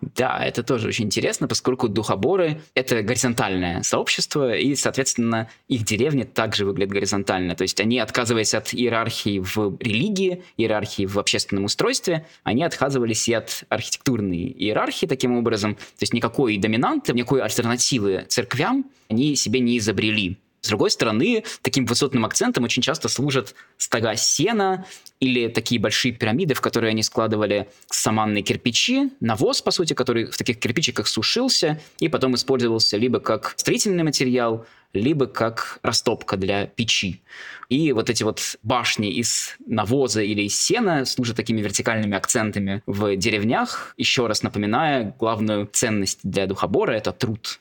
Да, 0.00 0.44
это 0.44 0.62
тоже 0.62 0.88
очень 0.88 1.06
интересно, 1.06 1.48
поскольку 1.48 1.88
духоборы— 1.88 2.60
это 2.74 3.02
горизонтальное 3.02 3.82
сообщество, 3.82 4.54
и, 4.54 4.76
соответственно, 4.76 5.50
их 5.66 5.84
деревни 5.84 6.22
также 6.22 6.64
выглядят 6.64 6.92
горизонтально. 6.92 7.56
То 7.56 7.62
есть 7.62 7.80
они, 7.80 7.98
отказываясь 7.98 8.54
от 8.54 8.72
иерархии 8.72 9.40
в 9.40 9.76
религии, 9.80 10.44
иерархии 10.56 11.06
в 11.06 11.18
общественном 11.18 11.64
устройстве, 11.64 12.26
они 12.44 12.62
отказывались 12.62 13.28
и 13.28 13.32
от 13.32 13.64
архитектурной 13.68 14.54
иерархии 14.56 15.06
таким 15.06 15.36
образом. 15.36 15.74
То 15.74 16.02
есть 16.02 16.12
никакой 16.12 16.56
доминанты, 16.58 17.12
никакой 17.12 17.42
альтернативы 17.42 18.24
церквям 18.28 18.84
они 19.08 19.36
себе 19.36 19.60
не 19.60 19.78
изобрели. 19.78 20.38
С 20.60 20.68
другой 20.68 20.90
стороны, 20.90 21.44
таким 21.62 21.86
высотным 21.86 22.24
акцентом 22.24 22.64
очень 22.64 22.82
часто 22.82 23.08
служат 23.08 23.54
стога 23.76 24.16
сена 24.16 24.86
или 25.20 25.48
такие 25.48 25.80
большие 25.80 26.12
пирамиды, 26.12 26.54
в 26.54 26.60
которые 26.60 26.90
они 26.90 27.02
складывали 27.02 27.68
саманные 27.86 28.42
кирпичи, 28.42 29.10
навоз, 29.20 29.62
по 29.62 29.70
сути, 29.70 29.94
который 29.94 30.26
в 30.26 30.36
таких 30.36 30.58
кирпичиках 30.58 31.06
сушился 31.06 31.80
и 32.00 32.08
потом 32.08 32.34
использовался 32.34 32.96
либо 32.96 33.20
как 33.20 33.54
строительный 33.56 34.04
материал, 34.04 34.66
либо 34.92 35.26
как 35.26 35.78
растопка 35.82 36.36
для 36.36 36.66
печи. 36.66 37.22
И 37.68 37.92
вот 37.92 38.08
эти 38.08 38.22
вот 38.22 38.56
башни 38.62 39.12
из 39.12 39.56
навоза 39.66 40.22
или 40.22 40.42
из 40.42 40.60
сена 40.60 41.04
служат 41.04 41.36
такими 41.36 41.60
вертикальными 41.60 42.16
акцентами 42.16 42.82
в 42.86 43.14
деревнях, 43.16 43.94
еще 43.98 44.26
раз 44.26 44.42
напоминая 44.42 45.14
главную 45.18 45.68
ценность 45.70 46.20
для 46.22 46.46
духобора— 46.46 46.92
это 46.92 47.12
труд. 47.12 47.60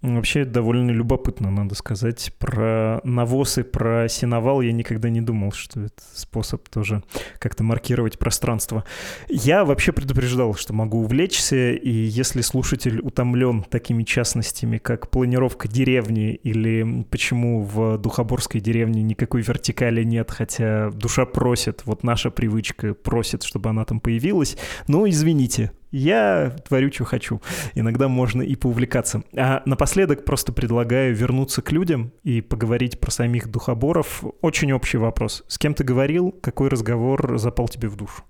Вообще 0.00 0.44
довольно 0.44 0.92
любопытно, 0.92 1.50
надо 1.50 1.74
сказать. 1.74 2.32
Про 2.38 3.00
навоз 3.02 3.58
и 3.58 3.64
про 3.64 4.08
сеновал 4.08 4.60
я 4.60 4.70
никогда 4.70 5.08
не 5.10 5.20
думал, 5.20 5.50
что 5.50 5.80
это 5.80 6.02
способ 6.14 6.68
тоже 6.68 7.02
как-то 7.40 7.64
маркировать 7.64 8.16
пространство. 8.16 8.84
Я 9.28 9.64
вообще 9.64 9.90
предупреждал, 9.90 10.54
что 10.54 10.72
могу 10.72 11.00
увлечься, 11.00 11.72
и 11.72 11.90
если 11.90 12.42
слушатель 12.42 13.00
утомлен 13.00 13.64
такими 13.64 14.04
частностями, 14.04 14.78
как 14.78 15.10
планировка 15.10 15.66
деревни 15.66 16.32
или 16.32 17.04
почему 17.10 17.62
в 17.62 17.98
Духоборской 17.98 18.60
деревне 18.60 19.02
никакой 19.02 19.42
вертикали 19.42 20.04
нет, 20.04 20.30
хотя 20.30 20.90
душа 20.90 21.26
просит, 21.26 21.82
вот 21.86 22.04
наша 22.04 22.30
привычка 22.30 22.94
просит, 22.94 23.42
чтобы 23.42 23.70
она 23.70 23.84
там 23.84 23.98
появилась, 23.98 24.56
ну, 24.86 25.08
извините, 25.08 25.72
я 25.90 26.56
творю, 26.66 26.92
что 26.92 27.04
хочу. 27.04 27.40
Иногда 27.74 28.08
можно 28.08 28.42
и 28.42 28.56
поувлекаться. 28.56 29.22
А 29.36 29.62
напоследок 29.64 30.24
просто 30.24 30.52
предлагаю 30.52 31.14
вернуться 31.14 31.62
к 31.62 31.72
людям 31.72 32.12
и 32.22 32.40
поговорить 32.40 33.00
про 33.00 33.10
самих 33.10 33.48
духоборов. 33.48 34.22
Очень 34.40 34.72
общий 34.72 34.98
вопрос. 34.98 35.44
С 35.48 35.58
кем 35.58 35.74
ты 35.74 35.84
говорил? 35.84 36.32
Какой 36.32 36.68
разговор 36.68 37.38
запал 37.38 37.68
тебе 37.68 37.88
в 37.88 37.96
душу? 37.96 38.22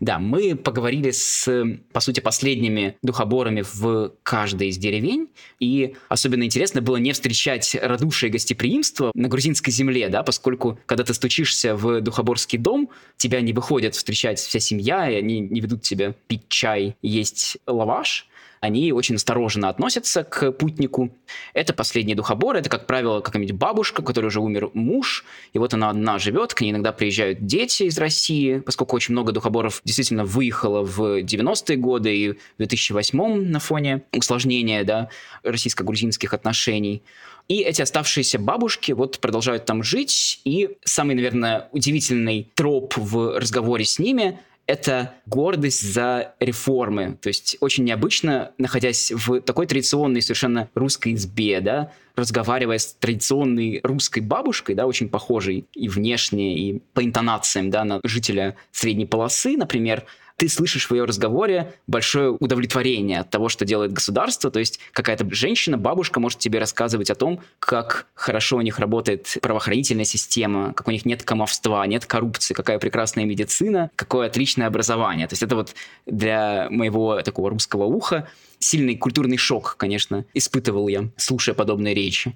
Да, 0.00 0.18
мы 0.18 0.56
поговорили 0.56 1.10
с, 1.10 1.48
по 1.92 2.00
сути, 2.00 2.20
последними 2.20 2.96
духоборами 3.02 3.62
в 3.62 4.12
каждой 4.22 4.68
из 4.68 4.78
деревень, 4.78 5.28
и 5.58 5.94
особенно 6.08 6.44
интересно 6.44 6.80
было 6.80 6.96
не 6.96 7.12
встречать 7.12 7.76
радушие 7.80 8.30
и 8.30 8.32
гостеприимство 8.32 9.10
на 9.14 9.28
грузинской 9.28 9.72
земле, 9.72 10.08
да, 10.08 10.22
поскольку, 10.22 10.78
когда 10.86 11.04
ты 11.04 11.14
стучишься 11.14 11.76
в 11.76 12.00
духоборский 12.00 12.58
дом, 12.58 12.90
тебя 13.16 13.40
не 13.40 13.52
выходят 13.52 13.94
встречать 13.94 14.38
вся 14.38 14.60
семья, 14.60 15.10
и 15.10 15.16
они 15.16 15.40
не 15.40 15.60
ведут 15.60 15.82
тебя 15.82 16.14
пить 16.26 16.48
чай, 16.48 16.96
есть 17.02 17.58
лаваш, 17.66 18.28
они 18.60 18.92
очень 18.92 19.14
осторожно 19.14 19.68
относятся 19.68 20.22
к 20.22 20.52
путнику. 20.52 21.10
Это 21.54 21.72
последний 21.72 22.14
духобор, 22.14 22.56
это, 22.56 22.68
как 22.68 22.86
правило, 22.86 23.20
какая-нибудь 23.20 23.56
бабушка, 23.56 24.02
которой 24.02 24.26
уже 24.26 24.40
умер 24.40 24.70
муж, 24.74 25.24
и 25.52 25.58
вот 25.58 25.72
она 25.72 25.90
одна 25.90 26.18
живет, 26.18 26.52
к 26.52 26.60
ней 26.60 26.70
иногда 26.70 26.92
приезжают 26.92 27.44
дети 27.46 27.84
из 27.84 27.98
России, 27.98 28.58
поскольку 28.58 28.96
очень 28.96 29.12
много 29.12 29.32
духоборов 29.32 29.80
действительно 29.84 30.24
выехало 30.24 30.82
в 30.82 31.22
90-е 31.22 31.76
годы 31.76 32.16
и 32.16 32.32
в 32.32 32.36
2008 32.58 33.48
на 33.48 33.60
фоне 33.60 34.02
усложнения 34.12 34.84
да, 34.84 35.08
российско-грузинских 35.42 36.34
отношений. 36.34 37.02
И 37.48 37.62
эти 37.62 37.82
оставшиеся 37.82 38.38
бабушки 38.38 38.92
вот 38.92 39.18
продолжают 39.18 39.64
там 39.64 39.82
жить. 39.82 40.40
И 40.44 40.76
самый, 40.84 41.16
наверное, 41.16 41.68
удивительный 41.72 42.48
троп 42.54 42.96
в 42.96 43.40
разговоре 43.40 43.84
с 43.84 43.98
ними 43.98 44.38
это 44.70 45.14
гордость 45.26 45.82
за 45.82 46.34
реформы. 46.38 47.18
То 47.20 47.28
есть 47.28 47.56
очень 47.58 47.82
необычно, 47.82 48.52
находясь 48.56 49.10
в 49.10 49.40
такой 49.40 49.66
традиционной 49.66 50.22
совершенно 50.22 50.70
русской 50.76 51.14
избе, 51.14 51.60
да, 51.60 51.90
разговаривая 52.14 52.78
с 52.78 52.94
традиционной 52.94 53.80
русской 53.82 54.20
бабушкой, 54.20 54.76
да, 54.76 54.86
очень 54.86 55.08
похожей 55.08 55.66
и 55.74 55.88
внешне, 55.88 56.56
и 56.56 56.82
по 56.94 57.04
интонациям, 57.04 57.70
да, 57.70 57.82
на 57.82 58.00
жителя 58.04 58.56
средней 58.70 59.06
полосы, 59.06 59.56
например, 59.56 60.04
ты 60.40 60.48
слышишь 60.48 60.88
в 60.88 60.94
ее 60.94 61.04
разговоре 61.04 61.74
большое 61.86 62.30
удовлетворение 62.30 63.20
от 63.20 63.28
того, 63.28 63.50
что 63.50 63.66
делает 63.66 63.92
государство. 63.92 64.50
То 64.50 64.58
есть 64.58 64.80
какая-то 64.94 65.26
женщина, 65.34 65.76
бабушка 65.76 66.18
может 66.18 66.38
тебе 66.38 66.58
рассказывать 66.58 67.10
о 67.10 67.14
том, 67.14 67.40
как 67.58 68.06
хорошо 68.14 68.56
у 68.56 68.62
них 68.62 68.78
работает 68.78 69.36
правоохранительная 69.42 70.06
система, 70.06 70.72
как 70.72 70.88
у 70.88 70.92
них 70.92 71.04
нет 71.04 71.24
комовства, 71.24 71.84
нет 71.84 72.06
коррупции, 72.06 72.54
какая 72.54 72.78
прекрасная 72.78 73.26
медицина, 73.26 73.90
какое 73.96 74.28
отличное 74.28 74.66
образование. 74.66 75.28
То 75.28 75.34
есть 75.34 75.42
это 75.42 75.56
вот 75.56 75.74
для 76.06 76.68
моего 76.70 77.20
такого 77.20 77.50
русского 77.50 77.84
уха 77.84 78.26
сильный 78.58 78.96
культурный 78.96 79.36
шок, 79.36 79.74
конечно, 79.76 80.24
испытывал 80.32 80.88
я, 80.88 81.10
слушая 81.18 81.54
подобные 81.54 81.92
речи. 81.92 82.34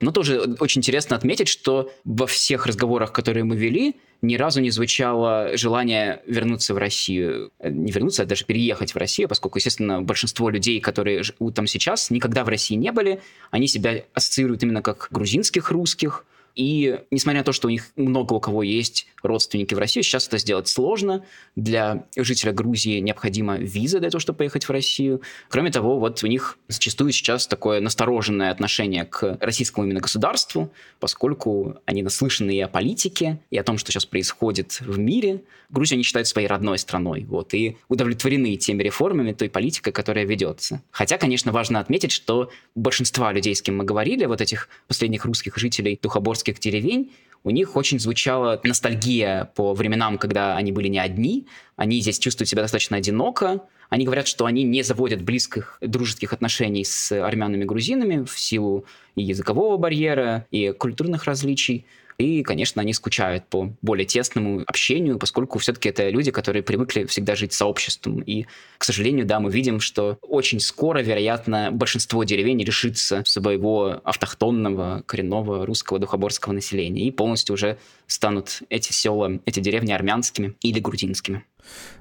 Но 0.00 0.10
тоже 0.10 0.56
очень 0.58 0.80
интересно 0.80 1.14
отметить, 1.14 1.46
что 1.46 1.92
во 2.04 2.26
всех 2.26 2.66
разговорах, 2.66 3.12
которые 3.12 3.44
мы 3.44 3.56
вели, 3.56 3.94
ни 4.26 4.36
разу 4.36 4.60
не 4.60 4.70
звучало 4.70 5.56
желание 5.56 6.22
вернуться 6.26 6.74
в 6.74 6.78
Россию. 6.78 7.52
Не 7.62 7.92
вернуться, 7.92 8.22
а 8.22 8.26
даже 8.26 8.44
переехать 8.44 8.94
в 8.94 8.98
Россию, 8.98 9.28
поскольку, 9.28 9.58
естественно, 9.58 10.02
большинство 10.02 10.50
людей, 10.50 10.80
которые 10.80 11.22
живут 11.22 11.54
там 11.54 11.66
сейчас, 11.66 12.10
никогда 12.10 12.44
в 12.44 12.48
России 12.48 12.74
не 12.74 12.92
были. 12.92 13.20
Они 13.50 13.68
себя 13.68 14.04
ассоциируют 14.14 14.62
именно 14.62 14.82
как 14.82 15.08
грузинских 15.10 15.70
русских, 15.70 16.24
И 16.54 17.00
несмотря 17.10 17.40
на 17.40 17.44
то, 17.44 17.52
что 17.52 17.68
у 17.68 17.70
них 17.70 17.90
много 17.96 18.34
у 18.34 18.40
кого 18.40 18.62
есть 18.62 19.06
родственники 19.22 19.74
в 19.74 19.78
России, 19.78 20.02
сейчас 20.02 20.28
это 20.28 20.38
сделать 20.38 20.68
сложно. 20.68 21.24
Для 21.56 22.06
жителя 22.16 22.52
Грузии 22.52 23.00
необходима 23.00 23.56
виза 23.56 23.98
для 23.98 24.10
того, 24.10 24.20
чтобы 24.20 24.38
поехать 24.38 24.64
в 24.64 24.70
Россию. 24.70 25.22
Кроме 25.48 25.70
того, 25.70 25.98
вот 25.98 26.22
у 26.22 26.26
них 26.26 26.58
зачастую 26.68 27.12
сейчас 27.12 27.46
такое 27.46 27.80
настороженное 27.80 28.50
отношение 28.50 29.04
к 29.04 29.38
российскому 29.40 29.86
именно 29.86 30.00
государству, 30.00 30.72
поскольку 31.00 31.78
они 31.86 32.02
наслышаны 32.02 32.54
и 32.54 32.60
о 32.60 32.68
политике, 32.68 33.40
и 33.50 33.58
о 33.58 33.64
том, 33.64 33.78
что 33.78 33.90
сейчас 33.90 34.06
происходит 34.06 34.80
в 34.80 34.98
мире. 34.98 35.42
Грузию 35.70 35.96
они 35.96 36.04
считают 36.04 36.28
своей 36.28 36.46
родной 36.46 36.78
страной, 36.78 37.24
вот, 37.24 37.52
и 37.54 37.78
удовлетворены 37.88 38.56
теми 38.56 38.82
реформами, 38.82 39.32
той 39.32 39.50
политикой, 39.50 39.92
которая 39.92 40.24
ведется. 40.24 40.82
Хотя, 40.90 41.18
конечно, 41.18 41.50
важно 41.50 41.80
отметить, 41.80 42.12
что 42.12 42.50
большинство 42.74 43.30
людей, 43.30 43.54
с 43.54 43.62
кем 43.62 43.78
мы 43.78 43.84
говорили, 43.84 44.26
вот 44.26 44.40
этих 44.40 44.68
последних 44.86 45.24
русских 45.24 45.56
жителей 45.56 45.96
Духоборских 46.44 46.60
деревень, 46.60 47.10
у 47.42 47.50
них 47.50 47.74
очень 47.74 47.98
звучала 47.98 48.60
ностальгия 48.64 49.50
по 49.54 49.72
временам, 49.72 50.18
когда 50.18 50.56
они 50.56 50.72
были 50.72 50.88
не 50.88 50.98
одни, 50.98 51.46
они 51.76 52.00
здесь 52.00 52.18
чувствуют 52.18 52.50
себя 52.50 52.62
достаточно 52.62 52.98
одиноко, 52.98 53.62
они 53.88 54.04
говорят, 54.04 54.26
что 54.26 54.44
они 54.44 54.62
не 54.62 54.82
заводят 54.82 55.22
близких 55.22 55.78
дружеских 55.80 56.34
отношений 56.34 56.84
с 56.84 57.12
армянами-грузинами 57.12 58.24
в 58.24 58.38
силу 58.38 58.84
и 59.14 59.22
языкового 59.22 59.78
барьера, 59.78 60.46
и 60.50 60.72
культурных 60.72 61.24
различий. 61.24 61.86
И, 62.18 62.42
конечно, 62.42 62.80
они 62.82 62.92
скучают 62.92 63.46
по 63.48 63.72
более 63.82 64.06
тесному 64.06 64.62
общению, 64.66 65.18
поскольку 65.18 65.58
все-таки 65.58 65.88
это 65.88 66.08
люди, 66.08 66.30
которые 66.30 66.62
привыкли 66.62 67.04
всегда 67.06 67.34
жить 67.34 67.52
сообществом. 67.52 68.20
И, 68.20 68.46
к 68.78 68.84
сожалению, 68.84 69.26
да, 69.26 69.40
мы 69.40 69.50
видим, 69.50 69.80
что 69.80 70.18
очень 70.22 70.60
скоро, 70.60 71.00
вероятно, 71.00 71.70
большинство 71.72 72.22
деревень 72.24 72.62
решится 72.62 73.22
своего 73.26 74.00
автохтонного, 74.04 75.02
коренного 75.06 75.66
русского 75.66 75.98
духоборского 75.98 76.52
населения 76.52 77.06
и 77.06 77.10
полностью 77.10 77.54
уже 77.54 77.78
станут 78.06 78.62
эти 78.68 78.92
села, 78.92 79.40
эти 79.46 79.60
деревни 79.60 79.92
армянскими 79.92 80.54
или 80.62 80.78
грузинскими. 80.78 81.44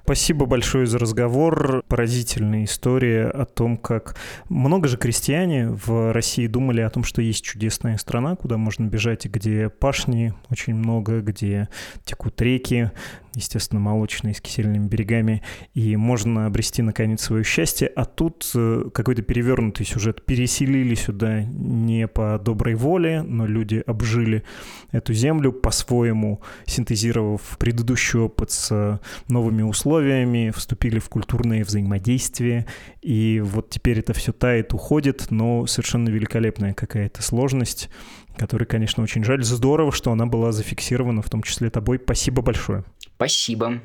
Спасибо 0.04 0.46
большое 0.46 0.86
за 0.86 1.00
разговор. 1.00 1.84
Поразительная 1.88 2.66
история 2.66 3.26
о 3.26 3.46
том, 3.46 3.78
как 3.78 4.18
много 4.50 4.90
же 4.90 4.98
крестьяне 4.98 5.70
в 5.70 6.12
России 6.12 6.48
думали 6.48 6.82
о 6.82 6.90
том, 6.90 7.06
что 7.06 7.22
есть 7.22 7.44
чудесная 7.44 7.98
страна, 7.98 8.36
куда 8.36 8.58
можно 8.58 8.86
бежать, 8.86 9.26
где 9.26 9.70
пашни 9.70 10.34
очень 10.50 10.76
много, 10.76 11.22
где 11.22 11.70
текут 12.04 12.42
реки, 12.42 12.92
естественно, 13.36 13.80
молочные 13.80 14.34
с 14.34 14.42
кисельными 14.42 14.88
берегами, 14.88 15.42
и 15.74 15.96
можно 15.96 16.46
обрести, 16.46 16.82
наконец, 16.82 17.22
свое 17.22 17.44
счастье. 17.44 17.88
А 17.88 18.06
тут 18.06 18.50
э, 18.56 18.90
какой-то 18.94 19.22
перевернутый 19.22 19.86
сюжет. 19.86 20.26
Переселили 20.26 20.96
сюда 20.96 21.44
не 21.44 22.08
по 22.08 22.40
доброй 22.40 22.76
воле, 22.76 23.24
но 23.24 23.46
люди 23.46 23.84
обжили 23.86 24.44
эту 24.92 25.14
землю 25.14 25.52
по-своему, 25.52 26.42
синтезировав 26.66 27.58
предыдущий 27.58 28.20
опыт 28.20 28.52
с 28.52 29.00
новыми 29.28 29.64
условиями, 29.64 30.52
вступили 30.56 31.00
в 31.00 31.10
культурные 31.10 31.64
взаимодействия, 31.64 32.68
и 33.02 33.42
вот 33.44 33.70
теперь 33.70 34.00
это 34.00 34.14
все 34.14 34.32
тает, 34.32 34.74
уходит, 34.74 35.28
но 35.30 35.66
совершенно 35.66 36.10
великолепная 36.10 36.74
какая-то 36.74 37.22
сложность, 37.22 37.90
которой, 38.38 38.66
конечно, 38.66 39.04
очень 39.04 39.24
жаль. 39.24 39.44
Здорово, 39.44 39.92
что 39.92 40.12
она 40.12 40.26
была 40.26 40.52
зафиксирована, 40.52 41.22
в 41.22 41.30
том 41.30 41.44
числе 41.44 41.70
тобой. 41.70 42.00
Спасибо 42.04 42.42
большое. 42.42 42.84
Спасибо. 43.24 43.80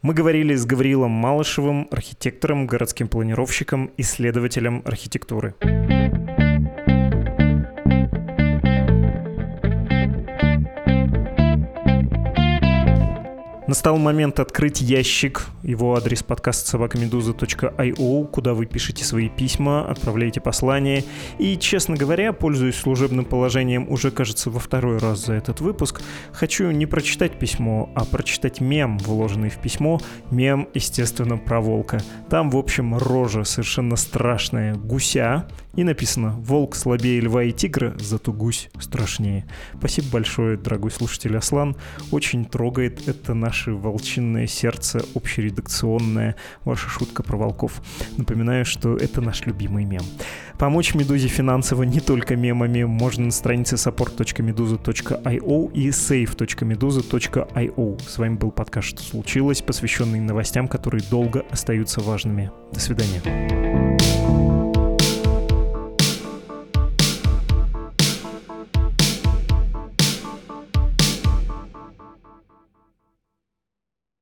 Мы 0.00 0.14
говорили 0.14 0.54
с 0.54 0.64
Гавриилом 0.64 1.10
Малышевым, 1.10 1.86
архитектором, 1.90 2.66
городским 2.66 3.08
планировщиком, 3.08 3.90
исследователем 3.98 4.80
архитектуры. 4.86 5.54
Настал 13.70 13.98
момент 13.98 14.40
открыть 14.40 14.80
ящик. 14.80 15.46
Его 15.62 15.94
адрес 15.94 16.24
подкаст 16.24 16.66
собакамедуза.io, 16.66 18.26
куда 18.26 18.52
вы 18.52 18.66
пишете 18.66 19.04
свои 19.04 19.28
письма, 19.28 19.88
отправляете 19.88 20.40
послания. 20.40 21.04
И, 21.38 21.56
честно 21.56 21.96
говоря, 21.96 22.32
пользуясь 22.32 22.74
служебным 22.74 23.24
положением 23.24 23.88
уже, 23.88 24.10
кажется, 24.10 24.50
во 24.50 24.58
второй 24.58 24.98
раз 24.98 25.24
за 25.26 25.34
этот 25.34 25.60
выпуск, 25.60 26.02
хочу 26.32 26.68
не 26.72 26.86
прочитать 26.86 27.38
письмо, 27.38 27.88
а 27.94 28.04
прочитать 28.04 28.60
мем, 28.60 28.98
вложенный 28.98 29.50
в 29.50 29.58
письмо. 29.58 30.00
Мем, 30.32 30.66
естественно, 30.74 31.36
про 31.38 31.60
волка. 31.60 32.00
Там, 32.28 32.50
в 32.50 32.56
общем, 32.56 32.98
рожа 32.98 33.44
совершенно 33.44 33.94
страшная 33.94 34.74
гуся, 34.74 35.46
и 35.74 35.84
написано 35.84 36.34
«Волк 36.38 36.76
слабее 36.76 37.20
льва 37.20 37.44
и 37.44 37.52
тигра, 37.52 37.94
зато 37.98 38.32
гусь 38.32 38.70
страшнее». 38.80 39.46
Спасибо 39.78 40.08
большое, 40.12 40.56
дорогой 40.56 40.90
слушатель 40.90 41.36
Аслан. 41.36 41.76
Очень 42.10 42.44
трогает 42.44 43.08
это 43.08 43.34
наше 43.34 43.72
волчинное 43.72 44.46
сердце, 44.46 45.02
общередакционное, 45.14 46.36
ваша 46.64 46.88
шутка 46.88 47.22
про 47.22 47.36
волков. 47.36 47.82
Напоминаю, 48.16 48.64
что 48.64 48.96
это 48.96 49.20
наш 49.20 49.46
любимый 49.46 49.84
мем. 49.84 50.02
Помочь 50.58 50.94
«Медузе» 50.94 51.28
финансово 51.28 51.84
не 51.84 52.00
только 52.00 52.36
мемами 52.36 52.84
можно 52.84 53.26
на 53.26 53.30
странице 53.30 53.76
support.meduza.io 53.76 55.72
и 55.72 55.88
save.meduza.io. 55.88 58.00
С 58.06 58.18
вами 58.18 58.34
был 58.34 58.50
подкаст 58.50 58.88
«Что 58.88 59.02
случилось?», 59.02 59.62
посвященный 59.62 60.20
новостям, 60.20 60.68
которые 60.68 61.02
долго 61.10 61.44
остаются 61.50 62.00
важными. 62.00 62.50
До 62.72 62.80
свидания. 62.80 63.20